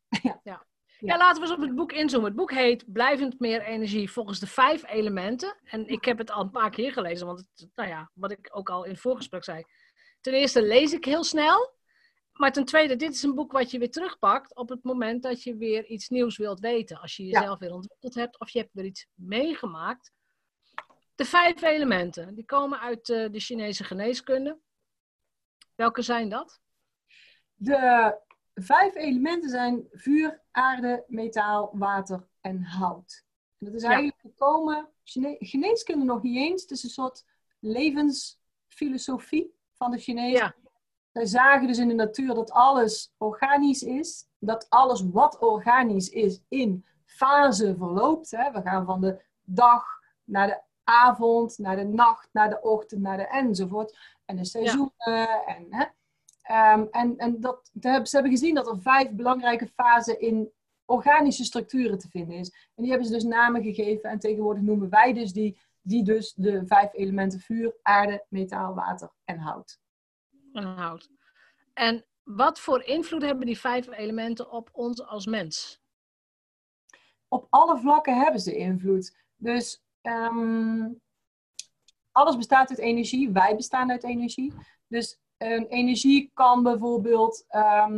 ja. 0.23 0.39
Ja. 0.43 0.65
Ja. 0.99 1.13
Ja, 1.13 1.17
laten 1.17 1.41
we 1.41 1.47
eens 1.47 1.57
op 1.57 1.61
het 1.61 1.75
boek 1.75 1.91
inzoomen. 1.91 2.27
Het 2.27 2.37
boek 2.37 2.51
heet 2.51 2.93
Blijvend 2.93 3.39
meer 3.39 3.61
energie 3.61 4.11
volgens 4.11 4.39
de 4.39 4.47
vijf 4.47 4.87
elementen. 4.87 5.57
En 5.63 5.87
ik 5.87 6.05
heb 6.05 6.17
het 6.17 6.31
al 6.31 6.41
een 6.41 6.51
paar 6.51 6.69
keer 6.69 6.91
gelezen, 6.91 7.27
want 7.27 7.39
het, 7.39 7.69
nou 7.75 7.89
ja, 7.89 8.09
wat 8.13 8.31
ik 8.31 8.49
ook 8.51 8.69
al 8.69 8.83
in 8.83 8.91
het 8.91 8.99
voorgesprek 8.99 9.43
zei. 9.43 9.63
Ten 10.21 10.33
eerste 10.33 10.61
lees 10.61 10.93
ik 10.93 11.05
heel 11.05 11.23
snel. 11.23 11.75
Maar 12.37 12.51
ten 12.51 12.65
tweede, 12.65 12.95
dit 12.95 13.13
is 13.13 13.23
een 13.23 13.35
boek 13.35 13.51
wat 13.51 13.71
je 13.71 13.79
weer 13.79 13.91
terugpakt 13.91 14.55
op 14.55 14.69
het 14.69 14.83
moment 14.83 15.23
dat 15.23 15.43
je 15.43 15.55
weer 15.55 15.85
iets 15.85 16.09
nieuws 16.09 16.37
wilt 16.37 16.59
weten. 16.59 16.99
Als 17.01 17.15
je 17.17 17.25
Ja. 17.25 17.39
jezelf 17.39 17.59
weer 17.59 17.73
ontwikkeld 17.73 18.15
hebt 18.15 18.39
of 18.39 18.49
je 18.49 18.59
hebt 18.59 18.73
weer 18.73 18.85
iets 18.85 19.07
meegemaakt. 19.13 20.11
De 21.15 21.25
vijf 21.25 21.61
elementen, 21.61 22.35
die 22.35 22.45
komen 22.45 22.79
uit 22.79 23.09
eh, 23.09 23.31
de 23.31 23.39
Chinese 23.39 23.83
geneeskunde. 23.83 24.59
Welke 25.75 26.01
zijn 26.01 26.29
dat? 26.29 26.59
De 27.55 28.15
vijf 28.53 28.95
elementen 28.95 29.49
zijn 29.49 29.87
vuur, 29.91 30.41
aarde, 30.51 31.03
metaal, 31.07 31.69
water 31.73 32.27
en 32.41 32.63
hout. 32.63 33.23
En 33.57 33.65
dat 33.65 33.75
is 33.75 33.81
Ja. 33.81 33.87
eigenlijk 33.87 34.19
gekomen, 34.21 34.89
Chine- 35.03 35.35
geneeskunde 35.39 36.05
nog 36.05 36.21
niet 36.23 36.37
eens. 36.37 36.61
Het 36.61 36.71
is 36.71 36.83
een 36.83 36.89
soort 36.89 37.25
levensfilosofie 37.59 39.55
van 39.73 39.91
de 39.91 39.97
Chinezen. 39.97 40.37
Ja. 40.45 40.55
Zij 41.17 41.25
zagen 41.25 41.67
dus 41.67 41.77
in 41.77 41.87
de 41.87 41.93
natuur 41.93 42.33
dat 42.33 42.51
alles 42.51 43.13
organisch 43.17 43.83
is. 43.83 44.27
Dat 44.39 44.65
alles 44.69 45.03
wat 45.11 45.37
organisch 45.39 46.09
is 46.09 46.41
in 46.49 46.85
fase 47.05 47.75
verloopt. 47.77 48.31
Hè. 48.31 48.51
We 48.51 48.61
gaan 48.61 48.85
van 48.85 49.01
de 49.01 49.21
dag 49.43 49.83
naar 50.23 50.47
de 50.47 50.61
avond, 50.83 51.57
naar 51.57 51.75
de 51.75 51.83
nacht, 51.83 52.29
naar 52.31 52.49
de 52.49 52.61
ochtend, 52.61 53.01
naar 53.01 53.17
de 53.17 53.27
enzovoort. 53.27 53.97
En 54.25 54.35
de 54.35 54.45
seizoenen. 54.45 55.45
En, 55.45 55.65
hè. 55.69 55.85
Ehm, 56.41 56.85
en, 56.91 57.17
en 57.17 57.39
dat, 57.41 57.69
ze 57.81 57.87
hebben- 57.89 58.07
ze 58.07 58.15
hebben 58.15 58.33
gezien 58.33 58.55
dat 58.55 58.67
er 58.67 58.81
vijf 58.81 59.11
belangrijke 59.11 59.67
fasen 59.67 60.19
in 60.19 60.51
organische 60.85 61.43
structuren 61.43 61.97
te 61.97 62.09
vinden 62.09 62.37
is. 62.37 62.49
En 62.49 62.81
die 62.83 62.89
hebben 62.89 63.07
ze 63.07 63.13
dus 63.13 63.23
namen 63.23 63.63
gegeven. 63.63 64.09
En 64.09 64.19
tegenwoordig 64.19 64.63
noemen 64.63 64.89
wij 64.89 65.13
dus 65.13 65.33
die, 65.33 65.59
die 65.81 66.03
dus 66.03 66.33
de 66.33 66.63
vijf 66.65 66.93
elementen 66.93 67.39
vuur, 67.39 67.75
aarde, 67.81 68.25
metaal, 68.29 68.73
water 68.73 69.11
en 69.25 69.37
hout. 69.37 69.79
En. 70.57 71.09
En 71.73 72.05
wat 72.23 72.59
voor 72.59 72.83
invloed 72.83 73.21
hebben 73.21 73.45
die 73.45 73.59
vijf 73.59 73.87
elementen 73.87 74.51
op 74.51 74.69
ons 74.71 75.03
als 75.03 75.25
mens? 75.25 75.81
op 77.27 77.47
alle 77.49 77.77
vlakken 77.77 78.17
hebben 78.17 78.41
ze 78.41 78.55
invloed. 78.55 79.17
Dus 79.35 79.83
ehm, 80.01 80.89
alles 82.11 82.37
bestaat 82.37 82.69
uit 82.69 82.79
energie. 82.79 83.31
Wij 83.31 83.55
bestaan 83.55 83.91
uit 83.91 84.03
energie. 84.03 84.53
Dus 84.87 85.19
ehm, 85.37 85.63
energie 85.67 86.31
kan 86.33 86.63
bijvoorbeeld 86.63 87.45
ehm, 87.47 87.93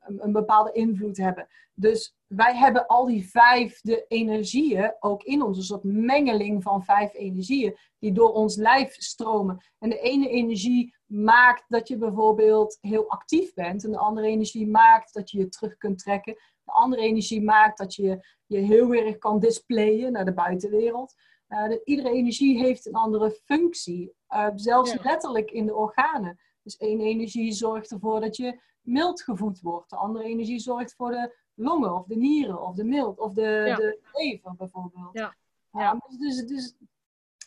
een, 0.00 0.18
een 0.18 0.32
bepaalde 0.32 0.72
invloed 0.72 1.16
hebben. 1.16 1.48
Dus 1.74 2.16
wij 2.26 2.56
hebben 2.56 2.86
al 2.86 3.06
die 3.06 3.28
vijf 3.28 3.80
de 3.80 4.04
energieën 4.08 4.94
ook 5.00 5.22
in 5.22 5.42
ons. 5.42 5.56
Een 5.56 5.62
soort 5.62 5.84
mengeling 5.84 6.62
van 6.62 6.84
vijf 6.84 7.14
energieën 7.14 7.76
die 7.98 8.12
door 8.12 8.32
ons 8.32 8.56
lijf 8.56 8.94
stromen. 8.94 9.64
En 9.78 9.88
de 9.88 10.00
ene 10.00 10.28
energie 10.28 10.94
maakt 11.10 11.64
dat 11.68 11.88
je 11.88 11.96
bijvoorbeeld 11.96 12.78
heel 12.80 13.08
actief 13.08 13.54
bent. 13.54 13.84
En 13.84 13.90
de 13.90 13.98
andere 13.98 14.26
energie 14.26 14.68
maakt 14.68 15.14
dat 15.14 15.30
je 15.30 15.38
je 15.38 15.48
terug 15.48 15.76
kunt 15.76 15.98
trekken. 15.98 16.34
De 16.64 16.72
andere 16.72 17.02
energie 17.02 17.42
maakt 17.42 17.78
dat 17.78 17.94
je 17.94 18.26
je 18.46 18.58
heel 18.58 18.94
erg 18.94 19.18
kan 19.18 19.38
displayen 19.38 20.12
naar 20.12 20.24
de 20.24 20.34
buitenwereld. 20.34 21.14
Uh, 21.48 21.68
de, 21.68 21.80
iedere 21.84 22.10
energie 22.10 22.58
heeft 22.58 22.86
een 22.86 22.94
andere 22.94 23.30
functie, 23.30 24.12
uh, 24.30 24.48
zelfs 24.54 24.92
Ja. 24.92 24.98
letterlijk 25.02 25.50
in 25.50 25.66
de 25.66 25.74
organen. 25.74 26.38
Dus 26.62 26.76
één 26.76 27.00
energie 27.00 27.52
zorgt 27.52 27.90
ervoor 27.90 28.20
dat 28.20 28.36
je 28.36 28.60
mild 28.80 29.22
gevoed 29.22 29.60
wordt. 29.60 29.90
De 29.90 29.96
andere 29.96 30.24
energie 30.24 30.58
zorgt 30.58 30.94
voor 30.94 31.10
de 31.10 31.36
longen 31.54 31.94
of 31.94 32.06
de 32.06 32.16
nieren 32.16 32.62
of 32.62 32.74
de 32.74 32.84
mild 32.84 33.18
of 33.18 33.32
de, 33.32 33.62
Ja. 33.66 33.76
de 33.76 34.00
lever 34.12 34.54
bijvoorbeeld. 34.56 35.12
Ja. 35.12 35.36
Ja, 35.72 35.80
Ja. 35.80 36.00
dus, 36.08 36.18
dus, 36.18 36.46
dus 36.46 36.74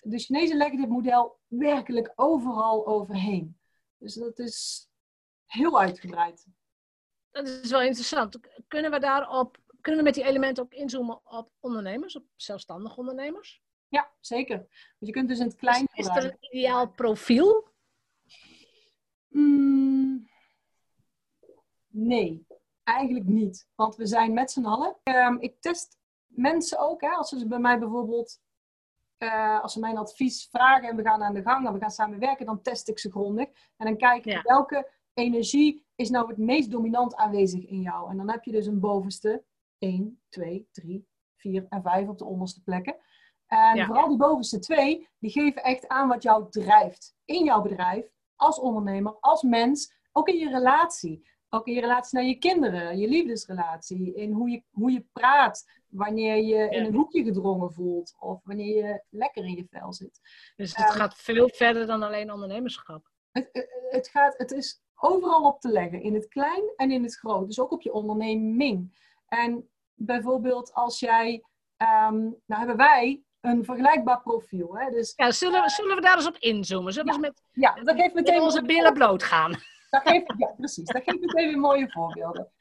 de 0.03 0.19
Chinezen 0.19 0.57
leggen 0.57 0.77
dit 0.77 0.89
model 0.89 1.39
werkelijk 1.47 2.11
overal 2.15 2.87
overheen. 2.87 3.57
Dus 3.97 4.13
dat 4.13 4.39
is 4.39 4.87
heel 5.45 5.79
uitgebreid. 5.79 6.47
Dat 7.31 7.47
is 7.47 7.69
wel 7.69 7.81
interessant. 7.81 8.39
Kunnen 8.67 8.91
we 8.91 8.99
daarop, 8.99 9.57
kunnen 9.81 9.99
we 10.01 10.07
met 10.07 10.15
die 10.15 10.23
elementen 10.23 10.63
ook 10.63 10.73
inzoomen 10.73 11.19
op 11.23 11.51
ondernemers, 11.59 12.15
op 12.15 12.25
zelfstandige 12.35 12.99
ondernemers? 12.99 13.61
Ja, 13.87 14.11
zeker. 14.19 14.57
Want 14.57 14.67
je 14.99 15.11
kunt 15.11 15.27
dus 15.27 15.39
in 15.39 15.45
het 15.45 15.55
klein 15.55 15.87
Is, 15.93 16.07
is 16.07 16.15
er 16.15 16.23
een 16.23 16.37
ideaal 16.39 16.89
profiel? 16.89 17.71
Mm, 19.27 20.29
nee, 21.87 22.47
eigenlijk 22.83 23.25
niet. 23.25 23.67
Want 23.75 23.95
we 23.95 24.05
zijn 24.05 24.33
met 24.33 24.51
z'n 24.51 24.65
allen. 24.65 24.95
Ehm, 25.03 25.37
ik 25.39 25.61
test 25.61 25.97
mensen 26.25 26.79
ook. 26.79 27.01
Hè, 27.01 27.09
als 27.09 27.29
ze 27.29 27.47
bij 27.47 27.59
mij 27.59 27.79
bijvoorbeeld, 27.79 28.41
eh, 29.23 29.61
als 29.61 29.73
ze 29.73 29.79
mijn 29.79 29.97
advies 29.97 30.47
vragen 30.51 30.89
en 30.89 30.95
we 30.95 31.03
gaan 31.03 31.23
aan 31.23 31.33
de 31.33 31.41
gang 31.41 31.67
en 31.67 31.73
we 31.73 31.79
gaan 31.79 31.91
samen 31.91 32.19
werken, 32.19 32.45
dan 32.45 32.61
test 32.61 32.87
ik 32.89 32.99
ze 32.99 33.11
grondig. 33.11 33.47
En 33.77 33.85
dan 33.85 33.97
kijk 33.97 34.25
ik 34.25 34.31
Ja. 34.31 34.41
welke 34.41 34.91
energie 35.13 35.85
is 35.95 36.09
nou 36.09 36.27
het 36.27 36.37
meest 36.37 36.71
dominant 36.71 37.15
aanwezig 37.15 37.65
in 37.67 37.81
jou. 37.81 38.09
En 38.11 38.17
dan 38.17 38.29
heb 38.31 38.43
je 38.43 38.51
dus 38.51 38.65
een 38.65 38.79
bovenste 38.79 39.43
1, 39.77 40.21
2, 40.29 40.67
3, 40.71 41.07
4 41.35 41.65
en 41.69 41.81
5 41.81 42.07
op 42.07 42.17
de 42.17 42.25
onderste 42.25 42.61
plekken. 42.63 42.95
En 43.47 43.75
Ja. 43.75 43.85
vooral 43.85 44.07
die 44.07 44.17
bovenste 44.17 44.59
twee, 44.59 45.09
die 45.19 45.31
geven 45.31 45.63
echt 45.63 45.87
aan 45.87 46.07
wat 46.07 46.23
jou 46.23 46.49
drijft. 46.49 47.15
In 47.25 47.43
jouw 47.43 47.61
bedrijf, 47.61 48.11
als 48.35 48.59
ondernemer, 48.59 49.17
als 49.19 49.41
mens, 49.41 49.93
ook 50.11 50.27
in 50.27 50.37
je 50.37 50.49
relatie. 50.49 51.27
Ook 51.53 51.67
in 51.67 51.73
je 51.73 51.81
relatie 51.81 52.17
naar 52.17 52.27
je 52.27 52.37
kinderen, 52.37 52.97
je 52.97 53.07
liefdesrelatie. 53.07 54.13
In 54.13 54.31
hoe 54.31 54.49
je, 54.49 54.63
hoe 54.71 54.91
je 54.91 55.05
praat 55.13 55.65
wanneer 55.87 56.35
je 56.37 56.69
in 56.69 56.85
een 56.85 56.93
hoekje 56.93 57.23
gedrongen 57.23 57.73
voelt. 57.73 58.15
Of 58.19 58.39
wanneer 58.43 58.75
je 58.85 59.03
lekker 59.09 59.43
in 59.43 59.55
je 59.55 59.65
vel 59.69 59.93
zit. 59.93 60.19
Dus 60.55 60.75
het 60.75 60.85
Ehm, 60.87 60.97
gaat 60.97 61.15
veel 61.15 61.49
verder 61.49 61.85
dan 61.85 62.03
alleen 62.03 62.31
ondernemerschap. 62.31 63.09
Het, 63.31 63.49
het, 63.51 63.69
het, 63.89 64.07
gaat, 64.07 64.37
het 64.37 64.51
is 64.51 64.81
overal 64.95 65.43
op 65.43 65.59
te 65.59 65.69
leggen. 65.69 66.01
In 66.01 66.13
het 66.13 66.27
klein 66.27 66.63
en 66.75 66.91
in 66.91 67.03
het 67.03 67.15
groot. 67.15 67.47
Dus 67.47 67.59
ook 67.59 67.71
op 67.71 67.81
je 67.81 67.93
onderneming. 67.93 69.01
En 69.27 69.69
bijvoorbeeld 69.93 70.73
als 70.73 70.99
jij... 70.99 71.43
ehm, 71.77 72.17
nou 72.21 72.35
hebben 72.47 72.77
wij 72.77 73.23
een 73.41 73.63
vergelijkbaar 73.65 74.21
profiel. 74.21 74.77
Hè? 74.77 74.89
Dus 74.91 75.13
Ja, 75.15 75.31
zullen, 75.31 75.61
we, 75.61 75.69
zullen 75.69 75.95
we 75.95 76.01
daar 76.01 76.15
eens 76.15 76.27
op 76.27 76.37
inzoomen? 76.37 76.93
Zullen 76.93 77.07
we 77.07 77.27
eens 77.27 77.27
met, 77.27 77.43
ja, 77.51 77.73
dat 77.73 77.95
geeft 77.95 78.13
met 78.13 78.25
meteen... 78.25 78.41
onze 78.41 78.61
billen 78.61 78.93
bloot 78.93 79.23
gaan? 79.23 79.51
Dat 79.93 80.01
geeft, 80.01 80.33
ja, 80.37 80.53
precies. 80.57 80.85
Dat 80.85 81.03
geeft 81.03 81.19
meteen 81.19 81.47
weer 81.47 81.59
mooie 81.59 81.91
voorbeelden. 81.91 82.51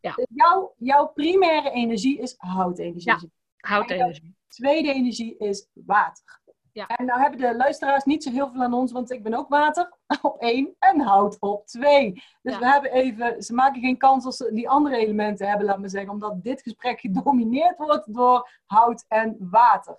Ja. 0.00 0.12
Dus 0.12 0.26
jouw, 0.28 0.74
jouw 0.76 1.06
primaire 1.06 1.70
energie 1.70 2.18
is 2.18 2.34
houtenergie. 2.36 3.10
Ja. 3.10 3.20
Houtenergie. 3.56 4.36
Tweede 4.48 4.92
energie 4.92 5.36
is 5.36 5.68
water. 5.72 6.40
Ja. 6.72 6.86
En 6.86 7.04
nou 7.04 7.20
hebben 7.20 7.40
de 7.40 7.56
luisteraars 7.56 8.04
niet 8.04 8.22
zo 8.22 8.30
heel 8.30 8.50
veel 8.50 8.62
aan 8.62 8.72
ons, 8.72 8.92
want 8.92 9.10
ik 9.10 9.22
ben 9.22 9.34
ook 9.34 9.48
water 9.48 9.92
op 10.22 10.40
één 10.40 10.76
en 10.78 11.00
hout 11.00 11.36
op 11.40 11.66
twee. 11.66 12.12
Dus 12.42 12.52
Ja. 12.52 12.58
we 12.58 12.66
hebben 12.66 12.92
even, 12.92 13.42
ze 13.42 13.54
maken 13.54 13.80
geen 13.80 13.98
kans 13.98 14.24
als 14.24 14.36
ze 14.36 14.52
die 14.52 14.68
andere 14.68 14.96
elementen 14.96 15.48
hebben, 15.48 15.66
laat 15.66 15.78
me 15.78 15.88
zeggen, 15.88 16.10
omdat 16.10 16.42
dit 16.42 16.62
gesprek 16.62 17.00
gedomineerd 17.06 17.76
wordt 17.76 18.14
door 18.14 18.50
hout 18.66 19.04
en 19.08 19.36
water. 19.38 19.98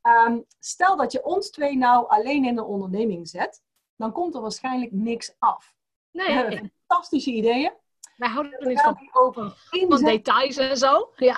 Ehm, 0.00 0.40
stel 0.58 0.96
dat 0.96 1.12
je 1.12 1.24
ons 1.24 1.50
twee 1.50 1.76
nou 1.76 2.08
alleen 2.08 2.44
in 2.44 2.58
een 2.58 2.64
onderneming 2.64 3.28
zet, 3.28 3.62
dan 3.96 4.12
komt 4.12 4.34
er 4.34 4.40
waarschijnlijk 4.40 4.92
niks 4.92 5.34
af. 5.38 5.78
We 6.10 6.22
Nee, 6.22 6.30
hebben 6.36 6.72
fantastische 6.86 7.30
ideeën. 7.30 7.72
wij 8.16 8.28
houden 8.28 8.52
er 8.52 8.58
We 8.58 8.68
niet 8.68 8.80
van, 8.80 9.08
ook 9.12 9.34
van, 9.34 10.04
details 10.04 10.56
en 10.56 10.76
zo. 10.76 11.10
Ja, 11.16 11.36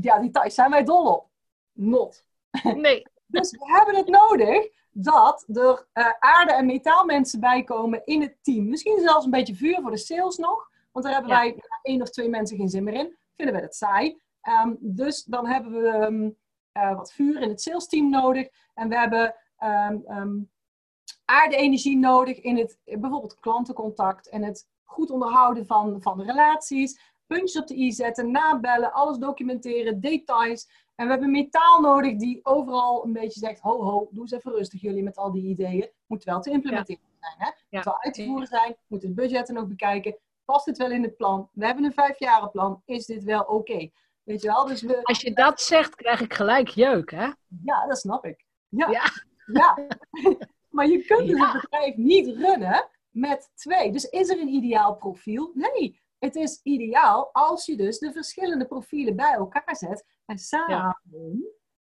Ja, 0.00 0.30
thuis 0.30 0.54
zijn 0.54 0.70
wij 0.70 0.84
dol 0.84 1.06
op. 1.14 1.26
Not. 1.72 2.24
nee. 2.62 3.02
Dus 3.26 3.50
we 3.50 3.72
hebben 3.76 3.96
het 3.96 4.08
nodig 4.08 4.68
dat 4.90 5.44
er 5.52 5.86
eh, 5.92 6.12
aarde- 6.18 6.52
en 6.52 6.66
metaalmensen 6.66 7.40
bij 7.40 7.62
komen 7.64 8.02
in 8.04 8.20
het 8.20 8.36
team. 8.42 8.68
Misschien 8.68 9.00
zelfs 9.00 9.24
een 9.24 9.30
beetje 9.30 9.54
vuur 9.54 9.78
voor 9.82 9.90
de 9.90 9.96
sales 9.96 10.36
nog. 10.36 10.70
Want 10.90 11.04
daar 11.04 11.14
hebben 11.14 11.32
Ja. 11.32 11.38
wij 11.40 11.62
één 11.82 12.02
of 12.02 12.10
twee 12.10 12.28
mensen 12.28 12.56
geen 12.56 12.68
zin 12.68 12.84
meer 12.84 12.94
in. 12.94 13.16
Vinden 13.36 13.54
we 13.54 13.60
dat 13.60 13.74
saai. 13.74 14.20
Ehm, 14.40 14.74
dus 14.78 15.24
dan 15.24 15.46
hebben 15.46 15.72
we 15.72 15.88
ehm, 15.88 16.30
eh, 16.72 16.96
wat 16.96 17.12
vuur 17.12 17.40
in 17.40 17.48
het 17.48 17.62
salesteam 17.62 18.10
nodig. 18.10 18.48
En 18.74 18.88
we 18.88 18.98
hebben 18.98 19.34
ehm, 19.56 20.38
aarde-energie 21.32 21.98
nodig 21.98 22.40
in 22.40 22.56
het 22.56 22.78
bijvoorbeeld 22.84 23.38
klantencontact. 23.40 24.28
En 24.28 24.42
het 24.42 24.68
goed 24.84 25.10
onderhouden 25.10 25.66
van, 25.66 26.02
van 26.02 26.22
relaties. 26.22 27.00
Puntjes 27.26 27.60
op 27.60 27.66
de 27.66 27.76
i 27.78 27.92
zetten, 27.92 28.30
nabellen, 28.30 28.92
alles 28.92 29.18
documenteren, 29.18 30.00
details. 30.00 30.68
En 30.94 31.04
we 31.04 31.12
hebben 31.12 31.30
metaal 31.30 31.80
nodig 31.80 32.16
die 32.16 32.40
overal 32.42 33.04
een 33.04 33.12
beetje 33.12 33.40
zegt: 33.40 33.60
ho, 33.60 33.82
ho, 33.82 34.08
doe 34.10 34.22
eens 34.22 34.32
even 34.32 34.52
rustig 34.52 34.80
jullie 34.80 35.02
met 35.02 35.16
al 35.16 35.32
die 35.32 35.42
ideeën. 35.42 35.90
Moet 36.06 36.24
wel 36.24 36.40
te 36.40 36.50
implementeren 36.50 37.02
zijn. 37.20 37.34
Hè? 37.38 37.50
Moet 37.70 37.84
wel 37.84 38.00
uit 38.02 38.14
te 38.14 38.24
voeren 38.24 38.46
zijn. 38.46 38.76
Moet 38.86 39.02
het 39.02 39.14
budgetten 39.14 39.54
nog 39.54 39.66
bekijken. 39.66 40.16
Past 40.44 40.66
het 40.66 40.78
wel 40.78 40.90
in 40.90 41.02
het 41.02 41.16
plan? 41.16 41.48
We 41.52 41.66
hebben 41.66 41.84
een 41.84 41.92
vijfjarenplan. 41.92 42.82
Is 42.84 43.06
dit 43.06 43.24
wel 43.24 43.42
oké? 43.42 43.90
Weet 44.22 44.42
je 44.42 44.48
wel? 44.48 44.66
Dus 44.66 44.82
we, 44.82 45.02
Als 45.02 45.20
je 45.20 45.32
dat 45.32 45.60
zegt, 45.60 45.94
krijg 45.94 46.20
ik 46.20 46.34
gelijk 46.34 46.68
jeuk, 46.68 47.10
hè? 47.10 47.30
ja, 47.62 47.86
dat 47.86 47.98
snap 47.98 48.24
ik. 48.24 48.44
Ja. 48.68 48.90
Ja. 48.90 49.02
ja. 49.46 49.78
maar 50.72 50.86
je 50.86 51.04
kunt 51.04 51.28
dus 51.28 51.38
Ja. 51.38 51.52
het 51.52 51.60
bedrijf 51.62 51.96
niet 51.96 52.26
runnen 52.36 52.88
met 53.10 53.50
twee. 53.54 53.92
Dus 53.92 54.04
is 54.04 54.28
er 54.28 54.40
een 54.40 54.48
ideaal 54.48 54.96
profiel? 54.96 55.50
Nee. 55.54 56.00
Het 56.18 56.36
is 56.36 56.60
ideaal 56.62 57.30
als 57.32 57.66
je 57.66 57.76
dus 57.76 57.98
de 57.98 58.12
verschillende 58.12 58.66
profielen 58.66 59.16
bij 59.16 59.32
elkaar 59.32 59.76
zet 59.76 60.04
en 60.26 60.38
samen 60.38 60.96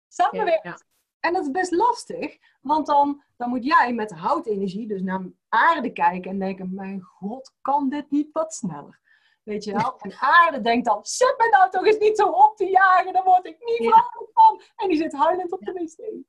samenwerkt. 0.07 0.63
Ja, 0.63 0.69
ja. 0.69 0.79
En 1.19 1.33
dat 1.33 1.43
is 1.43 1.51
best 1.51 1.71
lastig, 1.71 2.37
want 2.61 2.85
dan, 2.85 3.23
dan 3.37 3.49
moet 3.49 3.65
jij 3.65 3.93
met 3.93 4.11
houtenergie 4.11 4.87
dus 4.87 5.01
naar 5.01 5.21
aarde 5.49 5.91
kijken 5.91 6.31
en 6.31 6.39
denken: 6.39 6.73
Mijn 6.73 7.01
god, 7.01 7.53
kan 7.61 7.89
dit 7.89 8.11
niet 8.11 8.29
wat 8.31 8.53
sneller? 8.53 8.99
Weet 9.43 9.63
je 9.63 9.71
wel? 9.73 9.97
En 9.97 10.13
aarde 10.19 10.61
denkt 10.61 10.85
dan: 10.85 10.99
Zet 11.01 11.35
me 11.37 11.49
nou 11.49 11.69
toch 11.71 11.85
eens 11.85 11.97
niet 11.97 12.17
zo 12.17 12.27
op 12.27 12.55
te 12.57 12.69
jagen, 12.69 13.13
daar 13.13 13.23
word 13.23 13.45
ik 13.45 13.57
niet 13.59 13.77
vrolijk 13.77 14.29
van. 14.33 14.61
En 14.75 14.87
die 14.87 14.97
zit 14.97 15.13
huilend 15.13 15.51
op 15.51 15.59
de 15.59 15.71
wc. 15.71 16.23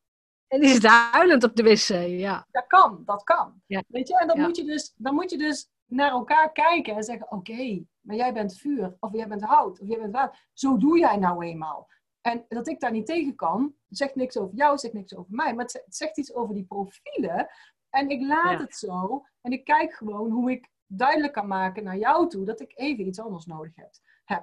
En 0.52 0.60
die 0.60 0.68
zit 0.68 0.86
huilend 0.86 1.44
op 1.44 1.56
de 1.56 1.62
wc, 1.62 2.08
ja. 2.18 2.46
Dat 2.50 2.66
kan, 2.66 3.02
dat 3.04 3.22
kan. 3.22 3.62
Ja. 3.66 3.82
Weet 3.88 4.08
je, 4.08 4.18
en 4.18 4.26
dan, 4.26 4.36
Ja. 4.36 4.42
moet 4.46 4.56
je 4.56 4.64
dus, 4.64 4.94
dan 4.96 5.14
moet 5.14 5.30
je 5.30 5.38
dus 5.38 5.68
naar 5.86 6.10
elkaar 6.10 6.52
kijken 6.52 6.94
en 6.96 7.02
zeggen: 7.02 7.30
Oké, 7.30 7.84
maar 8.00 8.16
jij 8.16 8.32
bent 8.32 8.58
vuur, 8.58 8.96
of 9.00 9.12
jij 9.12 9.28
bent 9.28 9.42
hout, 9.42 9.80
of 9.80 9.88
jij 9.88 9.98
bent 9.98 10.12
water. 10.12 10.48
Zo 10.52 10.76
doe 10.76 10.98
jij 10.98 11.16
nou 11.16 11.44
eenmaal. 11.44 11.88
En 12.20 12.44
dat 12.48 12.68
ik 12.68 12.80
daar 12.80 12.90
niet 12.90 13.06
tegen 13.06 13.34
kan, 13.34 13.74
zegt 13.88 14.14
niks 14.14 14.36
over 14.36 14.54
jou, 14.54 14.78
zegt 14.78 14.94
niks 14.94 15.16
over 15.16 15.34
mij, 15.34 15.54
maar 15.54 15.64
het 15.64 15.84
zegt 15.88 16.18
iets 16.18 16.34
over 16.34 16.54
die 16.54 16.64
profielen. 16.64 17.48
En 17.90 18.08
ik 18.08 18.20
laat 18.22 18.60
het 18.60 18.76
zo 18.76 19.24
en 19.40 19.52
ik 19.52 19.64
kijk 19.64 19.92
gewoon 19.94 20.30
hoe 20.30 20.50
ik 20.50 20.68
duidelijk 20.86 21.32
kan 21.32 21.46
maken 21.46 21.84
naar 21.84 21.98
jou 21.98 22.28
toe 22.28 22.44
dat 22.44 22.60
ik 22.60 22.72
even 22.74 23.06
iets 23.06 23.20
anders 23.20 23.46
nodig 23.46 23.72
heb. 23.76 23.90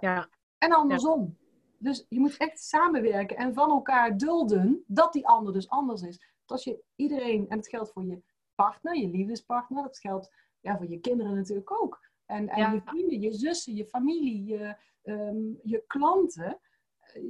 Ja. 0.02 0.30
En 0.58 0.72
andersom. 0.72 1.38
Dus 1.80 2.06
je 2.10 2.20
moet 2.20 2.38
echt 2.38 2.60
samenwerken 2.60 3.38
en 3.38 3.54
van 3.54 3.70
elkaar 3.70 4.18
dulden 4.18 4.84
dat 4.88 5.14
die 5.14 5.28
ander 5.28 5.54
dus 5.54 5.70
anders 5.70 6.02
is. 6.02 6.18
Dat 6.18 6.58
als 6.58 6.64
je 6.64 6.84
iedereen, 6.96 7.50
en 7.50 7.58
het 7.58 7.68
geldt 7.68 7.92
voor 7.92 8.06
je 8.06 8.22
partner, 8.56 8.96
je 8.96 9.08
liefdespartner, 9.08 9.84
dat 9.84 10.00
geldt 10.00 10.34
ja, 10.60 10.78
voor 10.78 10.90
je 10.90 11.00
kinderen 11.00 11.36
natuurlijk 11.36 11.82
ook. 11.82 12.08
En, 12.26 12.50
en 12.50 12.74
je 12.74 12.82
vrienden, 12.82 13.20
je 13.20 13.34
zussen, 13.34 13.76
je 13.76 13.86
familie, 13.86 14.46
je, 14.46 14.76
ehm, 15.02 15.38
je 15.64 15.84
klanten. 15.88 16.60
Eh, 17.00 17.22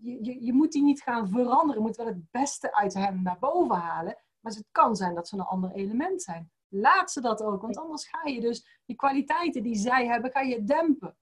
je, 0.00 0.24
je, 0.24 0.44
je, 0.44 0.52
moet 0.52 0.72
die 0.72 0.82
niet 0.82 1.02
gaan 1.02 1.28
veranderen. 1.28 1.74
Je 1.74 1.86
moet 1.86 1.96
wel 1.96 2.06
het 2.06 2.30
beste 2.30 2.74
uit 2.74 2.94
hen 2.94 3.22
naar 3.22 3.38
boven 3.38 3.76
halen. 3.76 4.16
Maar 4.40 4.52
het 4.52 4.68
kan 4.72 4.96
zijn 4.96 5.14
dat 5.14 5.28
ze 5.28 5.34
een 5.34 5.42
ander 5.42 5.72
element 5.72 6.22
zijn. 6.22 6.50
Laat 6.68 7.10
ze 7.10 7.20
dat 7.20 7.42
ook, 7.42 7.62
want 7.62 7.78
anders 7.78 8.08
ga 8.08 8.28
je 8.28 8.40
dus 8.40 8.80
die 8.84 8.96
kwaliteiten 8.96 9.62
die 9.62 9.76
zij 9.76 10.06
hebben, 10.06 10.30
ga 10.30 10.40
je 10.40 10.64
dempen. 10.64 11.16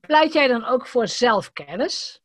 Pleit 0.00 0.32
jij 0.32 0.46
dan 0.46 0.64
ook 0.64 0.86
voor 0.86 1.08
zelfkennis? 1.08 2.22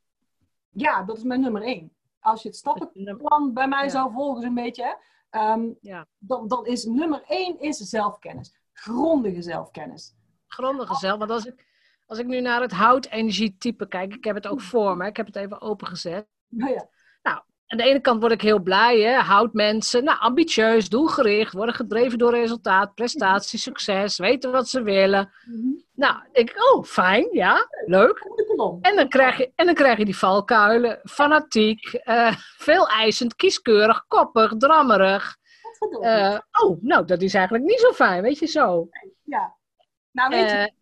Ja, 0.69 1.03
dat 1.03 1.17
is 1.17 1.23
mijn 1.23 1.41
nummer 1.41 1.61
één. 1.61 1.91
Als 2.19 2.41
je 2.41 2.47
het 2.47 2.57
stappenplan 2.57 3.53
bij 3.53 3.67
mij 3.67 3.89
zou 3.89 4.11
volgen, 4.13 4.43
een 4.43 4.53
beetje, 4.53 4.97
ehm, 5.29 5.69
ja. 5.81 6.07
dan, 6.17 6.47
dan 6.47 6.65
is 6.65 6.85
nummer 6.85 7.23
één 7.27 7.59
is 7.59 7.77
zelfkennis. 7.77 8.55
Grondige 8.73 9.41
zelfkennis. 9.41 10.15
Grondige 10.47 10.95
zelf, 10.95 11.19
want 11.19 11.31
als 11.31 11.45
ik, 11.45 11.65
als 12.05 12.19
ik 12.19 12.25
nu 12.25 12.41
naar 12.41 12.61
het 12.61 12.71
houtenergietype 12.71 13.87
kijk, 13.87 14.13
ik 14.13 14.23
heb 14.23 14.35
het 14.35 14.47
ook 14.47 14.61
voor 14.71 14.97
me, 14.97 15.07
ik 15.07 15.17
heb 15.17 15.25
het 15.25 15.35
even 15.35 15.61
opengezet. 15.61 16.27
Nou 16.47 16.71
ja. 16.71 16.89
Aan 17.73 17.79
de 17.79 17.85
ene 17.85 18.01
kant 18.01 18.19
word 18.19 18.31
ik 18.31 18.41
heel 18.41 18.59
blij, 18.59 18.99
hè? 18.99 19.13
houd 19.13 19.53
mensen 19.53 20.03
nou, 20.03 20.19
ambitieus, 20.19 20.89
doelgericht, 20.89 21.53
worden 21.53 21.75
gedreven 21.75 22.17
door 22.17 22.31
resultaat, 22.31 22.93
prestatie, 22.93 23.59
succes, 23.59 24.17
weten 24.17 24.51
wat 24.51 24.69
ze 24.69 24.81
willen. 24.81 25.31
Mhm. 25.45 25.67
Nou, 25.93 26.15
ik, 26.31 26.73
oh, 26.73 26.83
fijn, 26.83 27.27
ja, 27.31 27.67
leuk. 27.85 28.25
En 28.81 28.95
dan 28.95 29.09
krijg 29.09 29.37
je, 29.37 29.51
en 29.55 29.65
dan 29.65 29.75
krijg 29.75 29.97
je 29.97 30.05
die 30.05 30.17
valkuilen, 30.17 30.99
fanatiek, 31.03 32.01
uh, 32.05 32.35
veel 32.57 32.87
eisend, 32.87 33.35
kieskeurig, 33.35 34.05
koppig, 34.07 34.53
drammerig. 34.57 35.37
Uh, 36.01 36.39
oh, 36.63 36.81
nou, 36.81 37.05
dat 37.05 37.21
is 37.21 37.33
eigenlijk 37.33 37.65
niet 37.65 37.79
zo 37.79 37.91
fijn, 37.91 38.21
weet 38.21 38.39
je 38.39 38.47
zo. 38.47 38.89
Ja, 39.23 39.55
nou 40.11 40.29
weet 40.29 40.49
je, 40.49 40.55
eh, 40.55 40.73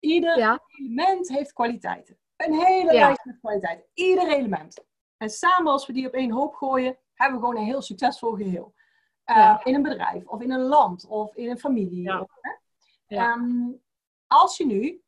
ieder 0.00 0.62
element 0.78 1.28
heeft 1.28 1.52
kwaliteiten. 1.52 2.18
Een 2.36 2.54
hele 2.54 2.92
lijst 2.92 3.24
met 3.24 3.38
kwaliteiten. 3.40 3.84
Ieder 3.94 4.28
element. 4.28 4.88
En 5.20 5.30
samen 5.30 5.72
als 5.72 5.86
we 5.86 5.92
die 5.92 6.06
op 6.06 6.12
één 6.12 6.30
hoop 6.30 6.54
gooien, 6.54 6.98
hebben 7.14 7.40
we 7.40 7.46
gewoon 7.46 7.60
een 7.60 7.68
heel 7.68 7.82
succesvol 7.82 8.32
geheel. 8.32 8.74
Uh, 9.26 9.60
In 9.64 9.74
een 9.74 9.82
bedrijf, 9.82 10.26
of 10.26 10.40
in 10.40 10.50
een 10.50 10.60
land, 10.60 11.06
of 11.06 11.34
in 11.34 11.50
een 11.50 11.58
familie. 11.58 12.02
Ja. 12.02 12.26
Ehm, 13.06 13.72
als 14.26 14.56
je 14.56 14.66
nu 14.66 15.02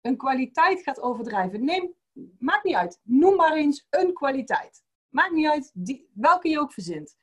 een 0.00 0.16
kwaliteit 0.16 0.82
gaat 0.82 1.00
overdrijven, 1.00 1.64
neem, 1.64 1.94
maakt 2.38 2.64
niet 2.64 2.74
uit, 2.74 3.00
noem 3.02 3.36
maar 3.36 3.52
eens 3.52 3.86
een 3.90 4.12
kwaliteit. 4.12 4.82
Maakt 5.08 5.32
niet 5.32 5.48
uit 5.48 5.70
die, 5.74 6.10
welke 6.12 6.48
je 6.48 6.60
ook 6.60 6.72
verzint. 6.72 7.16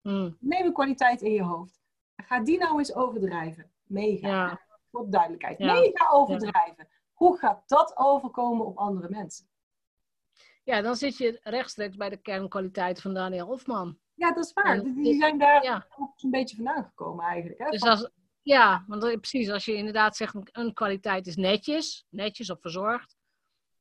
Hmm. 0.00 0.36
Neem 0.40 0.66
een 0.66 0.72
kwaliteit 0.72 1.22
in 1.22 1.32
je 1.32 1.42
hoofd. 1.42 1.80
Ga 2.16 2.40
die 2.40 2.58
nou 2.58 2.78
eens 2.78 2.94
overdrijven. 2.94 3.72
Mega. 3.82 4.60
Voor 4.90 5.10
duidelijkheid. 5.10 5.58
Mega 5.58 6.08
overdrijven. 6.10 6.88
Hoe 7.12 7.38
gaat 7.38 7.62
dat 7.66 7.96
overkomen 7.96 8.66
op 8.66 8.76
andere 8.76 9.08
mensen? 9.08 9.50
Ja, 10.64 10.80
dan 10.80 10.96
zit 10.96 11.16
je 11.16 11.40
rechtstreeks 11.42 11.96
bij 11.96 12.08
de 12.08 12.16
kernkwaliteiten 12.16 13.02
van 13.02 13.14
Daniel 13.14 13.46
Hofman. 13.46 13.98
Ja, 14.14 14.32
dat 14.32 14.44
is 14.44 14.52
waar. 14.52 14.82
die 14.82 15.14
zijn 15.14 15.38
daar 15.38 15.62
ja. 15.64 15.86
ook 15.98 16.22
een 16.22 16.30
beetje 16.30 16.56
vandaan 16.56 16.84
gekomen 16.84 17.24
eigenlijk. 17.24 17.58
Hè? 17.58 17.70
Dus 17.70 17.82
als, 17.82 18.10
ja, 18.42 18.84
want 18.86 19.20
precies, 19.20 19.50
als 19.50 19.64
je 19.64 19.74
inderdaad 19.74 20.16
zegt 20.16 20.34
een 20.52 20.72
kwaliteit 20.72 21.26
is 21.26 21.36
netjes, 21.36 22.06
netjes 22.08 22.50
of 22.50 22.60
verzorgd, 22.60 23.16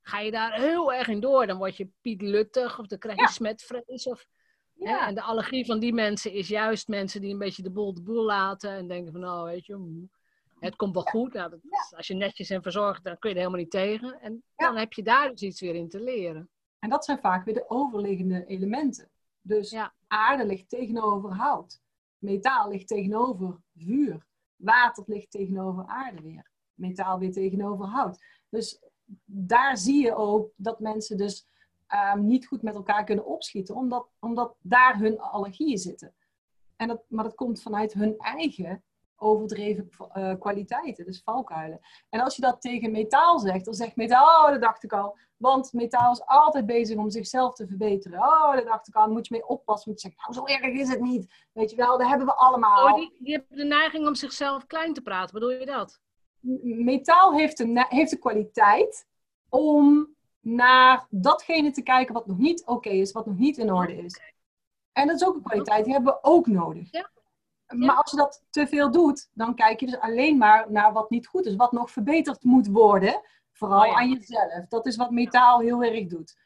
ga 0.01 0.19
je 0.19 0.31
daar 0.31 0.53
heel 0.53 0.93
erg 0.93 1.07
in 1.07 1.19
door. 1.19 1.47
Dan 1.47 1.57
word 1.57 1.77
je 1.77 1.89
Piet 2.01 2.21
Luttig 2.21 2.79
of 2.79 2.87
dan 2.87 2.97
krijg 2.97 3.17
je 3.17 3.21
ja. 3.21 3.27
smetvrees. 3.27 4.07
Of, 4.07 4.25
ja. 4.73 4.99
hè, 4.99 5.05
en 5.05 5.15
de 5.15 5.21
allergie 5.21 5.65
van 5.65 5.79
die 5.79 5.93
mensen 5.93 6.31
is 6.31 6.47
juist 6.47 6.87
mensen 6.87 7.21
die 7.21 7.31
een 7.31 7.37
beetje 7.37 7.63
de 7.63 7.71
boel 7.71 7.93
de 7.93 8.01
boel 8.01 8.23
laten 8.23 8.71
en 8.71 8.87
denken 8.87 9.11
van, 9.11 9.21
nou 9.21 9.45
weet 9.45 9.65
je, 9.65 10.07
het 10.59 10.75
komt 10.75 10.93
wel 10.93 11.03
goed. 11.03 11.33
Nou, 11.33 11.49
dat, 11.49 11.59
als 11.95 12.07
je 12.07 12.13
netjes 12.13 12.49
en 12.49 12.61
verzorgd, 12.61 13.03
dan 13.03 13.17
kun 13.19 13.29
je 13.29 13.35
er 13.35 13.41
helemaal 13.41 13.63
niet 13.63 13.71
tegen. 13.71 14.21
En 14.21 14.43
dan 14.55 14.77
heb 14.77 14.93
je 14.93 15.03
daar 15.03 15.29
dus 15.29 15.41
iets 15.41 15.61
weer 15.61 15.75
in 15.75 15.89
te 15.89 15.99
leren. 15.99 16.49
En 16.83 16.89
dat 16.89 17.05
zijn 17.05 17.19
vaak 17.19 17.45
weer 17.45 17.53
de 17.53 17.69
overliggende 17.69 18.45
elementen. 18.45 19.09
Dus 19.41 19.75
aarde 20.07 20.45
ligt 20.45 20.69
tegenover 20.69 21.33
hout. 21.33 21.81
Metaal 22.17 22.69
ligt 22.69 22.87
tegenover 22.87 23.61
vuur. 23.75 24.25
Water 24.55 25.03
ligt 25.07 25.31
tegenover 25.31 25.85
aarde 25.85 26.21
weer. 26.21 26.51
Metaal 26.73 27.19
weer 27.19 27.31
tegenover 27.31 27.85
hout. 27.85 28.23
Dus 28.49 28.81
daar 29.25 29.77
zie 29.77 30.03
je 30.03 30.15
ook 30.15 30.51
dat 30.55 30.79
mensen 30.79 31.17
dus 31.17 31.47
ehm, 31.87 32.25
niet 32.25 32.47
goed 32.47 32.61
met 32.61 32.75
elkaar 32.75 33.03
kunnen 33.03 33.25
opschieten, 33.25 33.75
omdat, 33.75 34.07
omdat 34.19 34.55
daar 34.61 34.97
hun 34.97 35.19
allergieën 35.19 35.77
zitten. 35.77 36.13
En 36.75 36.87
dat, 36.87 37.03
maar 37.07 37.23
dat 37.23 37.35
komt 37.35 37.61
vanuit 37.61 37.93
hun 37.93 38.17
eigen 38.17 38.83
overdreven 39.15 39.89
uh, 40.17 40.33
kwaliteiten, 40.39 41.05
dus 41.05 41.21
valkuilen. 41.23 41.79
En 42.09 42.19
als 42.19 42.35
je 42.35 42.41
dat 42.41 42.61
tegen 42.61 42.91
metaal 42.91 43.39
zegt, 43.39 43.65
dan 43.65 43.73
zegt 43.73 43.95
metaal, 43.95 44.45
oh, 44.45 44.51
dat 44.51 44.61
dacht 44.61 44.83
ik 44.83 44.93
al. 44.93 45.17
Want 45.41 45.73
metaal 45.73 46.11
is 46.11 46.25
altijd 46.25 46.65
bezig 46.65 46.97
om 46.97 47.09
zichzelf 47.09 47.53
te 47.53 47.67
verbeteren. 47.67 48.19
Oh, 48.19 48.53
dat 48.53 48.65
dacht 48.65 48.87
ik 48.87 48.95
al, 48.95 49.11
moet 49.11 49.27
je 49.27 49.33
mee 49.33 49.47
oppassen. 49.47 49.91
Moet 49.91 50.01
je 50.01 50.07
zeggen, 50.07 50.33
nou, 50.33 50.47
zo 50.47 50.53
erg 50.53 50.79
is 50.79 50.89
het 50.89 51.01
niet. 51.01 51.33
Weet 51.51 51.69
je 51.69 51.75
wel, 51.75 51.97
dat 51.97 52.07
hebben 52.07 52.27
we 52.27 52.35
allemaal. 52.35 52.85
Oh, 52.85 52.95
die, 52.95 53.15
die 53.19 53.33
hebben 53.33 53.57
de 53.57 53.63
neiging 53.63 54.07
om 54.07 54.15
zichzelf 54.15 54.65
klein 54.65 54.93
te 54.93 55.01
praten. 55.01 55.33
Bedoel 55.33 55.51
je 55.51 55.65
dat? 55.65 55.99
Metaal 56.63 57.33
heeft 57.33 57.57
de, 57.57 57.85
heeft 57.89 58.09
de 58.09 58.17
kwaliteit 58.17 59.07
om 59.49 60.15
naar 60.39 61.07
datgene 61.09 61.71
te 61.71 61.81
kijken 61.81 62.13
wat 62.13 62.27
nog 62.27 62.37
niet 62.37 62.65
oké 62.65 62.89
is, 62.89 63.11
wat 63.11 63.25
nog 63.25 63.37
niet 63.37 63.57
in 63.57 63.73
orde 63.73 63.97
is. 63.97 64.19
En 64.91 65.07
dat 65.07 65.15
is 65.15 65.27
ook 65.27 65.35
een 65.35 65.43
kwaliteit, 65.43 65.83
die 65.83 65.93
hebben 65.93 66.13
we 66.13 66.19
ook 66.21 66.47
nodig. 66.47 66.91
Ja. 66.91 67.09
Maar 67.67 67.95
als 67.95 68.11
je 68.11 68.17
dat 68.17 68.43
te 68.49 68.67
veel 68.67 68.91
doet, 68.91 69.29
dan 69.33 69.55
kijk 69.55 69.79
je 69.79 69.85
dus 69.85 69.99
alleen 69.99 70.37
maar 70.37 70.71
naar 70.71 70.93
wat 70.93 71.09
niet 71.09 71.27
goed 71.27 71.45
is, 71.45 71.55
wat 71.55 71.71
nog 71.71 71.91
verbeterd 71.91 72.43
moet 72.43 72.67
worden, 72.67 73.21
vooral 73.61 73.89
oh 73.89 73.97
aan 73.97 74.09
jezelf. 74.09 74.67
Dat 74.67 74.85
is 74.85 74.95
wat 74.95 75.11
metaal 75.11 75.59
heel 75.59 75.83
erg 75.83 76.07
doet. 76.07 76.37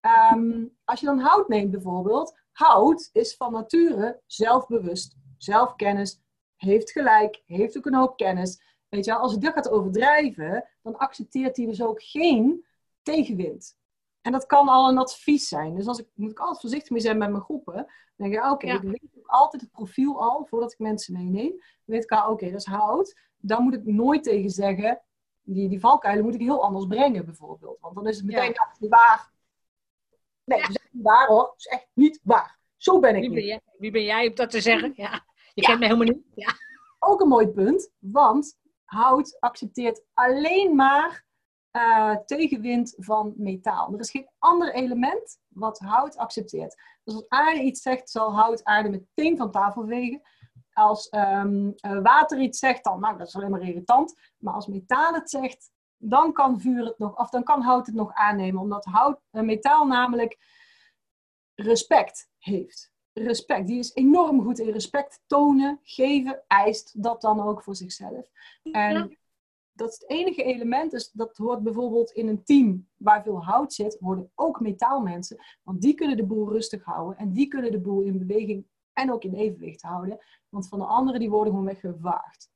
Ehm, 0.00 0.64
als 0.84 1.00
je 1.00 1.06
dan 1.06 1.18
hout 1.18 1.48
neemt 1.48 1.70
bijvoorbeeld, 1.70 2.38
hout 2.52 3.08
is 3.12 3.36
van 3.36 3.52
nature 3.52 4.20
zelfbewust, 4.26 5.16
zelfkennis, 5.38 6.20
heeft 6.56 6.90
gelijk, 6.90 7.42
heeft 7.46 7.76
ook 7.76 7.86
een 7.86 7.94
hoop 7.94 8.16
kennis. 8.16 8.62
Weet 8.88 9.04
je, 9.04 9.14
als 9.14 9.32
je 9.32 9.38
dat 9.38 9.52
gaat 9.52 9.70
overdrijven, 9.70 10.68
dan 10.82 10.96
accepteert 10.96 11.56
hij 11.56 11.66
dus 11.66 11.82
ook 11.82 12.02
geen 12.02 12.64
tegenwind. 13.02 13.78
En 14.20 14.32
dat 14.32 14.46
kan 14.46 14.68
al 14.68 14.88
een 14.88 14.98
advies 14.98 15.48
zijn. 15.48 15.74
Dus 15.74 15.86
als 15.86 15.98
ik, 15.98 16.06
moet 16.14 16.30
ik 16.30 16.38
altijd 16.38 16.60
voorzichtig 16.60 16.90
mee 16.90 17.00
zijn 17.00 17.18
met 17.18 17.30
mijn 17.30 17.42
groepen. 17.42 17.74
Dan 17.74 18.30
denk 18.30 18.32
je, 18.32 18.50
oké, 18.50 18.66
ik 18.66 18.82
weet 18.82 19.26
altijd 19.26 19.62
het 19.62 19.70
profiel 19.70 20.22
al, 20.22 20.46
voordat 20.46 20.72
ik 20.72 20.78
mensen 20.78 21.12
meeneem. 21.12 21.50
Dan 21.50 21.60
weet 21.84 22.02
ik 22.02 22.10
al, 22.10 22.30
oké, 22.30 22.50
dat 22.50 22.60
is 22.60 22.66
hout. 22.66 23.18
Dan 23.36 23.62
moet 23.62 23.74
ik 23.74 23.84
nooit 23.84 24.22
tegen 24.22 24.50
zeggen, 24.50 25.00
die, 25.54 25.68
die 25.68 25.80
valkuilen 25.80 26.24
moet 26.24 26.34
ik 26.34 26.40
heel 26.40 26.62
anders 26.62 26.86
brengen 26.86 27.24
bijvoorbeeld. 27.24 27.78
Want 27.80 27.94
dan 27.94 28.06
is 28.06 28.16
het 28.16 28.26
meteen, 28.26 28.52
ja. 28.52 28.74
niet 28.78 28.90
waar. 28.90 29.32
Nee, 30.44 30.60
dat 30.60 30.68
is 30.68 30.76
echt 30.76 30.92
niet 30.92 31.02
waar 31.02 31.26
hoor. 31.26 31.42
Dat 31.42 31.54
is 31.56 31.66
echt 31.66 31.88
niet 31.94 32.20
waar. 32.22 32.58
Zo 32.76 32.98
ben 32.98 33.14
ik 33.14 33.20
wie 33.20 33.28
niet. 33.28 33.38
Ben 33.38 33.46
jij, 33.46 33.60
wie 33.78 33.90
ben 33.90 34.04
jij 34.04 34.28
om 34.28 34.34
dat 34.34 34.50
te 34.50 34.60
zeggen? 34.60 34.92
Ja. 34.96 35.24
Je 35.54 35.62
kent 35.62 35.78
me 35.78 35.84
helemaal 35.84 36.06
niet. 36.06 36.22
Ja. 36.34 36.52
Ook 36.98 37.20
een 37.20 37.28
mooi 37.28 37.48
punt, 37.48 37.90
want 37.98 38.58
hout 38.84 39.36
accepteert 39.40 40.02
alleen 40.14 40.74
maar 40.74 41.24
uh, 41.72 42.16
tegenwind 42.16 42.94
van 42.96 43.34
metaal. 43.36 43.92
Er 43.92 44.00
is 44.00 44.10
geen 44.10 44.28
ander 44.38 44.74
element 44.74 45.38
wat 45.48 45.78
hout 45.78 46.16
accepteert. 46.16 46.82
Dus 47.04 47.14
als 47.14 47.28
aarde 47.28 47.60
iets 47.60 47.82
zegt, 47.82 48.10
zal 48.10 48.34
hout 48.34 48.64
aarde 48.64 48.88
meteen 48.88 49.36
van 49.36 49.50
tafel 49.50 49.86
vegen. 49.86 50.22
Als 50.80 51.08
um, 51.10 51.74
water 52.02 52.40
iets 52.40 52.58
zegt, 52.58 52.84
dan 52.84 53.00
nou, 53.00 53.18
dat 53.18 53.26
is 53.26 53.36
alleen 53.36 53.50
maar 53.50 53.62
irritant. 53.62 54.14
Maar 54.38 54.54
als 54.54 54.66
metaal 54.66 55.14
het 55.14 55.30
zegt, 55.30 55.70
dan 55.96 56.32
kan 56.32 56.60
vuur 56.60 56.84
het 56.84 56.98
nog, 56.98 57.16
of 57.16 57.30
dan 57.30 57.42
kan 57.42 57.62
hout 57.62 57.86
het 57.86 57.94
nog 57.94 58.12
aannemen, 58.12 58.60
omdat 58.60 58.84
hout, 58.84 59.20
uh, 59.32 59.42
metaal 59.42 59.86
namelijk 59.86 60.38
respect 61.54 62.30
heeft. 62.38 62.92
Respect. 63.12 63.66
Die 63.66 63.78
is 63.78 63.94
enorm 63.94 64.42
goed 64.42 64.58
in 64.58 64.70
respect 64.70 65.22
tonen, 65.26 65.80
geven, 65.82 66.42
eist 66.46 67.02
dat 67.02 67.20
dan 67.20 67.40
ook 67.40 67.62
voor 67.62 67.76
zichzelf. 67.76 68.30
En 68.62 69.18
dat 69.72 69.88
is 69.88 69.98
het 69.98 70.10
enige 70.10 70.42
element. 70.42 70.90
Dus 70.90 71.10
dat 71.10 71.36
hoort 71.36 71.62
bijvoorbeeld 71.62 72.10
in 72.10 72.28
een 72.28 72.44
team 72.44 72.88
waar 72.96 73.22
veel 73.22 73.44
hout 73.44 73.72
zit, 73.72 73.96
worden 74.00 74.30
ook 74.34 74.60
metaalmensen. 74.60 75.44
Want 75.62 75.80
die 75.80 75.94
kunnen 75.94 76.16
de 76.16 76.26
boel 76.26 76.52
rustig 76.52 76.84
houden 76.84 77.18
en 77.18 77.32
die 77.32 77.48
kunnen 77.48 77.72
de 77.72 77.80
boel 77.80 78.02
in 78.02 78.18
beweging 78.18 78.66
en 78.92 79.12
ook 79.12 79.24
in 79.24 79.34
evenwicht 79.34 79.82
houden. 79.82 80.18
Want 80.50 80.68
van 80.68 80.78
de 80.78 80.84
anderen 80.84 81.20
die 81.20 81.30
worden 81.30 81.52
gewoon 81.52 81.68
weggevaagd. 81.68 82.50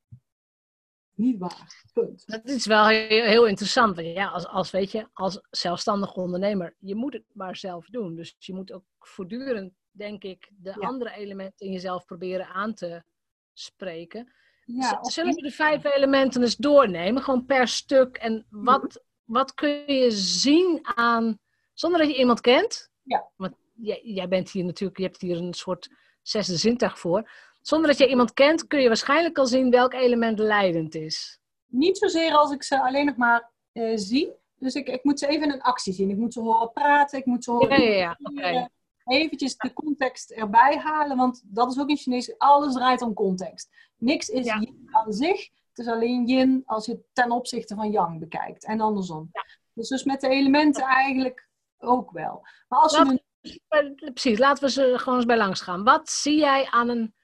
niet 1.15 1.39
waar. 1.39 1.83
Punt. 1.93 2.23
Dat 2.25 2.45
is 2.45 2.65
wel 2.65 2.87
heel, 2.87 3.25
heel 3.25 3.47
interessant. 3.47 3.95
Want 3.95 4.07
ja, 4.07 4.27
als, 4.27 4.47
als, 4.47 4.71
weet 4.71 4.91
je, 4.91 5.07
als 5.13 5.41
zelfstandig 5.49 6.15
ondernemer, 6.15 6.75
je 6.79 6.95
moet 6.95 7.13
het 7.13 7.25
maar 7.33 7.55
zelf 7.55 7.85
doen. 7.87 8.15
Dus 8.15 8.35
je 8.37 8.53
moet 8.53 8.71
ook 8.71 8.83
voortdurend, 8.99 9.73
denk 9.91 10.23
ik, 10.23 10.51
de 10.57 10.75
andere 10.75 11.13
elementen 11.13 11.65
in 11.65 11.71
jezelf 11.71 12.05
proberen 12.05 12.47
aan 12.47 12.73
te 12.73 13.03
spreken. 13.53 14.33
Ja, 14.65 15.03
Zullen 15.03 15.35
we 15.35 15.41
de 15.41 15.51
vijf 15.51 15.83
elementen 15.83 16.41
eens 16.41 16.55
doornemen, 16.55 17.23
gewoon 17.23 17.45
per 17.45 17.67
stuk? 17.67 18.17
En 18.17 18.45
wat, 18.49 19.03
wat 19.23 19.53
kun 19.53 19.93
je 19.93 20.11
zien 20.11 20.79
aan, 20.83 21.39
zonder 21.73 21.99
dat 21.99 22.09
je 22.09 22.17
iemand 22.17 22.41
kent? 22.41 22.91
Ja. 23.01 23.31
Want 23.35 23.55
jij, 23.73 24.01
jij 24.03 24.27
bent 24.27 24.51
hier 24.51 24.63
natuurlijk, 24.63 24.99
je 24.99 25.05
hebt 25.05 25.21
hier 25.21 25.37
een 25.37 25.53
soort 25.53 25.89
zesde 26.21 26.57
zintuig 26.57 26.99
voor. 26.99 27.31
Zonder 27.67 27.89
dat 27.89 27.97
je 27.97 28.07
iemand 28.07 28.33
kent, 28.33 28.67
kun 28.67 28.81
je 28.81 28.87
waarschijnlijk 28.87 29.37
al 29.37 29.45
zien 29.45 29.69
welk 29.69 29.93
element 29.93 30.39
leidend 30.39 30.95
is. 30.95 31.39
Niet 31.65 31.97
zozeer 31.97 32.33
als 32.33 32.51
ik 32.51 32.63
ze 32.63 32.81
alleen 32.81 33.05
nog 33.05 33.15
maar 33.15 33.51
uh, 33.73 33.91
zie. 33.97 34.31
Dus 34.55 34.73
ik, 34.73 34.87
ik 34.87 35.03
moet 35.03 35.19
ze 35.19 35.27
even 35.27 35.43
in 35.43 35.51
een 35.51 35.61
actie 35.61 35.93
zien. 35.93 36.09
Ik 36.09 36.17
moet 36.17 36.33
ze 36.33 36.39
horen 36.39 36.71
praten, 36.71 37.19
ik 37.19 37.25
moet 37.25 37.43
ze 37.43 37.51
horen... 37.51 37.81
Ja, 37.81 38.17
ja, 38.33 38.49
ja. 38.49 38.69
Eventjes 39.05 39.57
de 39.57 39.73
context 39.73 40.31
erbij 40.31 40.77
halen, 40.77 41.17
want 41.17 41.41
dat 41.45 41.71
is 41.71 41.79
ook 41.79 41.89
in 41.89 41.97
Chinees. 41.97 42.37
Alles 42.37 42.73
draait 42.73 43.01
om 43.01 43.13
context. 43.13 43.69
Niks 43.97 44.29
is 44.29 44.45
ja. 44.45 44.59
yin 44.59 44.87
aan 44.91 45.13
zich. 45.13 45.49
Het 45.69 45.77
is 45.77 45.87
alleen 45.87 46.25
yin 46.27 46.63
als 46.65 46.85
je 46.85 46.91
het 46.91 47.03
ten 47.13 47.31
opzichte 47.31 47.75
van 47.75 47.91
yang 47.91 48.19
bekijkt. 48.19 48.65
En 48.65 48.81
andersom. 48.81 49.31
Dus, 49.73 49.87
dus 49.87 50.03
met 50.03 50.21
de 50.21 50.29
elementen 50.29 50.83
eigenlijk 50.83 51.47
ook 51.77 52.11
wel. 52.11 52.47
Maar 52.67 52.79
als 52.79 52.97
je 52.97 53.23
Precies, 54.11 54.39
laten 54.39 54.63
we 54.63 54.69
ze 54.69 54.93
gewoon 54.97 55.17
eens 55.17 55.27
bij 55.27 55.37
langs 55.37 55.61
gaan. 55.61 55.83
Wat 55.83 56.09
zie 56.09 56.37
jij 56.37 56.67
aan 56.69 56.89
een 56.89 57.14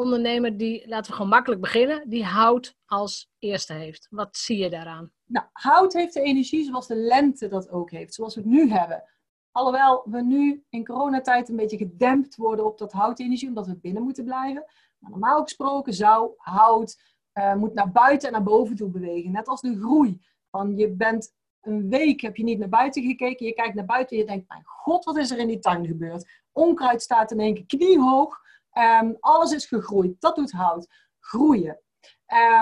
ondernemer 0.00 0.56
die, 0.56 0.88
laten 0.88 1.10
we 1.10 1.16
gewoon 1.16 1.30
makkelijk 1.30 1.60
beginnen, 1.60 2.08
die 2.08 2.24
hout 2.24 2.76
als 2.86 3.30
eerste 3.38 3.72
heeft? 3.72 4.06
Wat 4.10 4.36
zie 4.36 4.58
je 4.58 4.70
daaraan? 4.70 5.12
Nou, 5.24 5.46
hout 5.52 5.92
heeft 5.92 6.14
de 6.14 6.20
energie 6.20 6.64
zoals 6.64 6.86
de 6.86 6.96
lente 6.96 7.48
dat 7.48 7.70
ook 7.70 7.90
heeft, 7.90 8.14
zoals 8.14 8.34
we 8.34 8.40
het 8.40 8.50
nu 8.50 8.70
hebben. 8.70 9.04
Alhoewel 9.50 10.02
we 10.04 10.22
nu 10.22 10.64
in 10.68 10.84
coronatijd 10.84 11.48
een 11.48 11.56
beetje 11.56 11.76
gedempt 11.76 12.36
worden 12.36 12.64
op 12.64 12.78
dat 12.78 12.92
houtenergie, 12.92 13.48
omdat 13.48 13.66
we 13.66 13.76
binnen 13.76 14.02
moeten 14.02 14.24
blijven. 14.24 14.64
Maar 14.98 15.10
normaal 15.10 15.42
gesproken 15.42 15.94
zou 15.94 16.32
hout 16.36 17.02
uh, 17.34 17.54
moet 17.54 17.74
naar 17.74 17.92
buiten 17.92 18.28
en 18.28 18.34
naar 18.34 18.42
boven 18.42 18.76
toe 18.76 18.90
bewegen. 18.90 19.30
Net 19.30 19.48
als 19.48 19.60
de 19.60 19.78
groei. 19.80 20.20
Van 20.50 20.76
je 20.76 20.90
bent 20.90 21.34
een 21.60 21.88
week 21.88 22.20
heb 22.20 22.36
je 22.36 22.42
niet 22.42 22.58
naar 22.58 22.68
buiten 22.68 23.02
gekeken. 23.02 23.46
Je 23.46 23.54
kijkt 23.54 23.74
naar 23.74 23.84
buiten 23.84 24.16
en 24.16 24.22
je 24.22 24.28
denkt, 24.28 24.48
mijn 24.48 24.62
god, 24.64 25.04
wat 25.04 25.16
is 25.16 25.30
er 25.30 25.38
in 25.38 25.48
die 25.48 25.58
tuin 25.58 25.86
gebeurd? 25.86 26.30
Onkruid 26.52 27.02
staat 27.02 27.30
in 27.30 27.40
één 27.40 27.54
keer 27.54 27.66
kniehoog. 27.66 28.39
Um, 28.72 29.16
alles 29.20 29.52
is 29.52 29.66
gegroeid. 29.66 30.20
Dat 30.20 30.36
doet 30.36 30.52
hout. 30.52 30.88
Groeien. 31.18 31.80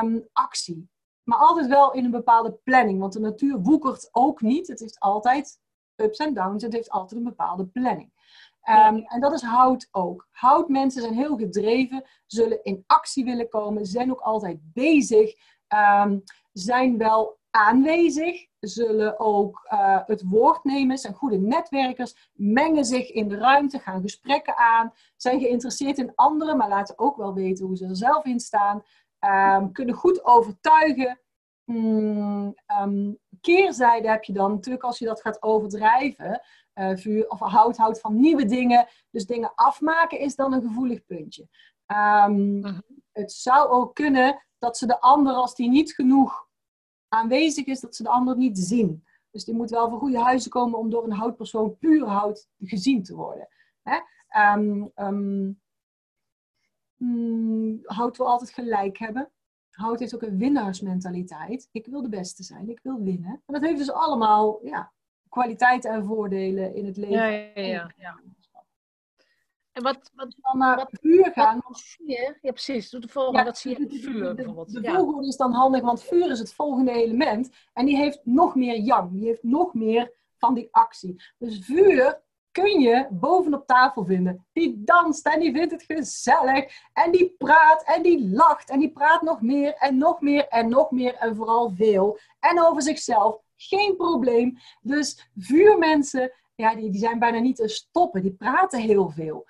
Um, 0.01 0.29
actie. 0.33 0.91
Maar 1.23 1.39
altijd 1.39 1.67
wel 1.67 1.93
in 1.93 2.05
een 2.05 2.11
bepaalde 2.11 2.53
planning. 2.53 3.01
Want 3.01 3.13
de 3.13 3.21
natuur 3.21 3.61
woekert 3.61 4.09
ook 4.13 4.41
niet. 4.41 4.67
Het 4.69 4.81
heeft 4.81 5.01
altijd 5.01 5.61
ups 5.97 6.19
en 6.19 6.35
downs. 6.35 6.63
Het 6.63 6.73
heeft 6.73 6.91
altijd 6.91 7.21
een 7.21 7.27
bepaalde 7.27 7.67
planning. 7.67 8.13
Um, 8.69 9.05
en 9.05 9.21
dat 9.21 9.33
is 9.33 9.43
hout 9.43 9.89
ook. 9.91 10.29
Houtmensen 10.31 11.03
zijn 11.03 11.15
heel 11.15 11.37
gedreven, 11.37 12.05
zullen 12.27 12.63
in 12.63 12.85
actie 12.87 13.25
willen 13.25 13.49
komen, 13.49 13.87
zijn 13.87 14.11
ook 14.11 14.21
altijd 14.21 14.59
bezig, 14.63 15.35
um, 16.03 16.23
zijn 16.53 16.99
wel 16.99 17.38
aanwezig, 17.51 18.47
zullen 18.61 19.21
ook 19.21 19.67
uh, 19.73 19.99
het 20.07 20.23
woord 20.27 20.65
nemen, 20.65 20.99
zijn 20.99 21.15
goede 21.15 21.39
netwerkers, 21.39 22.31
mengen 22.33 22.85
zich 22.85 23.11
in 23.11 23.29
de 23.29 23.37
ruimte, 23.37 23.79
gaan 23.79 24.01
gesprekken 24.01 24.57
aan, 24.57 24.93
zijn 25.17 25.41
geïnteresseerd 25.41 25.99
in 25.99 26.13
anderen, 26.15 26.57
maar 26.57 26.69
laten 26.69 26.99
ook 26.99 27.17
wel 27.17 27.35
weten 27.35 27.67
hoe 27.67 27.77
ze 27.77 27.87
er 27.87 27.97
zelf 27.97 28.25
in 28.25 28.41
staan, 28.41 28.83
um, 29.21 29.73
kunnen 29.73 29.95
goed 29.95 30.25
overtuigen. 30.25 31.21
Mm, 31.65 32.55
um, 32.81 33.19
keerzijde 33.41 34.09
heb 34.09 34.25
je 34.25 34.33
dan 34.33 34.51
natuurlijk 34.51 34.85
als 34.85 34.99
je 34.99 35.05
dat 35.05 35.21
gaat 35.21 35.43
overdrijven, 35.43 36.41
uh, 36.75 36.97
vuur 36.97 37.29
of 37.29 37.39
hout 37.39 37.77
houdt 37.77 38.01
van 38.01 38.21
nieuwe 38.21 38.45
dingen, 38.45 38.87
dus 39.11 39.27
dingen 39.27 39.53
afmaken 39.55 40.19
is 40.19 40.35
dan 40.35 40.53
een 40.53 40.63
gevoelig 40.63 41.05
puntje. 41.05 41.49
Um, 41.87 42.57
uh 42.57 42.65
-huh. 42.65 42.79
Het 43.13 43.33
zou 43.33 43.69
ook 43.69 43.95
kunnen 43.95 44.47
dat 44.59 44.79
ze 44.79 44.87
de 44.87 45.01
ander, 45.01 45.35
als 45.35 45.55
die 45.55 45.69
niet 45.69 45.93
genoeg 45.93 46.48
aanwezig 47.09 47.67
is, 47.67 47.81
dat 47.81 47.97
ze 47.97 48.03
de 48.03 48.09
ander 48.09 48.37
niet 48.37 48.59
zien. 48.59 49.05
Dus 49.31 49.45
die 49.45 49.55
moet 49.55 49.71
wel 49.71 49.89
voor 49.89 49.99
goede 49.99 50.19
huizen 50.19 50.51
komen 50.51 50.79
om 50.79 50.91
door 50.91 51.05
een 51.05 51.13
houtpersoon 51.13 51.79
puur 51.79 52.07
hout 52.07 52.49
gezien 52.59 53.03
te 53.03 53.15
worden. 53.15 53.49
Hè? 53.83 53.99
Um, 54.55 54.91
um, 54.97 55.61
um, 56.99 57.81
hout 57.83 58.17
wil 58.17 58.29
altijd 58.29 58.51
gelijk 58.51 58.99
hebben. 58.99 59.31
Hout 59.71 59.99
heeft 59.99 60.15
ook 60.15 60.23
een 60.23 60.39
winnaarsmentaliteit. 60.39 61.69
Ik 61.73 61.87
wil 61.87 62.03
de 62.03 62.09
beste 62.09 62.43
zijn, 62.43 62.69
ik 62.69 62.81
wil 62.83 63.03
winnen. 63.03 63.43
En 63.47 63.55
dat 63.55 63.63
heeft 63.63 63.79
dus 63.79 63.93
allemaal 63.93 64.61
ja, 64.67 64.93
kwaliteiten 65.29 65.91
en 65.91 66.05
voordelen 66.05 66.75
in 66.75 66.87
het 66.87 66.97
leven. 66.97 67.17
Ja, 67.17 67.63
ja, 67.63 67.93
ja. 67.97 68.21
En 69.79 69.85
wat, 69.85 70.11
wat 70.15 70.35
dan 70.41 70.59
naar 70.59 70.77
wat, 70.77 70.89
vuur 70.93 71.31
gaan. 71.35 71.61
Wat 71.69 71.79
zie 71.79 72.11
je? 72.11 72.37
Ja, 72.43 72.51
precies. 72.51 72.91
Doe 72.91 73.01
de 73.01 73.09
volgende. 73.09 73.39
Ja, 73.39 73.45
wat 73.45 73.59
zie 73.59 73.71
je? 73.71 74.01
Vuur 74.01 74.35
bijvoorbeeld. 74.35 74.73
De, 74.73 74.81
de, 74.81 74.91
volgorde 74.91 75.29
is 75.29 75.37
dan 75.37 75.53
handig, 75.53 75.83
want 75.83 76.03
vuur 76.03 76.31
is 76.31 76.39
het 76.39 76.55
volgende 76.55 76.93
element. 76.93 77.51
En 77.73 77.87
die 77.87 77.97
heeft 77.97 78.21
nog 78.25 78.55
meer 78.55 78.77
yang. 78.77 79.13
Die 79.13 79.25
heeft 79.25 79.43
nog 79.43 79.75
meer 79.75 80.13
van 80.39 80.55
die 80.55 80.69
actie. 80.71 81.23
Dus 81.39 81.59
vuur 81.65 82.23
kun 82.51 82.81
je 82.81 83.07
bovenop 83.11 83.67
tafel 83.67 84.05
vinden. 84.05 84.47
Die 84.53 84.83
danst 84.85 85.27
en 85.27 85.41
die 85.41 85.53
vindt 85.53 85.73
het 85.73 85.83
gezellig. 85.83 86.65
En 86.93 87.11
die 87.11 87.35
praat 87.39 87.83
en 87.85 88.03
die 88.03 88.29
lacht. 88.29 88.71
En 88.71 88.79
die 88.79 88.93
praat 88.93 89.23
nog 89.23 89.41
meer 89.41 89.75
en 89.75 89.99
nog 89.99 90.21
meer 90.21 90.49
en 90.49 90.69
nog 90.69 90.91
meer. 90.91 91.15
En 91.15 91.37
vooral 91.37 91.71
veel. 91.71 92.19
En 92.41 92.63
over 92.63 92.83
zichzelf. 92.83 93.41
Geen 93.57 93.97
probleem. 93.97 94.59
Dus 94.81 95.31
vuurmensen, 95.37 96.33
ja, 96.55 96.75
die, 96.75 96.91
die 96.91 97.01
zijn 97.01 97.19
bijna 97.19 97.39
niet 97.39 97.57
te 97.57 97.69
stoppen. 97.69 98.23
Die 98.23 98.35
praten 98.35 98.81
heel 98.81 99.11
veel 99.11 99.47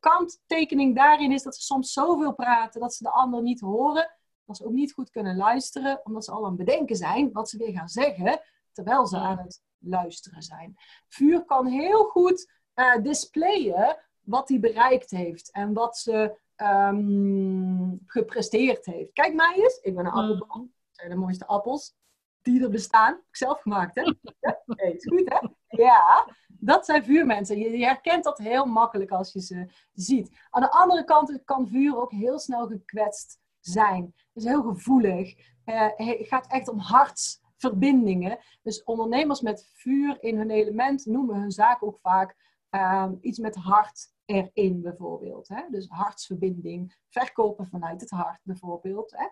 kanttekening 0.00 0.96
daarin 0.96 1.32
is 1.32 1.42
dat 1.42 1.56
ze 1.56 1.62
soms 1.62 1.92
zoveel 1.92 2.34
praten 2.34 2.80
dat 2.80 2.94
ze 2.94 3.02
de 3.02 3.10
ander 3.10 3.42
niet 3.42 3.60
horen. 3.60 4.10
Dat 4.44 4.56
ze 4.56 4.64
ook 4.64 4.72
niet 4.72 4.92
goed 4.92 5.10
kunnen 5.10 5.36
luisteren, 5.36 6.00
omdat 6.04 6.24
ze 6.24 6.30
al 6.30 6.44
aan 6.44 6.56
het 6.56 6.64
bedenken 6.64 6.96
zijn 6.96 7.32
wat 7.32 7.48
ze 7.48 7.58
weer 7.58 7.72
gaan 7.72 7.88
zeggen, 7.88 8.40
terwijl 8.72 9.06
ze 9.06 9.18
aan 9.18 9.38
het 9.38 9.62
luisteren 9.78 10.42
zijn. 10.42 10.74
Vuur 11.08 11.44
kan 11.44 11.66
heel 11.66 12.04
goed 12.04 12.52
uh, 12.74 13.02
displayen 13.02 13.96
wat 14.20 14.48
hij 14.48 14.60
bereikt 14.60 15.10
heeft 15.10 15.50
en 15.52 15.72
wat 15.72 15.98
ze 15.98 16.38
um, 16.56 18.02
gepresteerd 18.06 18.86
heeft. 18.86 19.12
Kijk 19.12 19.34
mij 19.34 19.54
eens, 19.56 19.78
ik 19.82 19.94
ben 19.94 20.06
een 20.06 20.12
appelboom. 20.12 20.72
Dat 20.86 20.96
zijn 20.96 21.10
de 21.10 21.16
mooiste 21.16 21.46
appels 21.46 21.94
die 22.42 22.62
er 22.62 22.70
bestaan. 22.70 23.12
Heb 23.12 23.24
ik 23.28 23.36
zelf 23.36 23.60
gemaakt, 23.60 23.94
hè? 23.94 24.02
Ja, 24.40 24.62
hey, 24.66 24.92
is 24.92 25.06
goed, 25.06 25.28
hè? 25.28 25.48
Ja, 25.82 26.28
dat 26.66 26.84
zijn 26.84 27.04
vuurmensen. 27.04 27.58
Je, 27.58 27.84
herkent 27.84 28.24
dat 28.24 28.38
heel 28.38 28.64
makkelijk 28.64 29.10
als 29.10 29.32
je 29.32 29.40
ze 29.40 29.68
ziet. 29.92 30.38
Aan 30.50 30.62
de 30.62 30.70
andere 30.70 31.04
kant 31.04 31.44
kan 31.44 31.68
vuur 31.68 31.96
ook 31.96 32.10
heel 32.10 32.38
snel 32.38 32.66
gekwetst 32.66 33.38
zijn. 33.60 34.04
Het 34.04 34.42
is 34.42 34.44
heel 34.44 34.62
gevoelig. 34.62 35.34
Uh, 35.64 35.88
het 35.94 36.28
gaat 36.28 36.46
echt 36.46 36.68
om 36.68 36.78
hartsverbindingen. 36.78 38.38
Dus 38.62 38.84
ondernemers 38.84 39.40
met 39.40 39.68
vuur 39.72 40.22
in 40.22 40.36
hun 40.36 40.50
element 40.50 41.06
noemen 41.06 41.40
hun 41.40 41.50
zaak 41.50 41.82
ook 41.82 41.98
vaak 41.98 42.36
uh, 42.70 43.10
iets 43.20 43.38
met 43.38 43.56
hart 43.56 44.14
erin 44.24 44.82
bijvoorbeeld. 44.82 45.48
Hè? 45.48 45.62
Dus 45.70 45.88
hartsverbinding, 45.88 46.96
verkopen 47.08 47.66
vanuit 47.66 48.00
het 48.00 48.10
hart 48.10 48.40
bijvoorbeeld. 48.42 49.14
Hè? 49.16 49.26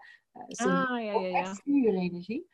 Uh, 0.66 0.91
ah, 0.91 1.05
ja, 1.05 1.12
ja, 1.12 1.39
ja. 1.39 1.55
vuurenergie. 1.55 2.49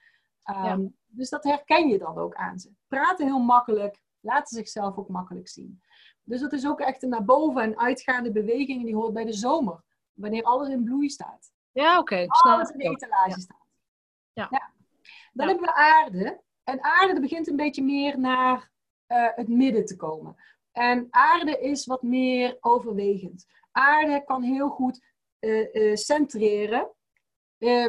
Um, 0.51 0.65
ja. 0.65 0.79
Dus 1.07 1.29
dat 1.29 1.45
herken 1.45 1.89
je 1.89 1.99
dan 1.99 2.19
ook 2.19 2.35
aan 2.35 2.59
ze. 2.59 2.73
Praten 2.87 3.27
heel 3.27 3.39
makkelijk, 3.39 4.03
laten 4.21 4.57
zichzelf 4.57 4.97
ook 4.97 5.09
makkelijk 5.09 5.49
zien. 5.49 5.83
Dus 6.23 6.41
dat 6.41 6.53
is 6.53 6.67
ook 6.67 6.81
echt 6.81 7.03
een 7.03 7.09
naar 7.09 7.25
boven 7.25 7.63
en 7.63 7.79
uitgaande 7.79 8.33
beweging 8.33 8.79
en 8.79 8.85
die 8.85 8.95
hoort 8.95 9.13
bij 9.13 9.25
de 9.25 9.33
zomer. 9.33 9.83
Wanneer 10.13 10.43
alles 10.43 10.69
in 10.69 10.85
bloei 10.85 11.09
staat. 11.09 11.53
Ja, 11.73 11.99
oké. 11.99 12.01
Okay. 12.01 12.27
Alles 12.27 12.71
in 12.71 12.79
de 12.79 12.85
etalage 12.85 13.31
ja. 13.31 13.37
staat. 13.37 13.67
Ja. 14.33 14.47
ja. 14.51 14.73
Dan 15.33 15.49
hebben 15.49 15.67
we 15.67 15.75
aarde. 15.75 16.43
En 16.65 16.83
aarde 16.83 17.21
begint 17.21 17.49
een 17.49 17.57
beetje 17.57 17.83
meer 17.83 18.19
naar 18.19 18.71
uh, 19.09 19.29
het 19.35 19.49
midden 19.49 19.85
te 19.85 19.97
komen. 19.97 20.37
En 20.73 21.07
aarde 21.11 21.61
is 21.61 21.87
wat 21.87 22.03
meer 22.03 22.57
overwegend. 22.61 23.47
Aarde 23.71 24.25
kan 24.25 24.43
heel 24.43 24.69
goed 24.69 25.05
uh, 25.41 25.75
uh, 25.75 25.97
centreren. 25.97 26.91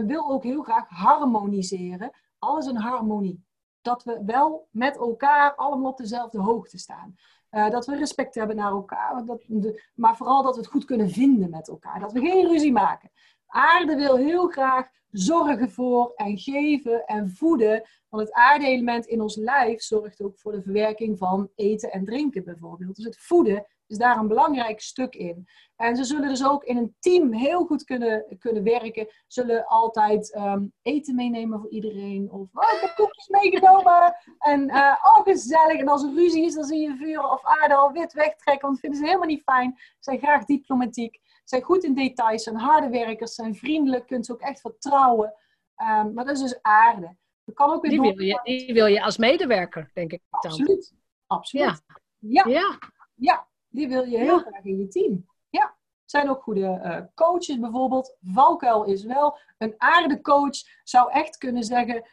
wil 0.05 0.31
ook 0.31 0.43
heel 0.43 0.63
graag 0.63 0.87
harmoniseren. 0.87 2.11
Alles 2.39 2.67
in 2.67 2.75
harmonie 2.75 3.45
dat 3.81 4.03
we 4.03 4.23
wel 4.25 4.67
met 4.71 4.97
elkaar 4.97 5.55
allemaal 5.55 5.91
op 5.91 5.97
dezelfde 5.97 6.39
hoogte 6.39 6.77
staan. 6.77 7.15
Uh, 7.51 7.69
dat 7.69 7.85
we 7.85 7.95
respect 7.95 8.35
hebben 8.35 8.55
naar 8.55 8.71
elkaar, 8.71 9.25
dat, 9.25 9.43
de, 9.47 9.83
maar 9.95 10.17
vooral 10.17 10.43
dat 10.43 10.55
we 10.55 10.61
het 10.61 10.69
goed 10.69 10.85
kunnen 10.85 11.09
vinden 11.09 11.49
met 11.49 11.67
elkaar. 11.67 11.99
Dat 11.99 12.11
we 12.11 12.19
geen 12.19 12.47
ruzie 12.47 12.71
maken. 12.71 13.11
Aarde 13.47 13.95
wil 13.95 14.15
heel 14.17 14.47
graag 14.47 14.89
zorgen 15.11 15.71
voor 15.71 16.11
en 16.15 16.37
geven 16.37 17.05
en 17.05 17.29
voeden. 17.29 17.83
Want 18.09 18.23
het 18.23 18.33
aardeelement 18.33 19.05
in 19.05 19.21
ons 19.21 19.35
lijf 19.35 19.81
zorgt 19.81 20.21
ook 20.21 20.39
voor 20.39 20.51
de 20.51 20.61
verwerking 20.61 21.17
van 21.17 21.49
eten 21.55 21.91
en 21.91 22.05
drinken 22.05 22.43
bijvoorbeeld. 22.43 22.95
Dus 22.95 23.05
het 23.05 23.17
voeden 23.17 23.65
is 23.91 23.97
daar 23.97 24.17
een 24.17 24.27
belangrijk 24.27 24.81
stuk 24.81 25.15
in. 25.15 25.47
En 25.75 25.95
ze 25.95 26.03
zullen 26.03 26.29
dus 26.29 26.45
ook 26.45 26.63
in 26.63 26.77
een 26.77 26.95
team 26.99 27.33
heel 27.33 27.65
goed 27.65 27.83
kunnen, 27.83 28.37
kunnen 28.39 28.63
werken. 28.63 29.07
Zullen 29.27 29.65
altijd 29.65 30.33
ehm, 30.33 30.65
eten 30.81 31.15
meenemen 31.15 31.59
voor 31.59 31.69
iedereen. 31.69 32.31
Of 32.31 32.47
oh, 32.53 32.73
ik 32.73 32.81
heb 32.81 32.95
koekjes 32.95 33.27
meegenomen. 33.27 34.15
En 34.39 34.69
uh, 34.69 34.95
oh, 35.03 35.23
gezellig. 35.23 35.79
En 35.79 35.87
als 35.87 36.03
er 36.03 36.13
ruzie 36.13 36.45
is, 36.45 36.53
dan 36.53 36.63
zie 36.63 36.79
je 36.79 36.95
vuur 36.95 37.29
of 37.31 37.45
aarde 37.45 37.75
al 37.75 37.91
wit 37.91 38.13
wegtrekken. 38.13 38.61
Want 38.61 38.71
dat 38.71 38.79
vinden 38.79 38.99
ze 38.99 39.05
helemaal 39.05 39.27
niet 39.27 39.43
fijn. 39.43 39.73
Ze 39.77 39.95
zijn 39.99 40.19
graag 40.19 40.45
diplomatiek. 40.45 41.19
Zijn 41.43 41.61
goed 41.61 41.83
in 41.83 41.93
details. 41.93 42.43
Zijn 42.43 42.57
harde 42.57 42.89
werkers. 42.89 43.35
Zijn 43.35 43.55
vriendelijk. 43.55 44.07
Kunt 44.07 44.25
ze 44.25 44.31
ook 44.31 44.41
echt 44.41 44.61
vertrouwen. 44.61 45.33
Um, 45.77 46.13
maar 46.13 46.25
dat 46.25 46.35
is 46.35 46.41
dus 46.41 46.61
aarde. 46.61 47.15
kan 47.53 47.69
ook 47.69 47.81
weer 47.81 47.91
die, 47.91 48.01
wil 48.01 48.25
je, 48.25 48.39
die 48.43 48.73
wil 48.73 48.85
je 48.85 49.03
als 49.03 49.17
medewerker, 49.17 49.89
denk 49.93 50.11
ik. 50.11 50.21
Dan. 50.29 50.51
Absoluut. 50.51 50.93
Absoluut. 51.27 51.83
Ja. 52.17 52.45
Ja. 52.47 52.77
ja. 53.15 53.49
Die 53.71 53.87
wil 53.87 54.03
je 54.03 54.17
heel 54.17 54.39
graag 54.39 54.63
in 54.63 54.77
je 54.77 54.87
team. 54.87 55.25
Ja. 55.49 55.75
Zijn 56.05 56.29
ook 56.29 56.43
goede 56.43 56.81
uh, 56.83 56.97
coaches 57.15 57.59
bijvoorbeeld. 57.59 58.15
Valkuil 58.21 58.83
is 58.83 59.03
wel 59.03 59.37
een 59.57 59.73
aardecoach. 59.77 60.55
Zou 60.83 61.11
echt 61.11 61.37
kunnen 61.37 61.63
zeggen. 61.63 62.03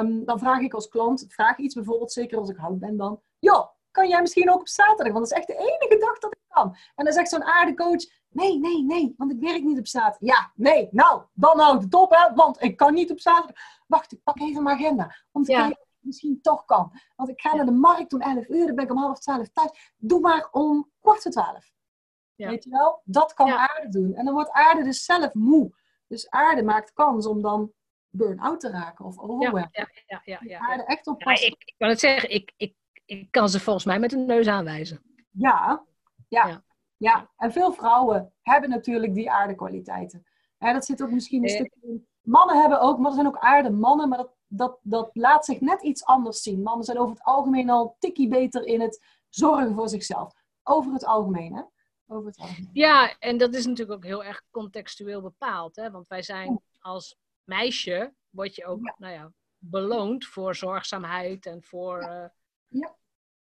Um, 0.00 0.24
dan 0.24 0.38
vraag 0.38 0.60
ik 0.60 0.74
als 0.74 0.88
klant, 0.88 1.24
vraag 1.28 1.58
iets 1.58 1.74
bijvoorbeeld, 1.74 2.12
zeker 2.12 2.38
als 2.38 2.48
ik 2.48 2.56
hout 2.56 2.78
ben 2.78 2.96
dan. 2.96 3.20
Joh, 3.38 3.66
kan 3.90 4.08
jij 4.08 4.20
misschien 4.20 4.50
ook 4.50 4.60
op 4.60 4.68
zaterdag? 4.68 5.12
Want 5.12 5.28
dat 5.28 5.38
is 5.38 5.44
echt 5.44 5.46
de 5.46 5.56
enige 5.56 5.98
dag 5.98 6.18
dat 6.18 6.32
ik 6.32 6.38
kan. 6.48 6.76
En 6.94 7.04
dan 7.04 7.14
zegt 7.14 7.28
zo'n 7.28 7.44
aardecoach, 7.44 8.04
nee, 8.28 8.58
nee, 8.58 8.82
nee, 8.82 9.14
want 9.16 9.32
ik 9.32 9.40
werk 9.40 9.62
niet 9.62 9.78
op 9.78 9.86
zaterdag. 9.86 10.36
Ja, 10.36 10.52
nee, 10.54 10.88
nou, 10.90 11.22
dan 11.32 11.58
houdt 11.58 11.84
het 11.84 11.94
op, 11.94 12.10
hè, 12.10 12.34
want 12.34 12.62
ik 12.62 12.76
kan 12.76 12.94
niet 12.94 13.10
op 13.10 13.20
zaterdag. 13.20 13.56
Wacht, 13.86 14.12
ik 14.12 14.22
pak 14.22 14.40
even 14.40 14.62
mijn 14.62 14.76
agenda. 14.76 15.16
Om 15.32 15.42
te 15.42 15.52
kijken 15.52 15.85
misschien 16.06 16.40
toch 16.40 16.64
kan. 16.64 16.92
Want 17.16 17.28
ik 17.28 17.40
ga 17.40 17.54
naar 17.54 17.64
de 17.64 17.72
markt 17.72 18.12
om 18.12 18.20
11 18.20 18.48
uur, 18.48 18.66
dan 18.66 18.74
ben 18.74 18.84
ik 18.84 18.90
om 18.90 18.98
half 18.98 19.18
12 19.18 19.48
thuis. 19.48 19.92
Doe 19.96 20.20
maar 20.20 20.48
om 20.50 20.90
kwart 21.00 21.22
voor 21.22 21.30
12. 21.30 21.72
Ja. 22.34 22.48
Weet 22.48 22.64
je 22.64 22.70
wel? 22.70 23.00
Dat 23.04 23.34
kan 23.34 23.50
aarde 23.50 23.88
doen. 23.88 24.14
En 24.14 24.24
dan 24.24 24.34
wordt 24.34 24.50
aarde 24.50 24.82
dus 24.82 25.04
zelf 25.04 25.34
moe. 25.34 25.74
Dus 26.06 26.30
aarde 26.30 26.62
maakt 26.62 26.92
kans 26.92 27.26
om 27.26 27.42
dan 27.42 27.72
burn-out 28.16 28.60
te 28.60 28.70
raken 28.70 29.04
of 29.04 29.18
overwhelmed. 29.18 29.68
Ja, 29.72 29.88
ja, 30.06 30.20
ja, 30.24 30.40
ja, 30.42 30.58
Aarde 30.58 30.84
echt 30.84 31.06
op 31.06 31.22
ik, 31.22 31.54
ik 31.58 31.74
kan 31.76 31.88
het 31.88 32.00
zeggen, 32.00 32.30
ik, 32.30 32.52
ik, 32.56 32.74
ik 33.04 33.30
kan 33.30 33.48
ze 33.48 33.60
volgens 33.60 33.84
mij 33.84 33.98
met 33.98 34.12
een 34.12 34.26
neus 34.26 34.46
aanwijzen. 34.46 35.02
Ja, 35.30 35.84
ja, 36.28 36.64
ja. 36.96 37.30
En 37.36 37.52
veel 37.52 37.72
vrouwen 37.72 38.32
hebben 38.42 38.70
natuurlijk 38.70 39.14
die 39.14 39.30
aardekwaliteiten. 39.30 40.26
En 40.58 40.72
dat 40.72 40.84
zit 40.84 41.02
ook 41.02 41.10
misschien 41.10 41.42
een 41.42 41.48
eh. 41.48 41.54
stukje 41.54 41.80
in. 41.80 42.06
Mannen 42.22 42.60
hebben 42.60 42.80
ook, 42.80 42.98
maar 42.98 43.08
er 43.08 43.14
zijn 43.14 43.26
ook 43.26 43.38
aardemannen, 43.38 44.08
maar 44.08 44.18
dat, 44.18 44.35
dat, 44.48 44.78
dat 44.82 45.10
laat 45.12 45.44
zich 45.44 45.60
net 45.60 45.82
iets 45.82 46.04
anders 46.04 46.42
zien. 46.42 46.62
Mannen 46.62 46.84
zijn 46.84 46.98
over 46.98 47.14
het 47.14 47.24
algemeen 47.24 47.70
al 47.70 47.96
tikkie 47.98 48.28
beter 48.28 48.66
in 48.66 48.80
het 48.80 49.04
zorgen 49.28 49.74
voor 49.74 49.88
zichzelf. 49.88 50.34
Over 50.62 50.92
het 50.92 51.04
algemeen, 51.04 51.54
hè? 51.54 51.62
Over 52.06 52.26
het 52.26 52.38
algemeen. 52.38 52.70
Ja, 52.72 53.18
en 53.18 53.38
dat 53.38 53.54
is 53.54 53.66
natuurlijk 53.66 53.96
ook 53.98 54.04
heel 54.04 54.24
erg 54.24 54.42
contextueel 54.50 55.20
bepaald. 55.20 55.76
Hè? 55.76 55.90
Want 55.90 56.08
wij 56.08 56.22
zijn 56.22 56.62
als 56.78 57.16
meisje, 57.44 58.14
word 58.30 58.54
je 58.54 58.66
ook 58.66 58.94
Nou 58.98 59.12
ja, 59.12 59.32
beloond 59.58 60.26
voor 60.26 60.54
zorgzaamheid 60.54 61.46
en 61.46 61.62
voor... 61.62 62.02
Ja. 62.02 62.22
Uh, 62.22 62.28
ja. 62.80 62.96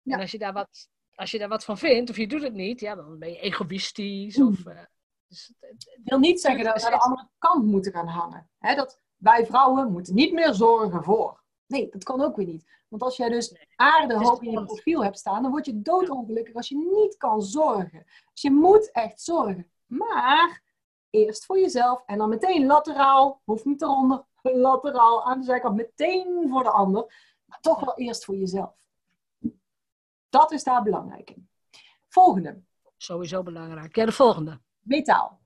En 0.04 0.20
als 0.20 0.32
je, 0.32 0.38
daar 0.38 0.54
wat, 0.54 0.90
als 1.16 1.32
je 1.32 1.38
daar 1.38 1.48
wat 1.48 1.64
van 1.64 1.78
vindt, 1.78 2.10
of 2.10 2.18
je 2.18 2.28
doet 2.28 2.42
het 2.42 2.54
niet, 2.54 2.80
ja, 2.80 2.96
dan 2.96 3.20
ben 3.20 3.30
je 3.30 3.40
egoïstisch. 3.40 4.42
Of, 4.42 4.66
uh, 4.66 4.84
dus, 5.28 5.54
het 5.60 6.02
wil 6.04 6.20
niet 6.20 6.42
zeggen 6.42 6.64
dat 6.64 6.82
we 6.82 6.86
aan 6.86 6.92
de 6.92 7.04
andere 7.04 7.30
kant 7.38 7.66
moeten 7.66 7.92
gaan 7.92 8.08
hangen. 8.08 8.50
Hè? 8.58 8.76
Dat 8.76 9.00
wij 9.20 9.46
vrouwen 9.46 9.92
moeten 9.92 10.16
niet 10.16 10.34
meer 10.34 10.54
zorgen 10.54 11.04
voor. 11.04 11.44
Nee, 11.66 11.90
dat 11.90 12.04
kan 12.04 12.22
ook 12.22 12.36
weer 12.36 12.46
niet. 12.46 12.66
Want 12.88 13.02
als 13.02 13.18
jij 13.18 13.30
dus 13.30 13.68
aarde 13.76 14.18
hoog 14.18 14.42
in 14.42 14.52
je 14.52 14.64
profiel 14.64 15.04
hebt 15.04 15.20
staan, 15.20 15.42
dan 15.42 15.52
word 15.52 15.66
je 15.66 15.82
doodongelukkig 15.82 16.56
als 16.56 16.70
je 16.70 16.78
niet 16.78 17.18
kan 17.18 17.42
zorgen. 17.42 18.06
Dus 18.34 18.42
je 18.42 18.52
moet 18.52 18.92
echt 18.92 19.22
zorgen. 19.22 19.72
Maar 19.86 20.64
eerst 21.10 21.46
voor 21.46 21.60
jezelf 21.60 22.04
en 22.06 22.18
dan 22.18 22.30
meteen 22.30 22.66
lateraal, 22.66 23.42
hoeft 23.44 23.66
niet 23.66 23.82
eronder, 23.82 24.24
lateraal 24.42 25.26
aan 25.26 25.40
de 25.40 25.46
zijkant, 25.46 25.76
meteen 25.76 26.50
voor 26.50 26.64
de 26.64 26.72
ander. 26.72 27.34
Maar 27.46 27.60
toch 27.60 27.80
wel 27.80 27.98
eerst 27.98 28.26
voor 28.26 28.36
jezelf. 28.36 28.78
Dat 30.30 30.52
is 30.52 30.64
daar 30.64 30.84
belangrijk 30.84 31.30
in. 31.30 31.50
Volgende. 32.08 32.62
Sowieso 32.98 33.44
belangrijk. 33.44 33.96
Ja, 33.96 34.06
de 34.06 34.12
volgende. 34.12 34.62
Metaal. 34.80 35.40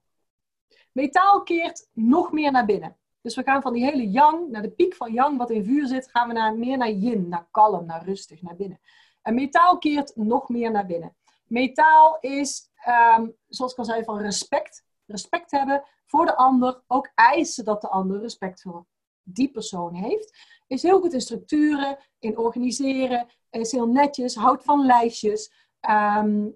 Metaal 0.92 1.44
keert 1.44 1.90
nog 1.94 2.32
meer 2.32 2.52
naar 2.52 2.66
binnen. 2.66 2.98
Dus 3.24 3.36
we 3.36 3.44
gaan 3.44 3.62
van 3.62 3.74
die 3.74 3.84
hele 3.84 4.10
yang, 4.10 4.50
naar 4.50 4.62
de 4.62 4.72
piek 4.72 4.96
van 4.96 5.14
yang 5.14 5.38
wat 5.38 5.50
in 5.50 5.64
vuur 5.64 5.88
zit, 5.88 6.10
gaan 6.12 6.28
we 6.28 6.34
naar, 6.34 6.56
meer 6.56 6.78
naar 6.78 6.92
yin, 6.92 7.28
naar 7.28 7.48
kalm, 7.52 7.86
naar 7.86 8.06
rustig, 8.06 8.42
naar 8.42 8.56
binnen. 8.56 8.80
En 9.22 9.34
metaal 9.34 9.78
keert 9.78 10.16
nog 10.16 10.50
meer 10.50 10.72
naar 10.72 10.86
binnen. 10.86 11.16
Metaal 11.48 12.18
is, 12.20 12.70
ehm, 12.76 13.30
zoals 13.48 13.72
ik 13.72 13.78
al 13.78 13.86
zei, 13.86 14.04
van 14.04 14.18
respect. 14.18 14.86
Respect 15.06 15.52
hebben 15.52 15.84
voor 16.06 16.26
de 16.26 16.36
ander. 16.36 16.82
Ook 16.88 17.12
eisen 17.16 17.66
dat 17.66 17.82
de 17.82 17.90
ander 17.90 18.20
respect 18.22 18.62
voor 18.62 18.86
die 19.24 19.52
persoon 19.52 19.94
heeft. 19.94 20.38
Is 20.68 20.84
heel 20.84 21.00
goed 21.00 21.14
in 21.14 21.22
structuren, 21.22 21.98
in 22.20 22.38
organiseren. 22.38 23.28
Is 23.50 23.72
heel 23.72 23.88
netjes, 23.88 24.36
houdt 24.36 24.64
van 24.64 24.86
lijstjes. 24.86 25.52
Um, 25.90 26.54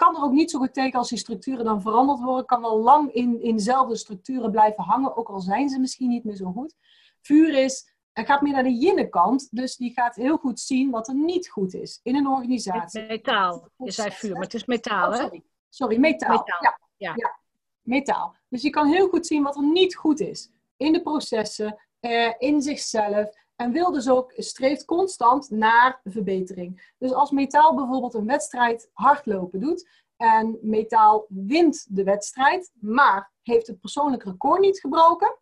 kan 0.00 0.16
er 0.16 0.22
ook 0.22 0.32
niet 0.32 0.50
zo 0.50 0.58
goed 0.58 0.74
tegen 0.74 0.98
als 0.98 1.08
die 1.08 1.18
structuren 1.18 1.64
dan 1.64 1.82
veranderd 1.82 2.20
worden. 2.20 2.44
Kan 2.44 2.60
wel 2.60 2.78
lang 2.78 3.12
in, 3.12 3.42
in 3.42 3.56
dezelfde 3.56 3.96
structuren 3.96 4.50
blijven 4.50 4.84
hangen, 4.84 5.16
ook 5.16 5.28
al 5.28 5.40
zijn 5.40 5.68
ze 5.68 5.78
misschien 5.78 6.08
niet 6.08 6.24
meer 6.24 6.36
zo 6.36 6.52
goed. 6.52 6.74
Vuur 7.20 7.54
is, 7.54 7.94
hij 8.12 8.24
gaat 8.24 8.40
meer 8.40 8.52
naar 8.52 8.62
de 8.62 8.78
yin-kant, 8.78 9.48
dus 9.50 9.76
die 9.76 9.92
gaat 9.92 10.14
heel 10.14 10.36
goed 10.36 10.60
zien 10.60 10.90
wat 10.90 11.08
er 11.08 11.14
niet 11.14 11.48
goed 11.48 11.74
is 11.74 12.00
in 12.02 12.16
een 12.16 12.26
organisatie. 12.26 13.06
Metaal, 13.06 13.68
je 13.76 13.90
zei 13.90 14.10
vuur, 14.10 14.32
maar 14.32 14.42
het 14.42 14.54
is 14.54 14.64
metaal, 14.64 15.12
hè? 15.12 15.24
Oh, 15.24 15.40
sorry. 15.68 15.98
metaal. 15.98 16.30
metaal. 16.30 16.60
Ja. 16.60 16.78
Ja. 16.96 17.12
ja. 17.16 17.38
metaal. 17.80 18.36
Dus 18.48 18.62
je 18.62 18.70
kan 18.70 18.86
heel 18.86 19.08
goed 19.08 19.26
zien 19.26 19.42
wat 19.42 19.56
er 19.56 19.64
niet 19.64 19.96
goed 19.96 20.20
is 20.20 20.50
in 20.76 20.92
de 20.92 21.02
processen, 21.02 21.80
eh, 22.00 22.32
in 22.38 22.62
zichzelf. 22.62 23.30
En 23.60 23.72
wil 23.72 23.92
dus 23.92 24.08
ook, 24.08 24.32
streeft 24.36 24.84
constant 24.84 25.50
naar 25.50 26.00
verbetering. 26.04 26.92
Dus 26.98 27.12
als 27.12 27.30
metaal 27.30 27.74
bijvoorbeeld 27.74 28.14
een 28.14 28.26
wedstrijd 28.26 28.90
hardlopen 28.92 29.60
doet. 29.60 29.88
En 30.16 30.58
metaal 30.62 31.26
wint 31.28 31.96
de 31.96 32.04
wedstrijd, 32.04 32.72
maar 32.74 33.32
heeft 33.42 33.66
het 33.66 33.80
persoonlijk 33.80 34.24
record 34.24 34.60
niet 34.60 34.80
gebroken. 34.80 35.38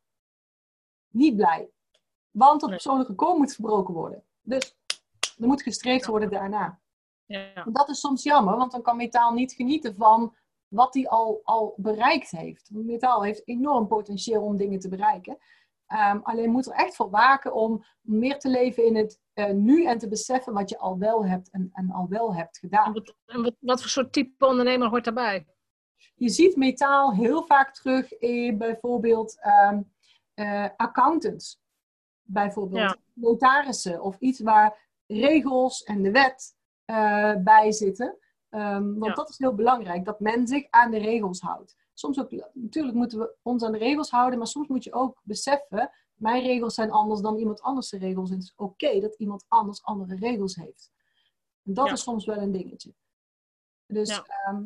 Niet 1.09 1.37
blij. 1.37 1.71
Want 2.31 2.61
het 2.61 2.71
persoonlijk 2.71 3.09
record 3.09 3.39
moet 3.39 3.55
verbroken 3.55 3.95
worden. 3.95 4.25
Dus 4.41 4.77
er 5.39 5.47
moet 5.47 5.63
gestreefd 5.63 6.07
worden 6.07 6.31
daarna. 6.31 6.81
Ja. 7.25 7.65
Dat 7.65 7.89
is 7.89 8.01
soms 8.01 8.23
jammer, 8.23 8.57
want 8.57 8.73
dan 8.73 8.83
kan 8.83 8.97
metaal 8.97 9.33
niet 9.33 9.53
genieten 9.53 9.95
van 9.95 10.35
wat 10.69 10.95
hij 10.95 11.09
al, 11.09 11.41
al 11.43 11.75
bereikt 11.77 12.31
heeft. 12.31 12.71
Metaal 12.73 13.23
heeft 13.23 13.49
enorm 13.49 13.87
potentieel 13.87 14.43
om 14.43 14.57
dingen 14.57 14.79
te 14.79 14.89
bereiken. 14.89 15.39
Um, 15.93 16.21
alleen 16.23 16.51
moet 16.51 16.67
er 16.67 16.73
echt 16.73 16.97
voor 16.97 17.11
waken 17.11 17.55
om 17.55 17.85
meer 18.01 18.39
te 18.39 18.49
leven 18.49 18.85
in 18.85 18.97
het 18.97 19.21
uh, 19.35 19.51
nu 19.51 19.87
en 19.87 19.99
te 19.99 20.09
beseffen 20.09 20.53
wat 20.53 20.69
je 20.69 20.79
al 20.79 20.99
wel 20.99 21.27
hebt 21.27 21.51
en, 21.51 21.71
en 21.73 21.91
al 21.91 22.09
wel 22.09 22.35
hebt 22.35 22.59
gedaan. 22.59 22.87
En 22.87 22.93
wat, 22.93 23.15
en 23.27 23.43
wat, 23.43 23.55
wat, 23.59 23.81
voor 23.81 23.91
soort 23.91 24.13
type 24.13 24.47
ondernemer 24.47 24.89
hoort 24.89 25.05
daarbij? 25.05 25.47
Je 26.15 26.29
ziet 26.29 26.57
metaal 26.57 27.15
heel 27.15 27.43
vaak 27.43 27.75
terug 27.75 28.13
in 28.19 28.59
bijvoorbeeld 28.59 29.39
um, 29.71 29.93
uh, 30.35 30.69
accountants. 30.77 31.61
Bijvoorbeeld 32.23 32.97
notarissen 33.13 34.03
of 34.03 34.19
iets 34.19 34.41
waar 34.41 34.91
regels 35.07 35.83
en 35.83 36.03
de 36.03 36.11
wet 36.11 36.57
uh, 36.87 37.37
bij 37.37 37.73
zitten. 37.73 38.19
Um, 38.51 38.99
want 38.99 39.17
dat 39.17 39.29
is 39.29 39.39
heel 39.39 39.55
belangrijk, 39.55 40.05
dat 40.05 40.21
men 40.21 40.47
zich 40.47 40.67
aan 40.71 40.91
de 40.91 40.99
regels 40.99 41.41
houdt 41.41 41.77
soms 41.99 42.21
ook, 42.21 42.53
natuurlijk 42.53 42.97
moeten 42.97 43.19
we 43.19 43.37
ons 43.43 43.63
aan 43.63 43.73
de 43.73 43.79
regels 43.79 44.11
houden, 44.11 44.39
maar 44.39 44.47
soms 44.47 44.69
moet 44.69 44.85
je 44.85 44.93
ook 44.93 45.21
beseffen, 45.25 45.91
mijn 46.15 46.43
regels 46.43 46.75
zijn 46.75 46.91
anders 46.91 47.21
dan 47.21 47.37
iemand 47.37 47.61
anders 47.61 47.93
regels. 47.93 48.31
En 48.31 48.37
het 48.37 48.45
is 48.45 48.53
oké 48.57 49.01
dat 49.01 49.15
iemand 49.15 49.45
anders 49.49 49.83
andere 49.83 50.17
regels 50.17 50.55
heeft. 50.55 50.91
En 51.63 51.75
dat 51.75 51.91
is 51.91 52.03
soms 52.03 52.25
wel 52.25 52.37
een 52.37 52.53
dingetje. 52.53 52.95
Dus, 53.87 54.23
ehm, 54.23 54.65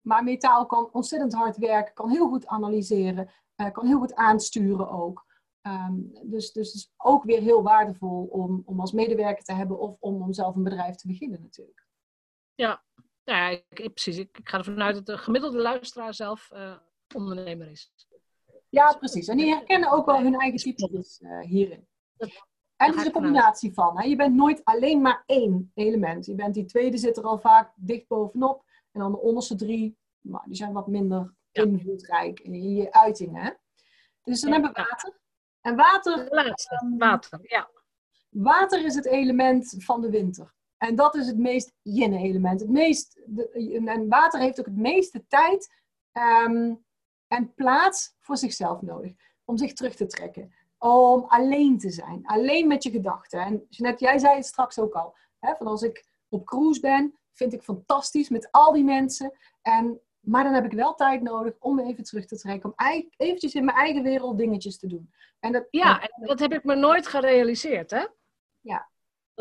maar 0.00 0.24
metaal 0.24 0.66
kan 0.66 0.88
ontzettend 0.92 1.34
hard 1.34 1.56
werken, 1.56 1.94
kan 1.94 2.10
heel 2.10 2.28
goed 2.28 2.46
analyseren, 2.46 3.30
uh, 3.56 3.70
kan 3.70 3.86
heel 3.86 3.98
goed 3.98 4.14
aansturen 4.14 4.90
ook. 4.90 5.26
Um, 5.62 6.10
dus, 6.22 6.52
dus 6.52 6.66
het 6.66 6.76
is 6.76 6.92
ook 6.96 7.24
weer 7.24 7.40
heel 7.40 7.62
waardevol 7.62 8.24
om, 8.24 8.62
om 8.64 8.80
als 8.80 8.92
medewerker 8.92 9.44
te 9.44 9.52
hebben 9.52 9.78
of 9.78 9.96
om, 10.00 10.22
om 10.22 10.32
zelf 10.32 10.54
een 10.54 10.62
bedrijf 10.62 10.96
te 10.96 11.06
beginnen 11.06 11.40
natuurlijk. 11.42 11.86
Ja, 12.54 12.84
ja, 13.28 13.48
ik, 13.48 13.92
precies. 13.92 14.16
Ik, 14.16 14.38
ik, 14.38 14.48
ga 14.48 14.58
ervan 14.58 14.82
uit 14.82 14.94
dat 14.94 15.06
de 15.06 15.18
gemiddelde 15.18 15.58
luisteraar 15.58 16.14
zelf 16.14 16.50
uh, 16.54 16.76
ondernemer 17.14 17.70
is. 17.70 17.92
Ja, 18.68 18.92
precies. 18.92 19.28
En 19.28 19.36
die 19.36 19.54
herkennen 19.54 19.90
ook 19.90 20.06
wel 20.06 20.22
hun 20.22 20.34
eigen 20.34 20.74
types 20.74 21.20
uh, 21.20 21.40
hierin. 21.40 21.86
En 22.76 22.90
het 22.90 22.94
is 22.94 23.04
een 23.04 23.12
combinatie 23.12 23.72
van. 23.72 23.98
Hè? 23.98 24.06
Je 24.06 24.16
bent 24.16 24.34
nooit 24.34 24.64
alleen 24.64 25.00
maar 25.00 25.22
één 25.26 25.70
element. 25.74 26.26
Je 26.26 26.34
bent 26.34 26.54
die 26.54 26.64
tweede 26.64 26.98
zit 26.98 27.16
er 27.16 27.24
al 27.24 27.38
vaak 27.38 27.72
dicht 27.76 28.08
bovenop. 28.08 28.64
En 28.92 29.00
dan 29.00 29.12
de 29.12 29.18
onderste 29.18 29.54
drie, 29.54 29.98
maar 30.20 30.42
die 30.46 30.56
zijn 30.56 30.72
wat 30.72 30.86
minder 30.86 31.34
invloedrijk 31.52 32.40
in 32.40 32.74
je 32.74 32.92
uitingen. 32.92 33.42
Hè? 33.42 33.50
Dus 34.22 34.40
dan 34.40 34.52
hebben 34.52 34.72
we 34.72 34.80
water. 34.80 35.18
En 35.60 35.76
water... 35.76 36.26
laatste, 36.30 36.80
um, 36.84 36.98
water, 36.98 37.38
ja. 37.42 37.70
Water 38.28 38.84
is 38.84 38.94
het 38.94 39.06
element 39.06 39.74
van 39.78 40.00
de 40.00 40.10
winter. 40.10 40.54
En 40.78 40.94
dat 40.94 41.14
is 41.14 41.26
het 41.26 41.38
meest 41.38 41.72
yin-element. 41.82 42.60
Het 42.60 42.68
meest, 42.68 43.20
en 43.84 44.08
water 44.08 44.40
heeft 44.40 44.58
ook 44.60 44.66
het 44.66 44.76
meeste 44.76 45.26
tijd 45.26 45.72
ehm, 46.12 46.74
en 47.26 47.54
plaats 47.54 48.16
voor 48.20 48.36
zichzelf 48.36 48.82
nodig. 48.82 49.12
Om 49.44 49.56
zich 49.56 49.72
terug 49.72 49.94
te 49.94 50.06
trekken. 50.06 50.52
Om 50.78 51.24
alleen 51.28 51.78
te 51.78 51.90
zijn. 51.90 52.26
Alleen 52.26 52.66
met 52.66 52.82
je 52.82 52.90
gedachten. 52.90 53.40
En 53.40 53.66
Jeanette, 53.68 54.04
jij 54.04 54.18
zei 54.18 54.36
het 54.36 54.46
straks 54.46 54.78
ook 54.78 54.94
al. 54.94 55.16
Hè, 55.38 55.54
van 55.54 55.66
als 55.66 55.82
ik 55.82 56.06
op 56.28 56.46
cruise 56.46 56.80
ben, 56.80 57.14
vind 57.32 57.52
ik 57.52 57.62
fantastisch 57.62 58.28
met 58.28 58.48
al 58.50 58.72
die 58.72 58.84
mensen. 58.84 59.32
En, 59.62 60.00
maar 60.20 60.44
dan 60.44 60.52
heb 60.52 60.64
ik 60.64 60.72
wel 60.72 60.94
tijd 60.94 61.22
nodig 61.22 61.54
om 61.58 61.78
even 61.78 62.04
terug 62.04 62.26
te 62.26 62.38
trekken. 62.38 62.74
Om 62.76 63.08
eventjes 63.16 63.54
in 63.54 63.64
mijn 63.64 63.76
eigen 63.76 64.02
wereld 64.02 64.38
dingetjes 64.38 64.78
te 64.78 64.86
doen. 64.86 65.12
En 65.40 65.52
dat, 65.52 65.66
ja, 65.70 66.00
en 66.00 66.26
dat 66.26 66.38
heb 66.38 66.52
ik 66.52 66.64
me 66.64 66.74
nooit 66.74 67.06
gerealiseerd, 67.06 67.90
hè? 67.90 68.06
Ja. 68.60 68.88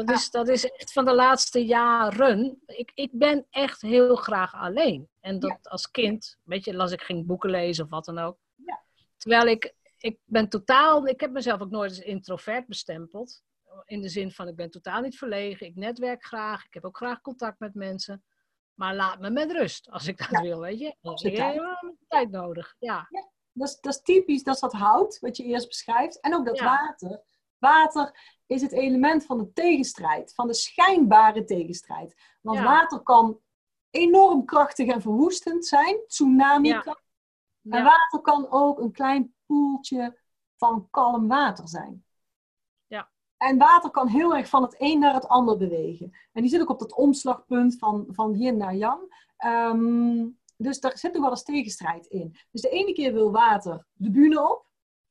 Dat 0.05 0.09
is, 0.09 0.29
dat 0.29 0.47
is 0.47 0.71
echt 0.71 0.93
van 0.93 1.05
de 1.05 1.13
laatste 1.13 1.65
jaren. 1.65 2.61
Ik, 2.65 2.91
ik 2.95 3.09
ben 3.11 3.45
echt 3.49 3.81
heel 3.81 4.15
graag 4.15 4.53
alleen. 4.53 5.09
En 5.19 5.39
dat 5.39 5.69
als 5.69 5.91
kind, 5.91 6.37
weet 6.43 6.65
je, 6.65 6.75
las 6.75 6.91
ik 6.91 7.01
ging 7.01 7.25
boeken 7.25 7.49
lezen 7.49 7.83
of 7.83 7.89
wat 7.89 8.05
dan 8.05 8.17
ook. 8.17 8.37
Ja. 8.55 8.81
Terwijl 9.17 9.47
ik, 9.47 9.73
ik 9.97 10.19
ben 10.25 10.49
totaal, 10.49 11.07
ik 11.07 11.19
heb 11.19 11.31
mezelf 11.31 11.61
ook 11.61 11.69
nooit 11.69 11.89
als 11.89 11.99
introvert 11.99 12.67
bestempeld. 12.67 13.43
In 13.85 14.01
de 14.01 14.09
zin 14.09 14.31
van, 14.31 14.47
ik 14.47 14.55
ben 14.55 14.71
totaal 14.71 15.01
niet 15.01 15.17
verlegen. 15.17 15.67
Ik 15.67 15.75
netwerk 15.75 16.23
graag. 16.23 16.65
Ik 16.65 16.73
heb 16.73 16.85
ook 16.85 16.97
graag 16.97 17.21
contact 17.21 17.59
met 17.59 17.73
mensen. 17.73 18.23
Maar 18.73 18.95
laat 18.95 19.19
me 19.19 19.29
met 19.29 19.51
rust, 19.51 19.91
als 19.91 20.07
ik 20.07 20.17
dat 20.17 20.41
wil, 20.41 20.59
weet 20.59 20.79
je. 20.79 20.95
Heb 21.01 21.17
je 21.17 21.95
tijd 22.07 22.31
nodig, 22.31 22.75
ja. 22.79 23.07
ja. 23.09 23.29
Dat, 23.53 23.67
is, 23.67 23.79
dat 23.79 23.93
is 23.93 24.01
typisch, 24.01 24.43
dat 24.43 24.55
is 24.55 24.61
dat 24.61 24.73
hout, 24.73 25.19
wat 25.19 25.37
je 25.37 25.43
eerst 25.43 25.67
beschrijft. 25.67 26.19
En 26.19 26.35
ook 26.35 26.45
dat 26.45 26.59
water. 26.59 27.21
Water 27.59 28.35
is 28.45 28.61
het 28.61 28.71
element 28.71 29.25
van 29.25 29.37
de 29.37 29.53
tegenstrijd, 29.53 30.33
van 30.33 30.47
de 30.47 30.53
schijnbare 30.53 31.43
tegenstrijd. 31.43 32.15
Want 32.41 32.59
water 32.59 32.99
kan 32.99 33.39
enorm 33.89 34.45
krachtig 34.45 34.87
en 34.87 35.01
verwoestend 35.01 35.65
zijn, 35.65 35.99
tsunami 36.07 36.67
ja. 36.67 36.83
En 37.69 37.83
water 37.83 38.21
kan 38.21 38.51
ook 38.51 38.79
een 38.79 38.91
klein 38.91 39.33
poeltje 39.45 40.17
van 40.55 40.87
kalm 40.89 41.27
water 41.27 41.67
zijn. 41.67 42.05
Ja. 42.85 43.09
En 43.37 43.57
water 43.57 43.89
kan 43.89 44.07
heel 44.07 44.35
erg 44.35 44.49
van 44.49 44.63
het 44.63 44.75
een 44.77 44.99
naar 44.99 45.13
het 45.13 45.27
ander 45.27 45.57
bewegen. 45.57 46.17
En 46.33 46.41
die 46.41 46.49
zit 46.49 46.61
ook 46.61 46.69
op 46.69 46.79
dat 46.79 46.93
omslagpunt 46.93 47.77
van, 47.77 48.05
van 48.09 48.33
yin 48.37 48.57
naar 48.57 48.75
yang. 48.75 49.31
Ehm, 49.37 50.27
dus 50.57 50.79
daar 50.79 50.97
zit 50.97 51.13
nog 51.13 51.21
wel 51.21 51.31
eens 51.31 51.43
tegenstrijd 51.43 52.05
in. 52.05 52.35
Dus 52.51 52.61
de 52.61 52.69
ene 52.69 52.93
keer 52.93 53.13
wil 53.13 53.31
water 53.31 53.85
de 53.93 54.11
bühne 54.11 54.51
op. 54.51 54.66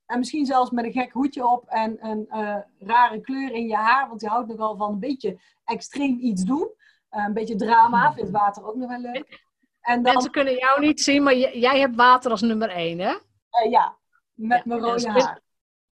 En 0.07 0.18
misschien 0.18 0.46
zelfs 0.46 0.70
met 0.70 0.84
een 0.84 0.92
gek 0.92 1.12
hoedje 1.12 1.46
op 1.46 1.68
en 1.68 1.96
een 2.00 2.26
uh, 2.30 2.57
rare 2.78 3.20
kleur 3.20 3.52
in 3.52 3.66
je 3.66 3.76
haar. 3.76 4.09
Want 4.09 4.20
je 4.20 4.28
houdt 4.28 4.48
nogal 4.48 4.76
van 4.76 4.92
een 4.92 4.98
beetje 4.98 5.38
extreem 5.64 6.18
iets 6.20 6.42
doen. 6.42 6.70
Uh, 7.11 7.24
een 7.24 7.32
beetje 7.32 7.57
drama, 7.57 8.12
vindt 8.12 8.30
water 8.30 8.66
ook 8.66 8.74
nog 8.74 8.88
wel 8.88 9.00
leuk. 9.00 9.44
En 9.80 10.02
dan... 10.02 10.12
Mensen 10.12 10.30
kunnen 10.30 10.54
jou 10.54 10.80
niet 10.80 11.00
zien, 11.00 11.22
maar 11.22 11.36
jij 11.36 11.80
hebt 11.80 11.96
water 11.96 12.30
als 12.30 12.40
nummer 12.40 12.68
één, 12.70 12.98
hè? 12.98 13.12
Uh, 13.12 13.70
ja, 13.70 13.96
met 14.34 14.64
mijn 14.64 14.80
rode 14.80 15.00
ja, 15.00 15.12
haar. 15.12 15.40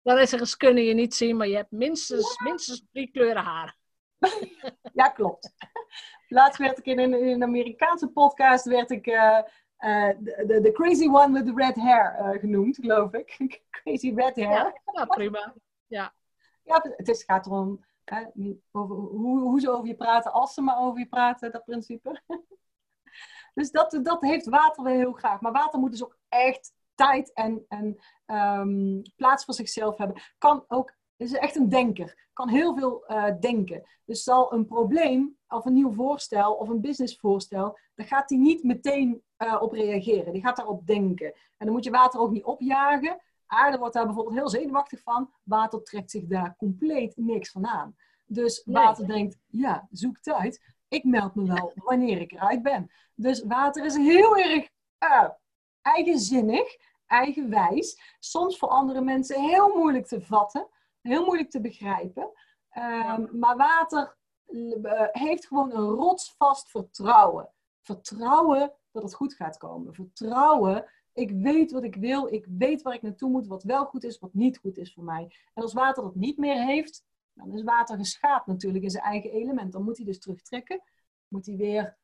Dan 0.02 0.18
is 0.18 0.32
er 0.32 0.46
ze 0.46 0.56
kunnen 0.56 0.84
je 0.84 0.94
niet 0.94 1.14
zien, 1.14 1.36
maar 1.36 1.48
je 1.48 1.56
hebt 1.56 1.70
minstens, 1.70 2.38
minstens 2.42 2.84
drie 2.92 3.10
kleuren 3.10 3.42
haar. 3.42 3.76
ja, 4.92 5.08
klopt. 5.08 5.54
Laatst 6.28 6.58
werd 6.58 6.78
ik 6.78 6.84
in 6.84 6.98
een, 6.98 7.14
in 7.14 7.28
een 7.28 7.42
Amerikaanse 7.42 8.08
podcast 8.08 8.64
werd 8.64 8.90
ik 8.90 9.06
uh, 9.79 10.09
de, 10.18 10.61
de 10.62 10.72
crazy 10.72 11.09
one 11.09 11.33
with 11.33 11.47
the 11.47 11.53
red 11.55 11.77
hair 11.77 12.16
uh, 12.18 12.41
genoemd, 12.41 12.77
geloof 12.77 13.12
ik. 13.12 13.61
crazy 13.83 14.12
red 14.14 14.37
hair. 14.37 14.81
Ja, 14.93 15.05
prima. 15.05 15.55
Ja. 15.87 16.14
ja, 16.62 16.85
het 16.97 17.09
is, 17.09 17.22
gaat 17.25 17.47
erom 17.47 17.85
hè, 18.05 18.25
over, 18.72 18.97
hoe, 18.97 19.41
hoe 19.41 19.61
ze 19.61 19.70
over 19.70 19.87
je 19.87 19.95
praten, 19.95 20.33
als 20.33 20.55
ze 20.55 20.61
maar 20.61 20.79
over 20.79 20.99
je 20.99 21.09
praten, 21.09 21.53
dat 21.53 21.64
principe. 21.64 22.22
dus 23.55 23.70
dat, 23.70 23.99
dat 24.03 24.20
heeft 24.20 24.49
water 24.49 24.85
wel 24.85 24.93
heel 24.93 25.12
graag. 25.12 25.41
Maar 25.41 25.53
water 25.53 25.79
moet 25.79 25.91
dus 25.91 26.05
ook 26.05 26.18
echt 26.29 26.72
tijd 26.95 27.33
en, 27.33 27.64
en 27.68 27.99
um, 28.27 29.03
plaats 29.16 29.45
voor 29.45 29.55
zichzelf 29.55 29.97
hebben. 29.97 30.22
Kan 30.39 30.64
ook 30.68 30.95
is 31.31 31.39
echt 31.39 31.57
een 31.57 31.68
denker. 31.68 32.29
Kan 32.33 32.49
heel 32.49 32.77
veel 32.77 33.05
uh, 33.09 33.27
denken. 33.41 33.83
Dus 34.05 34.22
zal 34.22 34.53
een 34.53 34.66
probleem 34.66 35.37
of 35.49 35.64
een 35.64 35.72
nieuw 35.72 35.93
voorstel 35.93 36.53
of 36.53 36.68
een 36.68 36.81
businessvoorstel, 36.81 37.79
daar 37.95 38.07
gaat 38.07 38.29
hij 38.29 38.39
niet 38.39 38.62
meteen 38.62 39.22
uh, 39.39 39.57
op 39.61 39.72
reageren. 39.72 40.33
Die 40.33 40.43
gaat 40.43 40.57
daarop 40.57 40.87
denken. 40.87 41.27
En 41.27 41.66
dan 41.66 41.72
moet 41.72 41.85
je 41.85 41.91
water 41.91 42.20
ook 42.20 42.31
niet 42.31 42.45
opjagen. 42.45 43.20
Aarde 43.47 43.79
wordt 43.79 43.95
daar 43.95 44.05
bijvoorbeeld 44.07 44.37
heel 44.37 44.49
zenuwachtig 44.49 45.03
van. 45.03 45.31
Water 45.43 45.83
trekt 45.83 46.11
zich 46.11 46.27
daar 46.27 46.57
compleet 46.57 47.16
niks 47.16 47.51
van 47.51 47.66
aan. 47.66 47.97
Dus 48.27 48.62
water 48.64 49.07
denkt, 49.07 49.39
ja, 49.47 49.89
zoek 49.91 50.18
tijd. 50.18 50.75
Ik 50.89 51.05
meld 51.05 51.35
me 51.35 51.45
wel 51.47 51.72
wanneer 51.89 52.20
ik 52.20 52.33
eruit 52.33 52.62
ben. 52.62 52.91
Dus 53.14 53.45
water 53.45 53.85
is 53.85 53.97
heel 53.97 54.37
erg 54.37 54.68
uh, 54.99 55.29
eigenzinnig, 55.83 56.77
eigenwijs. 57.07 58.16
Soms 58.18 58.59
voor 58.59 58.68
andere 58.68 59.01
mensen 59.01 59.43
heel 59.43 59.68
moeilijk 59.77 60.07
te 60.07 60.20
vatten 60.20 60.68
heel 61.09 61.24
moeilijk 61.24 61.50
te 61.50 61.61
begrijpen. 61.61 62.30
Ehm, 62.70 63.38
maar 63.38 63.57
water 63.57 64.16
eh, 64.82 65.07
heeft 65.11 65.46
gewoon 65.46 65.72
een 65.72 65.88
rotsvast 65.88 66.70
vertrouwen. 66.70 67.52
Vertrouwen 67.82 68.72
dat 68.90 69.02
het 69.02 69.14
goed 69.14 69.34
gaat 69.34 69.57
komen. 69.57 69.94
Vertrouwen, 69.94 70.90
ik 71.12 71.30
weet 71.30 71.70
wat 71.70 71.84
ik 71.84 71.94
wil, 71.94 72.32
ik 72.32 72.46
weet 72.59 72.82
waar 72.82 72.94
ik 72.94 73.02
naartoe 73.02 73.30
moet, 73.30 73.46
wat 73.46 73.62
wel 73.62 73.84
goed 73.84 74.05
is, 74.05 74.18
wat 74.18 74.34
niet 74.34 74.59
goed 74.59 74.78
is 74.78 74.92
voor 74.92 75.05
mij. 75.05 75.36
En 75.55 75.62
als 75.62 75.72
water 75.72 76.02
dat 76.02 76.14
niet 76.14 76.38
meer 76.38 76.64
heeft, 76.64 77.05
dan 77.32 77.52
is 77.52 77.62
water 77.62 77.96
geschaad 77.96 78.46
natuurlijk 78.46 78.84
in 78.84 78.90
zijn 78.90 79.05
eigen 79.05 79.30
element. 79.30 79.72
Dan 79.72 79.84
moet 79.84 79.96
hij 79.96 80.07
dus 80.07 80.20
terugtrekken, 80.20 80.82
moet 81.28 81.46
hij 81.46 81.57
weer 81.57 81.98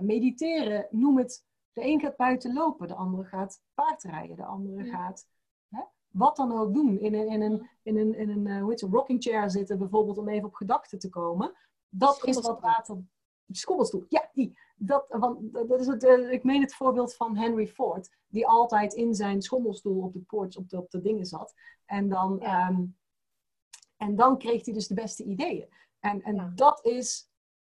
mediteren, 0.00 0.86
noem 0.90 1.18
het. 1.18 1.44
De 1.72 1.84
een 1.84 2.00
gaat 2.00 2.16
buiten 2.16 2.52
lopen, 2.52 2.88
de 2.88 2.94
andere 2.94 3.24
gaat 3.24 3.62
paardrijden, 3.74 4.36
de 4.36 4.44
andere 4.44 4.84
gaat 4.84 5.26
wat 6.12 6.36
dan 6.36 6.52
ook 6.52 6.74
doen. 6.74 6.98
In 6.98 7.14
een, 7.14 7.28
in 7.28 7.42
een, 7.42 7.70
in 7.82 7.96
een, 7.96 8.14
in 8.14 8.28
een 8.28 8.46
uh, 8.46 8.60
hoe 8.60 8.70
heet 8.70 8.80
het, 8.80 8.92
rocking 8.92 9.22
chair 9.22 9.50
zitten, 9.50 9.78
bijvoorbeeld 9.78 10.18
om 10.18 10.28
even 10.28 10.48
op 10.48 10.54
gedachten 10.54 10.98
te 10.98 11.08
komen. 11.08 11.54
Dat 11.88 12.24
is 12.24 12.40
wat 12.40 12.60
water. 12.60 12.96
Schommelstoel, 13.50 14.04
ja, 14.08 14.30
die. 14.32 14.58
Dat, 14.76 15.04
want, 15.08 15.52
dat 15.52 15.80
is 15.80 15.86
het, 15.86 16.04
uh, 16.04 16.32
ik 16.32 16.44
meen 16.44 16.60
het 16.60 16.74
voorbeeld 16.74 17.14
van 17.14 17.36
Henry 17.36 17.68
Ford, 17.68 18.10
die 18.28 18.46
altijd 18.46 18.94
in 18.94 19.14
zijn 19.14 19.42
schommelstoel 19.42 20.02
op 20.02 20.12
de 20.12 20.20
porch, 20.20 20.56
op 20.56 20.68
de, 20.68 20.78
op 20.78 20.90
de 20.90 21.00
dingen 21.00 21.26
zat. 21.26 21.54
En 21.84 22.08
dan, 22.08 22.40
ehm, 22.40 22.84
en 23.96 24.16
dan 24.16 24.38
kreeg 24.38 24.64
hij 24.64 24.74
dus 24.74 24.86
de 24.86 24.94
beste 24.94 25.24
ideeën. 25.24 25.68
En, 26.00 26.22
en 26.22 26.52
dat 26.54 26.84
is 26.84 27.30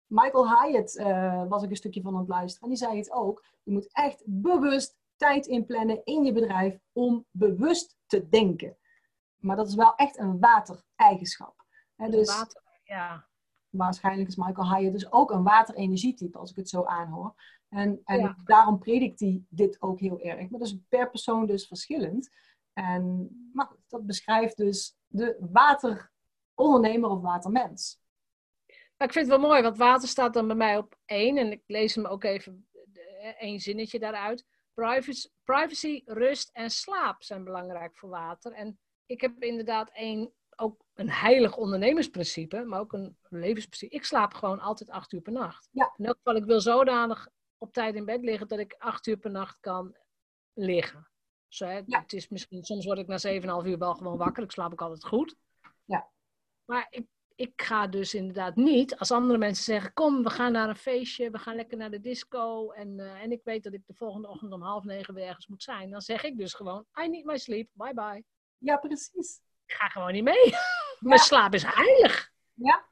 Michael 0.06 0.48
Hyatt 0.48 0.96
uh, 0.96 1.48
was 1.48 1.62
ik 1.62 1.70
een 1.70 1.76
stukje 1.76 2.02
van 2.02 2.12
aan 2.14 2.20
het 2.20 2.28
luisteren. 2.28 2.62
En 2.62 2.74
die 2.74 2.86
zei 2.86 2.98
het 2.98 3.12
ook. 3.12 3.44
Je 3.62 3.72
moet 3.72 3.92
echt 3.92 4.22
bewust 4.26 4.96
tijd 5.16 5.46
inplannen 5.46 6.04
in 6.04 6.24
je 6.24 6.32
bedrijf 6.32 6.78
om 6.92 7.26
bewust 7.30 7.95
te 8.06 8.28
denken. 8.28 8.78
Maar 9.36 9.56
dat 9.56 9.68
is 9.68 9.74
wel 9.74 9.94
echt 9.94 10.18
een 10.18 10.38
watereigenschap. 10.38 11.64
He, 11.94 12.10
dus 12.10 12.36
water, 12.36 12.62
ja. 12.84 13.28
Waarschijnlijk 13.68 14.28
is 14.28 14.36
Michael 14.36 14.74
Hyatt 14.74 14.92
dus 14.92 15.12
ook 15.12 15.30
een 15.30 15.42
waterenergietype, 15.42 16.38
als 16.38 16.50
ik 16.50 16.56
het 16.56 16.68
zo 16.68 16.84
aanhoor. 16.84 17.34
En, 17.68 18.00
en 18.04 18.36
daarom 18.44 18.78
predikt 18.78 19.20
hij 19.20 19.42
dit 19.48 19.82
ook 19.82 20.00
heel 20.00 20.20
erg. 20.20 20.50
Maar 20.50 20.60
dat 20.60 20.68
is 20.68 20.78
per 20.88 21.10
persoon 21.10 21.46
dus 21.46 21.66
verschillend. 21.66 22.28
En 22.72 23.30
maar 23.52 23.70
dat 23.88 24.06
beschrijft 24.06 24.56
dus 24.56 24.96
de 25.06 25.36
waterondernemer 25.50 27.10
of 27.10 27.20
watermens. 27.20 28.00
ik 28.98 29.12
vind 29.12 29.14
het 29.14 29.26
wel 29.26 29.48
mooi, 29.48 29.62
want 29.62 29.76
water 29.76 30.08
staat 30.08 30.34
dan 30.34 30.46
bij 30.46 30.56
mij 30.56 30.76
op 30.76 30.98
één. 31.04 31.36
En 31.36 31.52
ik 31.52 31.62
lees 31.66 31.94
hem 31.94 32.06
ook 32.06 32.24
even 32.24 32.68
één 33.38 33.60
zinnetje 33.60 33.98
daaruit. 33.98 34.44
Privacy, 34.76 35.28
privacy, 35.44 36.02
rust 36.04 36.50
en 36.52 36.70
slaap 36.70 37.22
zijn 37.22 37.44
belangrijk 37.44 37.96
voor 37.96 38.08
water. 38.08 38.52
En 38.52 38.78
ik 39.06 39.20
heb 39.20 39.42
inderdaad 39.42 39.90
een, 39.94 40.32
ook 40.56 40.84
een 40.94 41.10
heilig 41.10 41.56
ondernemersprincipe, 41.56 42.64
maar 42.64 42.80
ook 42.80 42.92
een 42.92 43.18
levensprincipe. 43.28 43.94
Ik 43.94 44.04
slaap 44.04 44.34
gewoon 44.34 44.60
altijd 44.60 44.90
acht 44.90 45.12
uur 45.12 45.20
per 45.20 45.32
nacht. 45.32 45.68
Ja. 45.72 45.94
In 45.96 46.04
elk 46.04 46.16
geval, 46.16 46.36
ik 46.36 46.44
wil 46.44 46.60
zodanig 46.60 47.28
op 47.58 47.72
tijd 47.72 47.94
in 47.94 48.04
bed 48.04 48.24
liggen 48.24 48.48
dat 48.48 48.58
ik 48.58 48.74
acht 48.78 49.06
uur 49.06 49.16
per 49.16 49.30
nacht 49.30 49.60
kan 49.60 49.96
liggen. 50.52 51.08
Zo, 51.48 51.66
hè, 51.66 51.82
Het 51.86 52.12
is 52.12 52.28
misschien, 52.28 52.64
soms 52.64 52.84
word 52.84 52.98
ik 52.98 53.06
na 53.06 53.62
7,5 53.62 53.68
uur 53.68 53.78
wel 53.78 53.94
gewoon 53.94 54.16
wakker. 54.16 54.42
Ik 54.42 54.50
slaap 54.50 54.72
ook 54.72 54.82
altijd 54.82 55.04
goed. 55.04 55.36
Ja. 55.84 56.10
Maar 56.64 56.86
ik 56.90 57.06
ik 57.36 57.62
ga 57.62 57.86
dus 57.86 58.14
inderdaad 58.14 58.56
niet, 58.56 58.98
als 58.98 59.10
andere 59.10 59.38
mensen 59.38 59.64
zeggen, 59.64 59.92
kom, 59.92 60.22
we 60.22 60.30
gaan 60.30 60.52
naar 60.52 60.68
een 60.68 60.76
feestje, 60.76 61.30
we 61.30 61.38
gaan 61.38 61.54
lekker 61.54 61.76
naar 61.76 61.90
de 61.90 62.00
disco 62.00 62.70
en, 62.70 62.98
uh, 62.98 63.22
en 63.22 63.32
ik 63.32 63.40
weet 63.44 63.62
dat 63.62 63.72
ik 63.72 63.86
de 63.86 63.94
volgende 63.94 64.28
ochtend 64.28 64.52
om 64.52 64.62
half 64.62 64.84
negen 64.84 65.14
weer 65.14 65.26
ergens 65.26 65.46
moet 65.46 65.62
zijn, 65.62 65.90
dan 65.90 66.00
zeg 66.00 66.24
ik 66.24 66.38
dus 66.38 66.54
gewoon, 66.54 66.84
I 67.02 67.08
need 67.08 67.24
my 67.24 67.38
sleep, 67.38 67.68
bye 67.72 67.94
bye. 67.94 68.24
Ja, 68.58 68.76
precies. 68.76 69.40
Ik 69.66 69.74
ga 69.74 69.88
gewoon 69.88 70.12
niet 70.12 70.24
mee. 70.24 70.52
Mijn 70.98 71.18
slaap 71.18 71.54
is 71.54 71.64
heilig. 71.66 72.32
Ja, 72.54 72.84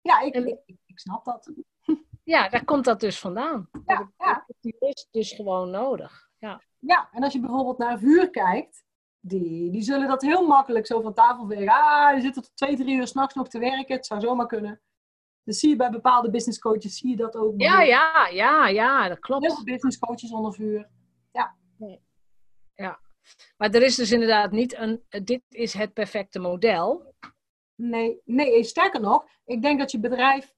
ja 0.00 0.20
ik, 0.20 0.34
ik, 0.34 0.60
ik, 0.86 0.98
snap 0.98 1.24
dat. 1.24 1.50
Ja, 2.24 2.48
daar 2.48 2.64
komt 2.64 2.84
dat 2.84 3.00
dus 3.00 3.18
vandaan. 3.18 3.68
Ja, 3.86 4.12
ja. 4.18 4.46
Die 4.60 4.76
is 4.78 5.08
dus 5.10 5.32
gewoon 5.32 5.70
nodig. 5.70 6.28
Ja. 6.38 6.62
ja, 6.78 7.08
en 7.12 7.22
als 7.22 7.32
je 7.32 7.40
bijvoorbeeld 7.40 7.78
naar 7.78 7.98
vuur 7.98 8.30
kijkt, 8.30 8.84
die, 9.26 9.70
die 9.70 9.82
zullen 9.82 10.08
dat 10.08 10.22
heel 10.22 10.46
makkelijk 10.46 10.86
zo 10.86 11.00
van 11.00 11.14
tafel 11.14 11.46
vegen. 11.46 11.68
Ah, 11.68 12.14
je 12.14 12.20
zit 12.20 12.34
tot 12.34 12.56
twee, 12.56 12.76
drie 12.76 12.96
uur 12.96 13.06
s'nachts 13.06 13.34
nog 13.34 13.48
te 13.48 13.58
werken. 13.58 13.96
Het 13.96 14.06
zou 14.06 14.20
zomaar 14.20 14.46
kunnen. 14.46 14.80
Dus 15.44 15.58
zie 15.58 15.68
je 15.68 15.76
bij 15.76 15.90
bepaalde 15.90 16.30
business 16.30 16.58
coaches, 16.58 16.98
zie 16.98 17.10
je 17.10 17.16
dat 17.16 17.36
ook. 17.36 17.54
Ja, 17.56 17.82
ja, 17.82 18.28
ja, 18.32 18.68
ja, 18.68 19.08
dat 19.08 19.18
klopt. 19.18 19.46
Heel 19.46 19.54
veel 19.54 19.64
business 19.64 19.98
coaches 19.98 20.32
onder 20.32 20.54
vuur. 20.54 20.88
Ja. 21.32 21.56
Ja. 22.74 23.00
Maar 23.56 23.70
er 23.70 23.82
is 23.82 23.94
dus 23.94 24.12
inderdaad 24.12 24.50
niet 24.50 24.76
een, 24.76 25.02
dit 25.08 25.42
is 25.48 25.72
het 25.72 25.92
perfecte 25.92 26.38
model. 26.38 27.14
Nee, 27.74 28.20
nee, 28.24 28.64
sterker 28.64 29.00
nog, 29.00 29.26
ik 29.44 29.62
denk 29.62 29.78
dat 29.78 29.90
je 29.90 30.00
bedrijf, 30.00 30.54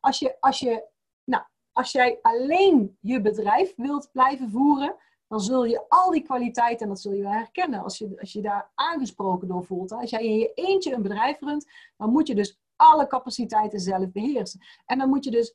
als 0.00 0.18
je, 0.18 0.36
als 0.40 0.58
je, 0.58 0.88
nou, 1.24 1.44
als 1.72 1.92
jij 1.92 2.18
alleen 2.22 2.98
je 3.00 3.20
bedrijf 3.20 3.72
wilt 3.76 4.08
blijven 4.12 4.50
voeren, 4.50 4.96
dan 5.28 5.40
zul 5.40 5.64
je 5.64 5.84
al 5.88 6.10
die 6.10 6.22
kwaliteiten, 6.22 6.82
en 6.82 6.88
dat 6.88 7.00
zul 7.00 7.12
je 7.12 7.22
wel 7.22 7.32
herkennen, 7.32 7.82
als 7.82 7.98
je, 7.98 8.20
als 8.20 8.32
je 8.32 8.42
daar 8.42 8.70
aangesproken 8.74 9.48
door 9.48 9.64
voelt. 9.64 9.92
Als 9.92 10.10
jij 10.10 10.24
in 10.24 10.38
je 10.38 10.52
eentje 10.54 10.94
een 10.94 11.02
bedrijf 11.02 11.40
runt, 11.40 11.70
dan 11.96 12.10
moet 12.10 12.26
je 12.26 12.34
dus 12.34 12.60
alle 12.76 13.06
capaciteiten 13.06 13.80
zelf 13.80 14.12
beheersen. 14.12 14.60
En 14.86 14.98
dan 14.98 15.08
moet 15.08 15.24
je 15.24 15.30
dus 15.30 15.54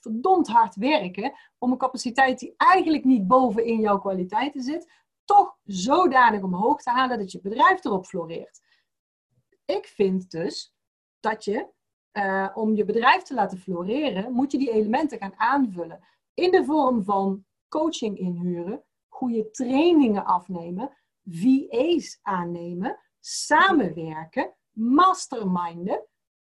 verdomd 0.00 0.48
hard 0.48 0.74
werken 0.74 1.32
om 1.58 1.72
een 1.72 1.78
capaciteit 1.78 2.38
die 2.38 2.54
eigenlijk 2.56 3.04
niet 3.04 3.26
boven 3.26 3.64
in 3.64 3.80
jouw 3.80 3.98
kwaliteiten 3.98 4.62
zit, 4.62 4.92
toch 5.24 5.56
zodanig 5.64 6.42
omhoog 6.42 6.82
te 6.82 6.90
halen 6.90 7.18
dat 7.18 7.32
je 7.32 7.40
bedrijf 7.40 7.84
erop 7.84 8.06
floreert. 8.06 8.60
Ik 9.64 9.86
vind 9.86 10.30
dus 10.30 10.74
dat 11.20 11.44
je, 11.44 11.68
uh, 12.12 12.48
om 12.54 12.74
je 12.74 12.84
bedrijf 12.84 13.22
te 13.22 13.34
laten 13.34 13.58
floreren, 13.58 14.32
moet 14.32 14.52
je 14.52 14.58
die 14.58 14.70
elementen 14.70 15.18
gaan 15.18 15.38
aanvullen. 15.38 16.00
In 16.34 16.50
de 16.50 16.64
vorm 16.64 17.04
van 17.04 17.44
coaching 17.68 18.18
inhuren, 18.18 18.84
goede 19.18 19.50
trainingen 19.50 20.24
afnemen, 20.24 20.90
VA's 21.24 22.18
aannemen, 22.22 22.98
samenwerken, 23.20 24.54
masterminden. 24.70 26.06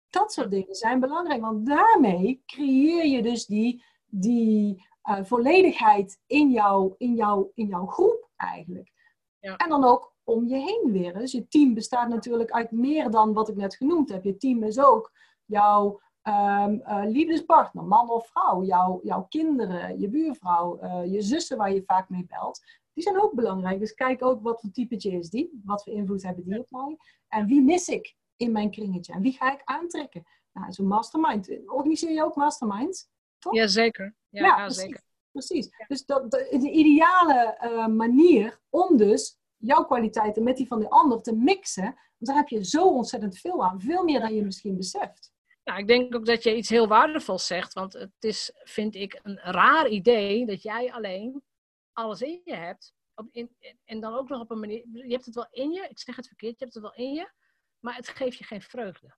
Dat 0.10 0.34
soort 0.34 0.52
dingen 0.52 0.76
zijn 0.76 1.00
belangrijk, 1.00 1.42
want 1.42 1.66
daarmee 1.66 2.42
creëer 2.46 3.06
je 3.06 3.22
dus 3.22 3.46
die, 3.46 3.84
die 4.06 4.86
uh, 5.10 5.24
volledigheid 5.24 6.20
in, 6.26 6.50
jou, 6.50 6.94
in, 6.98 7.16
jou, 7.16 7.52
in 7.54 7.68
jouw 7.68 7.86
groep 7.86 8.30
eigenlijk. 8.36 8.92
Ja. 9.40 9.56
En 9.56 9.70
dan 9.70 9.84
ook 9.84 10.16
om 10.24 10.48
je 10.48 10.58
heen 10.58 10.92
weer. 10.92 11.14
Dus 11.14 11.32
je 11.32 11.48
team 11.48 11.74
bestaat 11.74 12.10
natuurlijk 12.10 12.52
uit 12.52 12.72
meer 12.72 13.10
dan 13.10 13.34
wat 13.34 13.50
ik 13.50 13.56
net 13.56 13.76
genoemd 13.76 14.10
heb. 14.10 14.24
Je 14.24 14.38
team 14.38 14.64
is 14.64 14.80
ook 14.80 15.12
jouw 15.46 16.00
um, 16.24 16.82
uh, 16.88 17.02
liefdespartner, 17.06 17.84
man 17.84 18.10
of 18.10 18.28
vrouw, 18.28 18.64
jouw, 18.64 19.00
jouw 19.04 19.26
kinderen, 19.30 20.00
je 20.00 20.10
buurvrouw, 20.10 20.84
uh, 20.84 21.12
je 21.12 21.22
zussen 21.22 21.58
waar 21.58 21.74
je 21.74 21.84
vaak 21.86 22.10
mee 22.10 22.26
belt. 22.28 22.62
Die 22.94 23.04
zijn 23.04 23.22
ook 23.22 23.34
belangrijk. 23.34 23.80
Dus 23.80 23.94
kijk 23.94 24.24
ook 24.24 24.42
wat 24.42 24.62
voor 24.62 24.72
typetje 24.72 25.12
is 25.12 25.30
die, 25.30 25.62
wat 25.64 25.84
voor 25.84 25.94
invloed 25.94 26.24
hebben 26.24 26.44
die 26.44 26.60
op 26.60 26.72
mij. 26.72 26.98
En 27.28 27.46
wie 27.46 27.62
mis 27.62 27.88
ik 27.88 28.16
in 28.36 28.52
mijn 28.52 28.72
kringetje 28.72 29.14
en 29.14 29.22
wie 29.22 29.32
ga 29.32 29.54
ik 29.54 29.62
aantrekken? 29.64 30.24
Nou, 30.54 30.72
zo'n 30.72 30.88
mastermind. 30.88 31.50
Organiseer 31.66 32.12
je 32.12 32.24
ook 32.24 32.36
masterminds? 32.36 33.10
Toch? 33.40 33.54
Jazeker. 33.54 34.16
Ja, 34.30 34.46
ja, 34.46 34.56
precies. 34.56 34.82
zeker. 34.82 35.02
Precies. 35.32 35.70
Dus 35.88 36.06
dat, 36.06 36.32
de, 36.32 36.58
de 36.60 36.72
ideale 36.72 37.58
uh, 37.64 37.88
manier 37.88 38.60
om 38.70 38.98
dus 38.98 39.40
jouw 39.58 39.86
kwaliteiten 39.86 40.44
met 40.44 40.58
die 40.58 40.68
van 40.68 40.80
de 40.80 40.90
ander 40.90 41.22
te 41.22 41.36
mixen. 41.36 41.84
Want 41.84 41.96
daar 42.18 42.36
heb 42.36 42.48
je 42.48 42.66
zo 42.66 42.88
ontzettend 42.88 43.38
veel 43.38 43.66
aan. 43.66 43.82
Veel 43.82 44.04
meer 44.04 44.20
dan 44.20 44.34
je 44.34 44.44
misschien 44.44 44.78
beseft. 44.78 45.32
Nou, 45.64 45.80
ik 45.80 45.88
denk 45.88 46.16
ook 46.16 46.26
dat 46.26 46.44
je 46.44 46.56
iets 46.56 46.70
heel 46.70 46.88
waardevols 46.88 47.48
zegt. 47.48 47.74
Want 47.74 47.94
het 47.94 48.12
is, 48.20 48.52
vind 48.54 48.96
ik, 48.96 49.20
een 49.24 49.38
raar 49.38 49.88
idee 49.88 50.46
dat 50.46 50.62
jij 50.62 50.92
alleen 50.92 51.44
alles 51.92 52.22
in 52.22 52.42
je 52.44 52.56
hebt. 52.56 52.94
Op, 53.16 53.28
in, 53.32 53.56
en 53.86 54.00
dan 54.00 54.14
ook 54.14 54.30
nog 54.30 54.42
op 54.42 54.52
een 54.52 54.60
manier. 54.60 54.86
Je 54.92 55.12
hebt 55.12 55.26
het 55.26 55.36
wel 55.36 55.48
in 55.52 55.72
je. 55.72 55.88
Ik 55.90 56.00
zeg 56.00 56.16
het 56.16 56.28
verkeerd. 56.28 56.60
Je 56.60 56.64
hebt 56.64 56.74
het 56.74 56.84
wel 56.84 56.94
in 56.94 57.14
je. 57.14 57.32
Maar 57.80 57.96
het 57.96 58.08
geeft 58.08 58.38
je 58.38 58.44
geen 58.44 58.62
vreugde. 58.62 59.16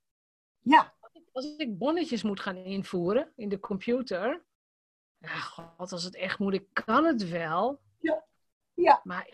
Ja. 0.59 0.93
Als 1.31 1.55
ik 1.57 1.77
bonnetjes 1.77 2.23
moet 2.23 2.39
gaan 2.39 2.55
invoeren 2.55 3.33
in 3.35 3.49
de 3.49 3.59
computer. 3.59 4.45
Ja, 5.17 5.35
god, 5.35 5.91
als 5.91 6.03
het 6.03 6.15
echt 6.15 6.39
moet, 6.39 6.53
ik 6.53 6.67
kan 6.73 7.05
het 7.05 7.29
wel. 7.29 7.81
Ja. 7.99 8.25
ja. 8.73 9.01
Maar 9.03 9.33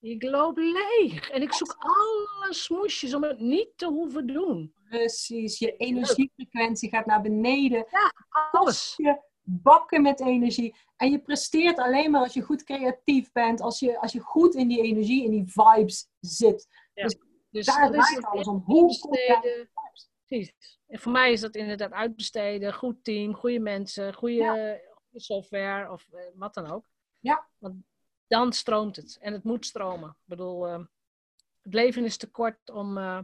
ik 0.00 0.22
loop 0.22 0.56
leeg 0.56 1.30
en 1.30 1.42
ik 1.42 1.52
zoek 1.52 1.76
alle 1.78 2.54
smoesjes 2.54 3.14
om 3.14 3.22
het 3.22 3.38
niet 3.38 3.68
te 3.76 3.86
hoeven 3.86 4.26
doen. 4.26 4.74
Precies, 4.90 5.58
je 5.58 5.76
energiefrequentie 5.76 6.88
gaat 6.88 7.06
naar 7.06 7.20
beneden. 7.22 7.86
Ja, 7.90 8.12
alles. 8.50 8.94
Je 8.96 9.22
bakken 9.42 10.02
met 10.02 10.20
energie. 10.20 10.76
En 10.96 11.10
je 11.10 11.20
presteert 11.20 11.78
alleen 11.78 12.10
maar 12.10 12.20
als 12.20 12.32
je 12.32 12.42
goed 12.42 12.64
creatief 12.64 13.32
bent, 13.32 13.60
als 13.60 13.78
je, 13.78 14.00
als 14.00 14.12
je 14.12 14.20
goed 14.20 14.54
in 14.54 14.68
die 14.68 14.82
energie, 14.82 15.24
in 15.24 15.30
die 15.30 15.44
vibes 15.46 16.08
zit. 16.20 16.66
Ja. 16.94 17.02
Dus, 17.02 17.16
dus 17.50 17.66
daar 17.66 17.90
draait 17.90 18.24
alles 18.24 18.46
om. 18.46 18.62
Hoe 18.64 18.98
Precies. 20.26 20.78
En 20.86 20.98
voor 20.98 21.12
mij 21.12 21.32
is 21.32 21.40
dat 21.40 21.54
inderdaad 21.54 21.92
uitbesteden, 21.92 22.74
goed 22.74 23.04
team, 23.04 23.34
goede 23.34 23.60
mensen, 23.60 24.14
goede, 24.14 24.34
ja. 24.34 24.78
software 25.20 25.92
of 25.92 26.06
eh, 26.12 26.20
wat 26.34 26.54
dan 26.54 26.70
ook. 26.70 26.84
Ja. 27.20 27.48
Want 27.58 27.74
dan 28.26 28.52
stroomt 28.52 28.96
het. 28.96 29.18
En 29.20 29.32
het 29.32 29.44
moet 29.44 29.66
stromen. 29.66 30.08
Ik 30.08 30.24
bedoel, 30.24 30.68
uh, 30.68 30.84
het 31.62 31.74
leven 31.74 32.04
is 32.04 32.16
te 32.16 32.30
kort 32.30 32.70
om 32.70 32.98
uh, 32.98 33.18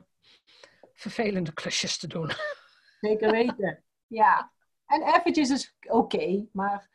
vervelende 0.96 1.52
klusjes 1.52 1.98
te 1.98 2.06
doen. 2.06 2.30
Zeker 3.00 3.30
weten. 3.30 3.84
ja. 4.06 4.54
En 4.86 5.02
eventjes 5.02 5.50
is 5.50 5.76
oké, 5.80 5.96
okay, 5.96 6.48
maar 6.52 6.90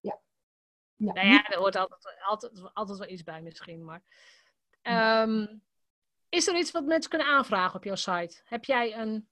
ja. 0.00 0.20
ja. 0.96 1.12
Nou 1.12 1.26
ja, 1.26 1.48
er 1.48 1.58
hoort 1.58 1.76
altijd, 1.76 2.22
altijd, 2.26 2.74
altijd 2.74 2.98
wel 2.98 3.08
iets 3.08 3.22
bij 3.22 3.42
misschien. 3.42 3.84
Maar 3.84 4.02
um, 5.22 5.62
is 6.28 6.46
er 6.48 6.56
iets 6.56 6.70
wat 6.70 6.84
mensen 6.84 7.10
kunnen 7.10 7.28
aanvragen 7.28 7.76
op 7.76 7.84
jouw 7.84 7.94
site? 7.94 8.40
Heb 8.44 8.64
jij 8.64 8.96
een 8.96 9.28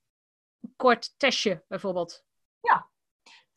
kort 0.77 1.15
testje 1.19 1.65
bijvoorbeeld? 1.69 2.25
Ja, 2.61 2.91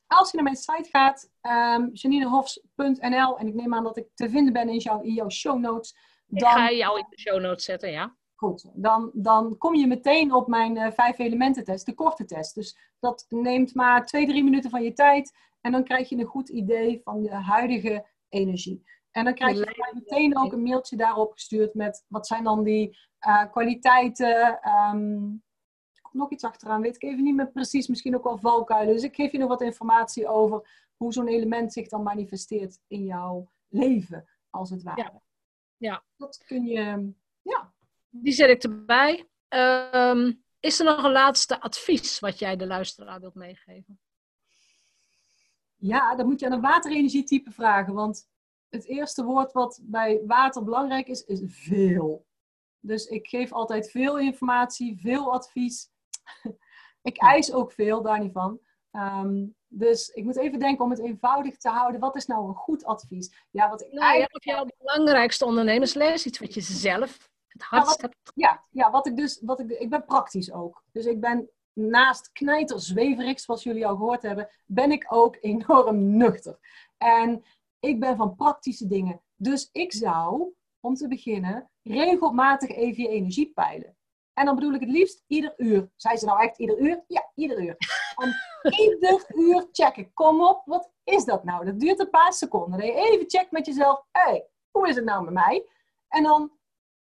als 0.07 0.31
je 0.31 0.35
naar 0.35 0.45
mijn 0.45 0.55
site 0.55 0.89
gaat, 0.91 1.31
um, 1.41 1.89
janinehofs.nl, 1.93 3.37
en 3.37 3.47
ik 3.47 3.53
neem 3.53 3.73
aan 3.73 3.83
dat 3.83 3.97
ik 3.97 4.07
te 4.13 4.29
vinden 4.29 4.53
ben 4.53 4.69
in 4.69 4.77
jouw, 4.77 5.01
in 5.01 5.13
jouw 5.13 5.29
show 5.29 5.59
notes. 5.59 5.97
Dan, 6.25 6.49
ik 6.49 6.55
ga 6.55 6.71
jou 6.71 6.99
in 6.99 7.05
de 7.09 7.19
show 7.19 7.41
notes 7.41 7.65
zetten, 7.65 7.91
ja. 7.91 8.15
Goed, 8.35 8.71
dan, 8.73 9.11
dan 9.13 9.57
kom 9.57 9.75
je 9.75 9.87
meteen 9.87 10.33
op 10.33 10.47
mijn 10.47 10.75
uh, 10.75 10.91
vijf 10.91 11.17
elementen 11.17 11.63
test, 11.63 11.85
de 11.85 11.93
korte 11.93 12.25
test. 12.25 12.55
Dus 12.55 12.77
dat 12.99 13.25
neemt 13.29 13.75
maar 13.75 14.05
twee, 14.05 14.27
drie 14.27 14.43
minuten 14.43 14.69
van 14.69 14.83
je 14.83 14.93
tijd. 14.93 15.33
En 15.61 15.71
dan 15.71 15.83
krijg 15.83 16.09
je 16.09 16.17
een 16.17 16.25
goed 16.25 16.49
idee 16.49 17.01
van 17.03 17.21
je 17.21 17.29
huidige 17.29 18.05
energie. 18.29 18.83
En 19.11 19.23
dan 19.23 19.33
krijg 19.33 19.57
je 19.57 19.91
meteen 19.93 20.37
ook 20.37 20.53
een 20.53 20.63
mailtje 20.63 20.97
daarop 20.97 21.31
gestuurd 21.31 21.73
met 21.73 22.05
wat 22.07 22.27
zijn 22.27 22.43
dan 22.43 22.63
die 22.63 22.97
uh, 23.27 23.51
kwaliteiten, 23.51 24.59
um, 24.69 25.43
nog 26.11 26.31
iets 26.31 26.43
achteraan, 26.43 26.81
weet 26.81 26.95
ik 26.95 27.03
even 27.03 27.23
niet 27.23 27.35
meer 27.35 27.51
precies, 27.51 27.87
misschien 27.87 28.15
ook 28.15 28.23
wel 28.23 28.37
valkuilen. 28.37 28.93
Dus 28.93 29.03
ik 29.03 29.15
geef 29.15 29.31
je 29.31 29.37
nog 29.37 29.49
wat 29.49 29.61
informatie 29.61 30.27
over 30.27 30.89
hoe 30.95 31.13
zo'n 31.13 31.27
element 31.27 31.73
zich 31.73 31.87
dan 31.87 32.03
manifesteert 32.03 32.79
in 32.87 33.03
jouw 33.05 33.51
leven, 33.67 34.27
als 34.49 34.69
het 34.69 34.83
ware. 34.83 35.01
Ja. 35.01 35.21
ja. 35.77 36.03
Dat 36.17 36.43
kun 36.45 36.65
je. 36.65 37.13
Die 38.21 38.33
zet 38.33 38.49
ik 38.49 38.63
erbij. 38.63 39.29
Um, 39.49 40.43
is 40.59 40.79
er 40.79 40.85
nog 40.85 41.03
een 41.03 41.11
laatste 41.11 41.61
advies 41.61 42.19
wat 42.19 42.39
jij 42.39 42.55
de 42.55 42.67
luisteraar 42.67 43.19
wilt 43.19 43.35
meegeven? 43.35 43.99
Ja, 45.75 46.15
dan 46.15 46.25
moet 46.25 46.39
je 46.39 46.45
aan 46.45 46.51
een 46.51 46.61
waterenergietype 46.61 47.51
vragen, 47.51 47.93
want 47.93 48.29
het 48.69 48.85
eerste 48.85 49.23
woord 49.23 49.51
wat 49.51 49.79
bij 49.83 50.21
water 50.25 50.63
belangrijk 50.63 51.07
is, 51.07 51.23
is 51.23 51.41
veel. 51.45 52.25
Dus 52.79 53.05
ik 53.05 53.27
geef 53.27 53.51
altijd 53.51 53.91
veel 53.91 54.19
informatie, 54.19 54.99
veel 54.99 55.33
advies 55.33 55.89
ik 57.01 57.17
eis 57.17 57.51
ook 57.51 57.71
veel, 57.71 58.01
daar 58.01 58.19
niet 58.19 58.31
van. 58.31 58.59
Um, 58.91 59.55
dus 59.67 60.09
ik 60.09 60.23
moet 60.23 60.37
even 60.37 60.59
denken 60.59 60.83
om 60.83 60.89
het 60.89 60.99
eenvoudig 60.99 61.57
te 61.57 61.69
houden. 61.69 61.99
Wat 61.99 62.15
is 62.15 62.25
nou 62.25 62.47
een 62.47 62.55
goed 62.55 62.85
advies? 62.85 63.45
Ja, 63.51 63.69
wat 63.69 63.81
ik 63.81 63.91
nou, 63.91 64.05
eigenlijk... 64.05 64.43
jouw 64.43 64.65
belangrijkste 64.77 65.45
ondernemersles, 65.45 66.25
iets 66.25 66.39
wat 66.39 66.53
je 66.53 66.61
zelf 66.61 67.33
het 67.57 67.67
ja, 67.69 67.83
wat, 67.83 68.09
Ja, 68.33 68.63
ja 68.71 68.91
wat 68.91 69.07
ik 69.07 69.15
dus, 69.15 69.41
wat 69.41 69.59
ik, 69.59 69.69
ik 69.69 69.89
ben 69.89 70.05
praktisch 70.05 70.51
ook. 70.51 70.83
Dus 70.91 71.05
ik 71.05 71.19
ben 71.19 71.49
naast 71.73 72.31
knijter 72.31 72.79
zweverig, 72.79 73.39
zoals 73.39 73.63
jullie 73.63 73.87
al 73.87 73.95
gehoord 73.95 74.21
hebben, 74.21 74.49
ben 74.65 74.91
ik 74.91 75.05
ook 75.07 75.37
enorm 75.41 76.17
nuchter. 76.17 76.59
En 76.97 77.43
ik 77.79 77.99
ben 77.99 78.17
van 78.17 78.35
praktische 78.35 78.87
dingen. 78.87 79.21
Dus 79.35 79.69
ik 79.71 79.93
zou, 79.93 80.53
om 80.79 80.95
te 80.95 81.07
beginnen, 81.07 81.69
regelmatig 81.83 82.69
even 82.69 83.03
je 83.03 83.09
energie 83.09 83.51
peilen. 83.53 83.97
En 84.33 84.45
dan 84.45 84.55
bedoel 84.55 84.73
ik 84.73 84.79
het 84.79 84.89
liefst 84.89 85.23
ieder 85.27 85.53
uur. 85.57 85.89
Zei 85.95 86.17
ze 86.17 86.25
nou 86.25 86.41
echt 86.41 86.57
ieder 86.57 86.79
uur? 86.79 87.03
Ja, 87.07 87.31
ieder 87.35 87.63
uur. 87.63 87.75
En 88.15 88.33
ieder 88.85 89.25
uur 89.27 89.67
checken. 89.71 90.13
Kom 90.13 90.41
op, 90.41 90.61
wat 90.65 90.91
is 91.03 91.25
dat 91.25 91.43
nou? 91.43 91.65
Dat 91.65 91.79
duurt 91.79 91.99
een 91.99 92.09
paar 92.09 92.33
seconden. 92.33 92.79
Dat 92.79 92.87
je 92.87 92.93
even 92.93 93.29
checkt 93.29 93.51
met 93.51 93.65
jezelf. 93.65 94.05
Hé, 94.11 94.21
hey, 94.21 94.47
hoe 94.71 94.87
is 94.87 94.95
het 94.95 95.05
nou 95.05 95.23
met 95.23 95.33
mij? 95.33 95.65
En 96.07 96.23
dan, 96.23 96.51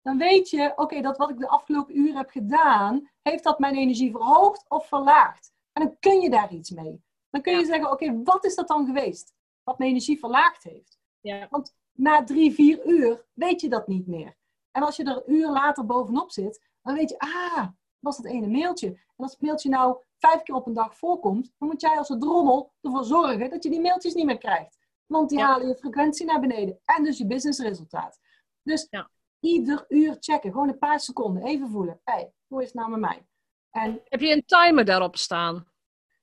dan 0.09 0.19
weet 0.19 0.51
je, 0.51 0.73
oké, 0.77 1.01
dat 1.01 1.17
wat 1.17 1.31
ik 1.31 1.39
de 1.39 1.49
afgelopen 1.49 1.99
uur 1.99 2.17
heb 2.17 2.31
gedaan, 2.31 3.11
heeft 3.23 3.45
dat 3.45 3.59
mijn 3.59 3.75
energie 3.75 4.11
verhoogd 4.11 4.65
of 4.69 4.87
verlaagd? 4.87 5.53
En 5.73 5.83
dan 5.83 5.97
kun 6.01 6.21
je 6.21 6.31
daar 6.31 6.53
iets 6.53 6.71
mee. 6.71 7.03
Dan 7.31 7.43
kun 7.43 7.59
je 7.59 7.65
zeggen, 7.65 7.91
oké, 7.91 8.23
wat 8.23 8.45
is 8.45 8.55
dat 8.55 8.69
dan 8.69 8.87
geweest? 8.87 9.35
Wat 9.65 9.79
mijn 9.79 9.91
energie 9.91 10.19
verlaagd 10.19 10.63
heeft? 10.63 10.99
Ja. 11.21 11.47
Want 11.51 11.77
na 11.93 12.25
drie, 12.25 12.53
vier 12.55 12.87
uur 12.87 13.27
weet 13.33 13.61
je 13.61 13.69
dat 13.69 13.89
niet 13.89 14.07
meer. 14.07 14.37
En 14.71 14.83
als 14.83 14.97
je 14.97 15.05
er 15.05 15.17
een 15.17 15.35
uur 15.35 15.49
later 15.49 15.87
bovenop 15.87 16.31
zit, 16.31 16.67
dan 16.83 16.95
weet 16.95 17.11
je, 17.11 17.19
ah, 17.19 17.67
was 17.99 18.17
het 18.17 18.27
ene 18.27 18.47
mailtje. 18.47 18.87
En 18.89 19.25
als 19.25 19.33
het 19.33 19.41
mailtje 19.41 19.69
nou 19.69 19.97
vijf 20.19 20.43
keer 20.43 20.55
op 20.55 20.67
een 20.67 20.73
dag 20.73 20.97
voorkomt, 20.97 21.53
dan 21.59 21.69
moet 21.69 21.81
jij 21.81 21.99
als 21.99 22.09
een 22.09 22.21
drommel 22.21 22.73
ervoor 22.81 23.05
zorgen 23.05 23.51
dat 23.51 23.63
je 23.63 23.71
die 23.71 23.81
mailtjes 23.81 24.15
niet 24.15 24.27
meer 24.27 24.39
krijgt. 24.39 24.79
Want 25.07 25.29
die 25.29 25.39
Ja. 25.39 25.47
halen 25.47 25.69
je 25.69 25.77
frequentie 25.77 26.27
naar 26.27 26.41
beneden 26.41 26.81
en 26.85 27.05
dus 27.05 27.19
je 27.19 27.27
businessresultaat. 27.27 28.21
Dus 28.63 28.87
Ja. 28.91 29.11
Ieder 29.41 29.85
uur 29.89 30.17
checken, 30.21 30.53
gewoon 30.53 30.69
een 30.69 30.79
paar 30.79 31.01
seconden, 31.01 31.43
even 31.43 31.71
voelen. 31.71 32.01
Hé, 32.05 32.13
hey, 32.13 32.33
hoe 32.47 32.61
is 32.63 32.67
het 32.67 32.77
nou 32.77 32.91
met 32.91 33.01
mij? 33.01 33.27
En 33.71 34.01
Heb 34.05 34.21
je 34.21 34.33
een 34.33 34.45
timer 34.45 34.85
daarop 34.85 35.17
staan? 35.17 35.67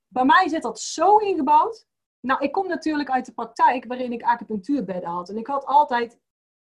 bij 0.07 0.25
mij 0.25 0.47
zit 0.47 0.61
dat 0.61 0.79
zo 0.79 1.17
ingebouwd. 1.17 1.87
Nou, 2.19 2.43
ik 2.43 2.51
kom 2.51 2.67
natuurlijk 2.67 3.09
uit 3.09 3.25
de 3.25 3.33
praktijk 3.33 3.85
waarin 3.85 4.11
ik 4.11 4.23
acupunctuurbedden 4.23 5.09
had. 5.09 5.29
En 5.29 5.37
ik 5.37 5.47
had 5.47 5.65
altijd 5.65 6.19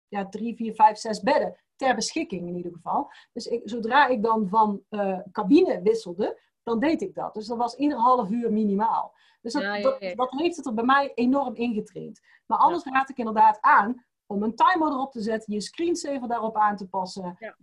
ja, 0.09 0.29
drie, 0.29 0.57
vier, 0.57 0.75
vijf, 0.75 0.99
zes 0.99 1.21
bedden 1.21 1.57
ter 1.77 1.95
beschikking 1.95 2.49
in 2.49 2.57
ieder 2.57 2.73
geval. 2.73 3.11
Dus 3.33 3.47
ik, 3.47 3.61
zodra 3.65 4.07
ik 4.07 4.23
dan 4.23 4.49
van 4.49 4.83
eh, 4.89 5.19
cabine 5.33 5.83
wisselde, 5.83 6.41
dan 6.63 6.79
deed 6.79 7.03
ik 7.03 7.15
dat. 7.15 7.35
Dus 7.35 7.47
dat 7.47 7.59
was 7.59 7.75
ieder 7.75 7.99
half 7.99 8.31
uur 8.31 8.53
minimaal. 8.53 9.15
Dus 9.41 9.53
dat, 9.53 9.63
Ja, 9.63 9.75
ja, 9.75 9.83
dat, 9.83 9.97
ja. 10.01 10.15
dat 10.15 10.31
heeft 10.31 10.57
het 10.57 10.67
er 10.67 10.75
bij 10.75 10.85
mij 10.85 11.13
enorm 11.15 11.55
ingetraind. 11.55 12.21
Maar 12.47 12.59
anders 12.59 12.85
raad 12.85 13.11
ik 13.11 13.19
inderdaad 13.19 13.59
aan 13.61 14.05
om 14.35 14.43
een 14.43 14.55
timer 14.55 14.89
erop 14.93 15.13
te 15.13 15.21
zetten, 15.21 15.53
je 15.53 15.61
screensaver 15.61 16.29
daarop 16.29 16.57
aan 16.57 16.77
te 16.77 16.89
passen. 16.89 17.37
Ja. 17.39 17.57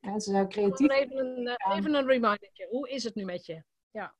mensen 0.00 0.32
zijn 0.32 0.48
creatief. 0.48 0.90
Even 0.90 1.16
een, 1.16 1.46
eh, 1.46 1.76
even 1.76 1.94
een 1.94 2.06
remindertje. 2.06 2.66
Hoe 2.70 2.88
is 2.90 3.04
het 3.04 3.14
nu 3.14 3.24
met 3.24 3.46
je? 3.46 3.62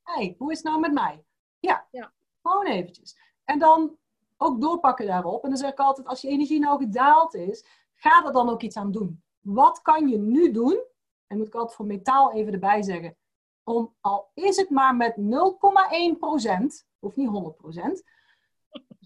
hey, 0.02 0.34
hoe 0.38 0.50
is 0.50 0.58
het 0.58 0.66
nou 0.66 0.80
met 0.80 0.92
mij? 0.92 1.24
Ja, 1.58 1.86
Ja. 1.90 2.12
gewoon 2.42 2.66
eventjes. 2.66 3.16
En 3.44 3.58
dan 3.58 3.96
ook 4.36 4.60
doorpakken 4.60 5.06
daarop. 5.06 5.42
En 5.44 5.48
dan 5.48 5.58
zeg 5.58 5.70
ik 5.70 5.78
altijd, 5.78 6.06
als 6.06 6.20
je 6.20 6.28
energie 6.28 6.58
nou 6.58 6.78
gedaald 6.78 7.34
is, 7.34 7.64
ga 7.94 8.24
er 8.26 8.32
dan 8.32 8.48
ook 8.48 8.62
iets 8.62 8.76
aan 8.76 8.90
doen. 8.92 9.22
Wat 9.40 9.82
kan 9.82 10.08
je 10.08 10.18
nu 10.18 10.50
doen? 10.50 10.82
En 11.26 11.36
moet 11.38 11.46
ik 11.46 11.54
altijd 11.54 11.76
voor 11.76 11.86
metaal 11.86 12.32
even 12.32 12.52
erbij 12.52 12.82
zeggen. 12.82 13.16
Om, 13.64 13.94
al 14.00 14.30
is 14.34 14.56
het 14.56 14.70
maar 14.70 14.96
met 14.96 15.16
0,1%, 15.16 16.86
hoeft 16.98 17.16
niet 17.16 17.28
100%. 17.28 18.02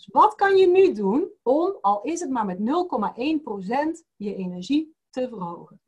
Dus 0.03 0.13
wat 0.13 0.35
kan 0.35 0.57
je 0.57 0.67
nu 0.67 0.93
doen 0.93 1.31
om, 1.43 1.79
al 1.81 2.03
is 2.03 2.21
het 2.21 2.31
maar 2.31 2.45
met 2.45 2.59
0,1% 2.59 2.65
je 4.17 4.35
energie 4.35 4.97
te 5.11 5.29
verhogen? 5.29 5.81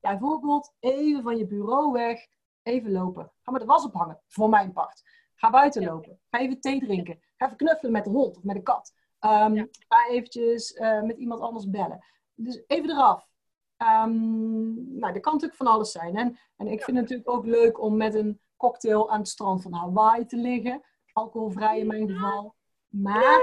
Bijvoorbeeld 0.00 0.74
even 0.80 1.22
van 1.22 1.36
je 1.36 1.46
bureau 1.46 1.92
weg, 1.92 2.26
even 2.62 2.92
lopen. 2.92 3.32
Ga 3.42 3.50
maar 3.50 3.60
de 3.60 3.66
was 3.66 3.84
ophangen, 3.84 4.20
voor 4.28 4.48
mijn 4.48 4.72
part. 4.72 5.02
Ga 5.34 5.50
buiten 5.50 5.84
lopen. 5.84 6.20
Ga 6.30 6.38
even 6.38 6.60
thee 6.60 6.80
drinken. 6.80 7.20
Ga 7.36 7.44
even 7.44 7.56
knuffelen 7.56 7.92
met 7.92 8.04
de 8.04 8.10
hond 8.10 8.36
of 8.36 8.42
met 8.42 8.56
de 8.56 8.62
kat. 8.62 8.92
Ehm, 9.18 9.54
Ja. 9.54 9.66
Ga 9.88 10.08
eventjes 10.08 10.72
eh, 10.72 11.02
met 11.02 11.16
iemand 11.16 11.40
anders 11.40 11.70
bellen. 11.70 12.04
Dus 12.34 12.62
even 12.66 12.90
eraf. 12.90 13.28
Ehm, 13.76 14.98
nou, 14.98 15.12
dat 15.12 15.22
kan 15.22 15.32
natuurlijk 15.32 15.58
van 15.58 15.66
alles 15.66 15.92
zijn. 15.92 16.16
En, 16.16 16.38
en 16.56 16.66
ik 16.66 16.82
vind 16.82 16.96
het 16.96 17.08
natuurlijk 17.08 17.30
ook 17.30 17.46
leuk 17.46 17.80
om 17.80 17.96
met 17.96 18.14
een 18.14 18.40
cocktail 18.56 19.10
aan 19.10 19.18
het 19.18 19.28
strand 19.28 19.62
van 19.62 19.72
Hawaii 19.72 20.26
te 20.26 20.36
liggen. 20.36 20.82
Alcoholvrij 21.12 21.78
in 21.78 21.86
mijn 21.86 22.08
geval. 22.10 22.55
Maar 23.02 23.40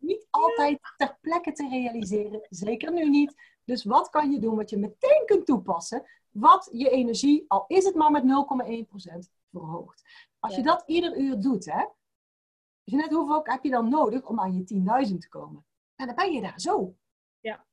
niet 0.00 0.26
altijd 0.30 0.80
ter 0.96 1.18
plekke 1.20 1.52
te 1.52 1.68
realiseren. 1.68 2.46
Zeker 2.50 2.92
nu 2.92 3.10
niet. 3.10 3.34
Dus 3.64 3.84
wat 3.84 4.08
kan 4.08 4.30
je 4.30 4.38
doen 4.38 4.56
wat 4.56 4.70
je 4.70 4.76
meteen 4.76 5.22
kunt 5.26 5.46
toepassen? 5.46 6.04
Wat 6.30 6.68
je 6.72 6.90
energie, 6.90 7.44
al 7.48 7.64
is 7.66 7.84
het 7.84 7.94
maar 7.94 8.10
met 8.10 8.22
0,1% 8.22 9.30
verhoogt. 9.50 10.02
Als 10.38 10.56
je 10.56 10.62
dat 10.62 10.82
ieder 10.86 11.16
uur 11.16 11.40
doet, 11.40 11.64
hè. 11.64 11.84
Jeanette, 12.84 13.14
hoeveel 13.14 13.40
heb 13.42 13.64
je 13.64 13.70
dan 13.70 13.88
nodig 13.88 14.26
om 14.26 14.40
aan 14.40 14.54
je 14.54 15.06
10.000 15.08 15.18
te 15.18 15.28
komen? 15.28 15.66
En 15.96 16.06
dan 16.06 16.14
ben 16.14 16.32
je 16.32 16.40
daar 16.40 16.60
zo. 16.60 16.94
Ja. 17.40 17.66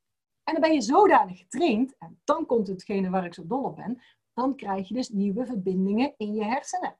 En 0.43 0.53
dan 0.53 0.61
ben 0.61 0.73
je 0.73 0.81
zodanig 0.81 1.37
getraind, 1.37 1.95
en 1.97 2.21
dan 2.23 2.45
komt 2.45 2.67
hetgene 2.67 3.09
waar 3.09 3.25
ik 3.25 3.33
zo 3.33 3.47
dol 3.47 3.63
op 3.63 3.75
ben, 3.75 4.01
dan 4.33 4.55
krijg 4.55 4.87
je 4.87 4.93
dus 4.93 5.09
nieuwe 5.09 5.45
verbindingen 5.45 6.13
in 6.17 6.33
je 6.33 6.43
hersenen. 6.43 6.97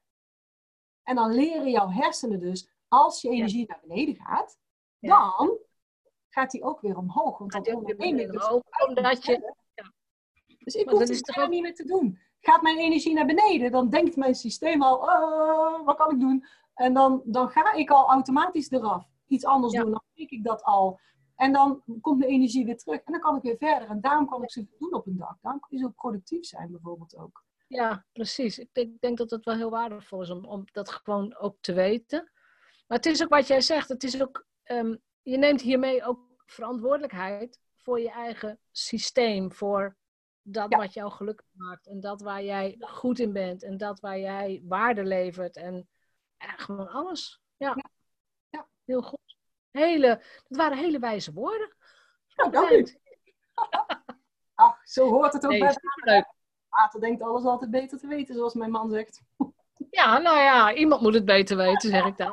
En 1.03 1.15
dan 1.15 1.31
leren 1.31 1.71
jouw 1.71 1.89
hersenen 1.89 2.39
dus, 2.39 2.72
als 2.93 3.21
je 3.21 3.29
energie 3.29 3.65
naar 3.67 3.79
beneden 3.87 4.15
gaat, 4.15 4.57
dan 4.99 5.57
gaat 6.29 6.51
die 6.51 6.63
ook 6.63 6.81
weer 6.81 6.97
omhoog. 6.97 7.37
Want 7.37 7.51
dan 7.51 7.75
onderneem 7.75 8.17
ik 8.19 8.31
dus 8.31 8.47
omdat 8.87 9.25
je- 9.25 9.53
Dus 10.57 10.75
ik 10.75 10.89
hoef 10.89 10.99
dat 10.99 11.07
het 11.09 11.25
daar 11.25 11.43
ook- 11.45 11.49
niet 11.51 11.61
meer 11.61 11.75
te 11.75 11.85
doen. 11.85 12.19
Gaat 12.39 12.61
mijn 12.61 12.77
energie 12.77 13.13
naar 13.13 13.25
beneden, 13.25 13.71
dan 13.71 13.89
denkt 13.89 14.15
mijn 14.15 14.35
systeem 14.35 14.81
al, 14.83 14.95
"Oh, 14.97 15.85
wat 15.85 15.97
kan 15.97 16.11
ik 16.11 16.19
doen? 16.19 16.45
En 16.73 16.93
dan, 16.93 17.21
dan 17.25 17.49
ga 17.49 17.73
ik 17.73 17.89
al 17.89 18.07
automatisch 18.09 18.71
eraf. 18.71 19.05
Iets 19.27 19.45
anders 19.45 19.73
Ja. 19.73 19.81
doen, 19.81 19.91
dan 19.91 20.03
weet 20.13 20.31
ik 20.31 20.43
dat 20.43 20.63
al. 20.63 20.99
En 21.35 21.51
dan 21.51 21.83
komt 22.01 22.17
mijn 22.19 22.31
energie 22.31 22.65
weer 22.65 22.77
terug. 22.77 23.01
En 23.03 23.11
dan 23.11 23.21
kan 23.21 23.35
ik 23.35 23.41
weer 23.41 23.57
verder. 23.57 23.89
En 23.89 24.01
daarom 24.01 24.27
kan 24.27 24.43
ik 24.43 24.51
zoveel 24.51 24.77
doen 24.79 24.93
op 24.93 25.07
een 25.07 25.17
dag. 25.17 25.37
Daarom 25.41 25.61
kun 25.61 25.77
je 25.77 25.83
zo 25.83 25.89
productief 25.89 26.45
zijn 26.45 26.71
bijvoorbeeld 26.71 27.17
ook. 27.17 27.43
Ja, 27.67 28.05
precies. 28.11 28.59
Ik 28.59 28.69
denk, 28.73 29.01
denk 29.01 29.17
dat 29.17 29.29
het 29.29 29.45
wel 29.45 29.55
heel 29.55 29.69
waardevol 29.69 30.21
is 30.21 30.29
om, 30.29 30.45
om 30.45 30.63
dat 30.71 30.89
gewoon 30.91 31.35
ook 31.37 31.55
te 31.61 31.73
weten. 31.73 32.31
Maar 32.93 33.01
het 33.01 33.11
is 33.11 33.23
ook 33.23 33.29
wat 33.29 33.47
jij 33.47 33.61
zegt. 33.61 33.89
Het 33.89 34.03
is 34.03 34.21
ook, 34.21 34.45
ehm, 34.63 34.95
je 35.21 35.37
neemt 35.37 35.61
hiermee 35.61 36.03
ook 36.03 36.19
verantwoordelijkheid 36.45 37.59
voor 37.77 37.99
je 37.99 38.09
eigen 38.11 38.59
systeem. 38.71 39.51
Voor 39.51 39.97
dat 40.41 40.71
Ja. 40.71 40.77
wat 40.77 40.93
jou 40.93 41.11
gelukkig 41.11 41.45
maakt. 41.51 41.87
En 41.87 41.99
dat 41.99 42.21
waar 42.21 42.43
jij 42.43 42.75
goed 42.79 43.19
in 43.19 43.33
bent. 43.33 43.63
En 43.63 43.77
dat 43.77 43.99
waar 43.99 44.19
jij 44.19 44.61
waarde 44.63 45.03
levert. 45.03 45.55
En 45.55 45.89
ja, 46.37 46.47
gewoon 46.55 46.89
alles. 46.89 47.41
Ja. 47.57 47.73
Ja. 47.75 47.89
Ja. 48.49 48.67
Heel 48.85 49.01
goed. 49.01 49.37
Hele, 49.71 50.07
dat 50.47 50.57
waren 50.57 50.77
hele 50.77 50.99
wijze 50.99 51.33
woorden. 51.33 51.75
Nou, 52.35 52.51
dank 52.51 52.69
u. 52.69 52.97
Ach, 54.53 54.77
zo 54.87 55.09
hoort 55.09 55.33
het 55.33 55.43
ook 55.45 55.51
Nee, 55.51 55.59
bij 55.59 55.71
superleuk. 55.73 56.33
water. 56.69 56.99
denkt 56.99 57.21
alles 57.21 57.43
altijd 57.43 57.71
beter 57.71 57.97
te 57.99 58.07
weten, 58.07 58.35
zoals 58.35 58.53
mijn 58.53 58.71
man 58.71 58.89
zegt. 58.89 59.21
Ja, 59.89 60.17
nou 60.17 60.37
ja, 60.37 60.73
iemand 60.73 61.01
moet 61.01 61.13
het 61.13 61.25
beter 61.25 61.57
weten, 61.57 61.89
zeg 61.89 62.05
ik 62.05 62.17
dan. 62.17 62.31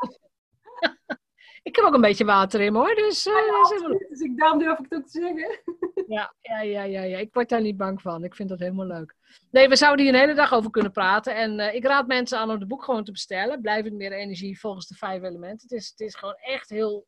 ik 1.69 1.77
heb 1.77 1.85
ook 1.85 1.95
een 1.95 2.01
beetje 2.01 2.25
water 2.25 2.61
in 2.61 2.75
hoor. 2.75 2.95
Dus, 2.95 3.27
eh, 3.27 3.35
dat 3.35 3.65
is 3.65 3.71
helemaal- 3.71 3.99
Dus 4.09 4.21
ik, 4.21 4.37
daarom 4.39 4.59
durf 4.59 4.79
ik 4.79 4.87
het 4.89 4.95
ook 5.01 5.07
te 5.09 5.21
zeggen. 5.21 5.61
ja, 6.17 6.35
ja, 6.41 6.61
ja, 6.61 6.83
ja, 6.83 7.03
ja, 7.03 7.19
ik 7.19 7.35
word 7.35 7.49
daar 7.49 7.61
niet 7.61 7.77
bang 7.77 8.01
van. 8.03 8.25
Ik 8.25 8.35
vind 8.35 8.49
dat 8.49 8.59
helemaal 8.59 8.87
leuk. 8.87 9.15
Nee, 9.51 9.69
we 9.69 9.77
zouden 9.77 10.05
hier 10.05 10.15
een 10.15 10.21
hele 10.21 10.35
dag 10.35 10.53
over 10.53 10.71
kunnen 10.71 10.93
praten. 10.93 11.35
En 11.35 11.61
eh, 11.61 11.75
ik 11.75 11.85
raad 11.85 12.07
mensen 12.07 12.39
aan 12.39 12.51
om 12.51 12.59
het 12.59 12.69
boek 12.69 12.85
gewoon 12.85 13.05
te 13.05 13.13
bestellen. 13.13 13.61
Blijvend 13.61 13.95
meer 13.95 14.13
energie 14.13 14.61
volgens 14.61 14.87
de 14.87 14.95
vijf 14.95 15.23
elementen. 15.23 15.69
Het 15.69 15.79
is, 15.79 15.89
het 15.91 16.01
is 16.01 16.15
gewoon 16.15 16.37
echt 16.37 16.69
heel, 16.69 17.07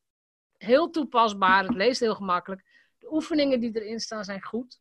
heel 0.56 0.90
toepasbaar. 0.90 1.64
Het 1.64 1.74
leest 1.74 2.00
heel 2.00 2.14
gemakkelijk. 2.14 2.62
De 2.98 3.12
oefeningen 3.12 3.60
die 3.60 3.80
erin 3.82 4.00
staan 4.00 4.24
zijn 4.24 4.42
goed. 4.42 4.80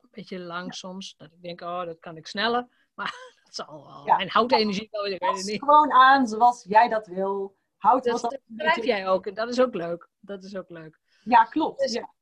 Een 0.00 0.08
beetje 0.10 0.38
lang 0.38 0.74
soms. 0.74 1.14
Dat 1.16 1.32
ik 1.32 1.42
denk, 1.42 1.60
oh, 1.60 1.84
dat 1.84 1.98
kan 1.98 2.16
ik 2.16 2.26
sneller. 2.26 2.66
Maar 2.96 3.14
dat 3.44 3.54
zal 3.54 3.84
wel. 3.86 4.06
Ja. 4.06 4.16
Mijn 4.16 4.28
houtenergie 4.30 4.88
wel, 4.90 5.06
ik 5.06 5.20
weet 5.20 5.36
het 5.36 5.46
niet. 5.46 5.58
gewoon 5.60 5.92
aan 5.92 6.26
zoals 6.26 6.64
jij 6.68 6.88
dat 6.88 7.06
wil. 7.06 7.56
Houd 7.76 8.04
Dat, 8.04 8.20
dat 8.20 8.38
schrijf 8.56 8.84
jij 8.84 9.08
ook 9.08 9.26
en 9.26 9.34
dat 9.34 9.48
is 9.48 9.60
ook 9.60 9.74
leuk. 9.74 10.08
Dat 10.20 10.44
is 10.44 10.56
ook 10.56 10.68
leuk. 10.70 10.98
Ja, 11.22 11.44
klopt. 11.44 11.78
Dus- 11.80 11.92
Ja. 11.92 12.14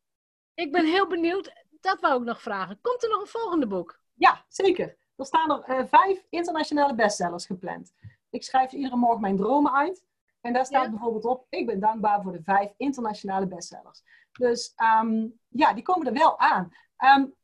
Ik 0.55 0.73
ben 0.73 0.85
heel 0.87 1.07
benieuwd, 1.07 1.53
dat 1.81 2.01
wou 2.01 2.21
ik 2.21 2.27
nog 2.27 2.43
vragen. 2.43 2.79
Komt 2.81 3.03
er 3.03 3.09
nog 3.09 3.21
een 3.21 3.27
volgende 3.27 3.67
boek? 3.67 4.01
Ja, 4.15 4.45
zeker. 4.49 4.97
Er 5.17 5.27
staan 5.27 5.51
er 5.51 5.63
eh, 5.79 5.87
vijf 5.87 6.27
internationale 6.31 6.95
bestsellers 6.95 7.47
gepland. 7.47 7.93
Ik 8.31 8.43
schrijf 8.43 8.73
iedere 8.73 8.97
morgen 8.97 9.21
mijn 9.21 9.37
dromen 9.37 9.73
uit. 9.75 10.05
En 10.41 10.53
daar 10.53 10.65
staat 10.67 10.85
Ja. 10.85 10.91
bijvoorbeeld 10.91 11.25
op: 11.25 11.47
Ik 11.49 11.67
ben 11.67 11.81
dankbaar 11.81 12.23
voor 12.23 12.33
de 12.33 12.43
vijf 12.43 12.73
internationale 12.77 13.47
bestsellers. 13.47 14.03
Dus 14.33 14.73
ehm, 14.77 15.27
ja, 15.49 15.73
die 15.75 15.83
komen 15.83 16.07
er 16.07 16.13
wel 16.13 16.39
aan. 16.39 16.73
Ehm, 16.97 17.21
m- 17.21 17.35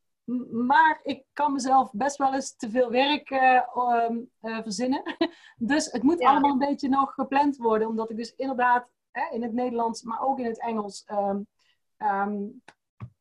maar 0.50 1.00
ik 1.02 1.24
kan 1.32 1.52
mezelf 1.52 1.90
best 1.92 2.16
wel 2.16 2.34
eens 2.34 2.56
te 2.56 2.70
veel 2.70 2.90
werk 2.90 3.30
eh, 3.30 3.62
ehm, 3.74 4.18
eh, 4.40 4.58
verzinnen. 4.62 5.02
dus 5.56 5.92
het 5.92 6.02
moet 6.02 6.18
Ja. 6.20 6.30
allemaal 6.30 6.50
een 6.50 6.58
beetje 6.58 6.88
nog 6.88 7.14
gepland 7.14 7.56
worden, 7.56 7.88
omdat 7.88 8.10
ik 8.10 8.16
dus 8.16 8.34
inderdaad 8.34 8.90
hè, 9.10 9.34
in 9.34 9.42
het 9.42 9.52
Nederlands, 9.52 10.02
maar 10.02 10.20
ook 10.22 10.38
in 10.38 10.44
het 10.46 10.60
Engels. 10.60 11.04
ehm, 11.04 11.40
ehm, 11.96 12.42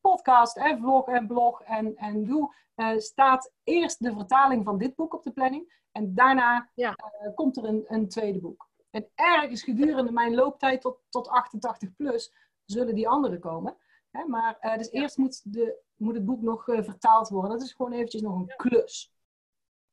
podcast 0.01 0.57
en 0.57 0.79
vlog 0.79 1.07
en 1.07 1.27
blog 1.27 1.61
en, 1.61 1.95
en 1.95 2.23
doe, 2.25 2.55
eh, 2.75 2.97
staat 2.97 3.51
eerst 3.63 4.03
de 4.03 4.13
vertaling 4.13 4.65
van 4.65 4.77
dit 4.77 4.95
boek 4.95 5.13
op 5.13 5.23
de 5.23 5.31
planning. 5.31 5.77
En 5.91 6.13
daarna 6.15 6.69
Ja. 6.73 6.95
komt 7.35 7.57
er 7.57 7.63
een, 7.65 7.83
een 7.87 8.09
tweede 8.09 8.39
boek. 8.39 8.67
En 8.89 9.09
ergens 9.15 9.63
gedurende 9.63 10.11
mijn 10.11 10.35
looptijd 10.35 10.81
tot, 10.81 10.99
tot 11.09 11.27
88 11.27 11.95
plus 11.95 12.33
zullen 12.65 12.95
die 12.95 13.09
andere 13.09 13.39
komen. 13.39 13.77
Hè, 14.11 14.25
maar 14.25 14.57
eh, 14.59 14.77
dus 14.77 14.89
Ja. 14.91 15.01
eerst 15.01 15.17
moet, 15.17 15.53
de, 15.53 15.77
moet 15.95 16.15
het 16.15 16.25
boek 16.25 16.41
nog 16.41 16.67
eh, 16.67 16.83
vertaald 16.83 17.29
worden. 17.29 17.51
Dat 17.51 17.61
is 17.61 17.73
gewoon 17.73 17.91
eventjes 17.91 18.21
nog 18.21 18.35
een 18.35 18.53
klus. 18.55 19.11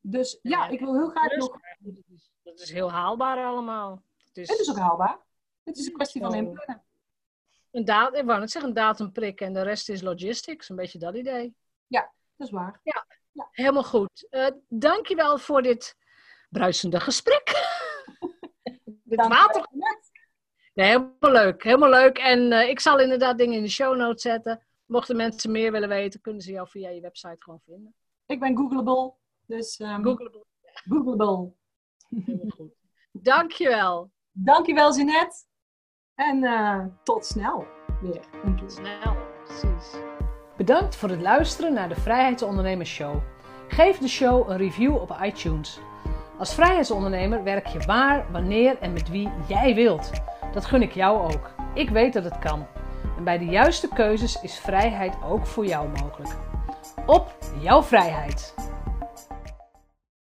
Dus 0.00 0.38
ja, 0.42 0.50
Ja, 0.64 0.68
ik 0.68 0.80
wil 0.80 0.94
heel 0.94 1.08
graag 1.08 1.36
nog... 1.36 1.52
het 1.78 1.94
is- 2.14 2.30
dat 2.42 2.58
is 2.60 2.70
heel 2.72 2.90
haalbaar 2.92 3.44
allemaal. 3.44 4.02
Het 4.26 4.36
is, 4.36 4.48
Het 4.48 4.58
is 4.58 4.70
ook 4.70 4.76
haalbaar. 4.76 5.18
Het 5.64 5.76
is 5.78 5.86
een 5.86 5.92
kwestie 5.92 6.20
van 6.20 6.30
Zo. 6.30 6.36
inplannen. 6.36 6.84
een, 7.70 7.84
datum, 7.84 8.20
ik 8.20 8.26
wou 8.26 8.40
net 8.40 8.50
zeggen, 8.50 8.70
een 8.70 8.76
datum 8.76 9.12
prikken 9.12 9.46
en 9.46 9.52
de 9.52 9.62
rest 9.62 9.88
is 9.88 10.02
logistics. 10.02 10.68
Een 10.68 10.76
beetje 10.76 10.98
dat 10.98 11.14
idee. 11.14 11.54
Dat 12.36 12.46
is 12.46 12.50
waar. 12.52 12.80
Helemaal 13.50 13.84
goed. 13.84 14.26
Eh 14.30 14.50
dankjewel 14.68 15.38
voor 15.38 15.62
dit 15.62 15.96
bruisende 16.50 17.00
gesprek. 17.00 17.48
je 19.04 19.16
water. 19.16 19.66
Nee, 20.76 20.86
helemaal 20.86 21.44
leuk. 21.44 21.62
Helemaal 21.62 21.90
leuk. 21.90 22.18
En 22.18 22.52
eh, 22.52 22.68
ik 22.68 22.80
zal 22.80 23.00
inderdaad 23.00 23.38
dingen 23.38 23.56
in 23.56 23.62
de 23.62 23.68
show 23.68 23.96
notes 23.96 24.22
zetten. 24.22 24.62
Mochten 24.86 25.16
mensen 25.16 25.50
meer 25.50 25.72
willen 25.72 25.88
weten, 25.88 26.20
kunnen 26.20 26.42
ze 26.42 26.52
jou 26.52 26.68
via 26.68 26.90
je 26.90 27.00
website 27.00 27.36
gewoon 27.38 27.60
vinden. 27.64 27.94
Ik 28.26 28.40
ben 28.40 28.56
Googleable. 28.56 29.14
Dus 29.46 29.76
ehm, 29.76 30.02
Google. 30.02 30.44
Googleable. 30.88 31.52
Helemaal 32.08 32.50
goed. 32.56 32.72
Dankjewel. 33.12 34.10
Dankjewel, 34.32 34.94
Jeanette. 34.94 35.44
En 36.14 36.42
uh, 36.42 36.84
tot 37.02 37.26
snel 37.26 37.66
weer 38.00 38.20
een 38.44 38.56
keer. 38.56 38.70
Snel, 38.70 39.16
precies. 39.44 39.94
Bedankt 40.56 40.96
voor 40.96 41.08
het 41.08 41.20
luisteren 41.20 41.72
naar 41.72 41.88
de 41.88 42.00
Vrijheidsondernemers 42.00 42.90
Show. 42.90 43.22
Geef 43.68 43.98
de 43.98 44.08
show 44.08 44.50
een 44.50 44.56
review 44.56 44.94
op 44.94 45.16
iTunes. 45.22 45.78
Als 46.38 46.54
vrijheidsondernemer 46.54 47.44
werk 47.44 47.66
je 47.66 47.78
waar, 47.78 48.32
wanneer 48.32 48.78
en 48.78 48.92
met 48.92 49.08
wie 49.08 49.30
jij 49.48 49.74
wilt. 49.74 50.10
Dat 50.57 50.64
gun 50.66 50.82
ik 50.82 50.92
jou 50.92 51.32
ook. 51.32 51.50
Ik 51.74 51.90
weet 51.90 52.12
dat 52.12 52.24
het 52.24 52.38
kan. 52.38 52.66
En 53.16 53.24
bij 53.24 53.38
de 53.38 53.44
juiste 53.44 53.88
keuzes 53.94 54.40
is 54.42 54.59
vrijheid 54.59 55.14
ook 55.24 55.46
voor 55.46 55.66
jou 55.66 55.88
mogelijk. 55.88 56.36
Op 57.07 57.34
jouw 57.61 57.82
vrijheid! 57.82 58.54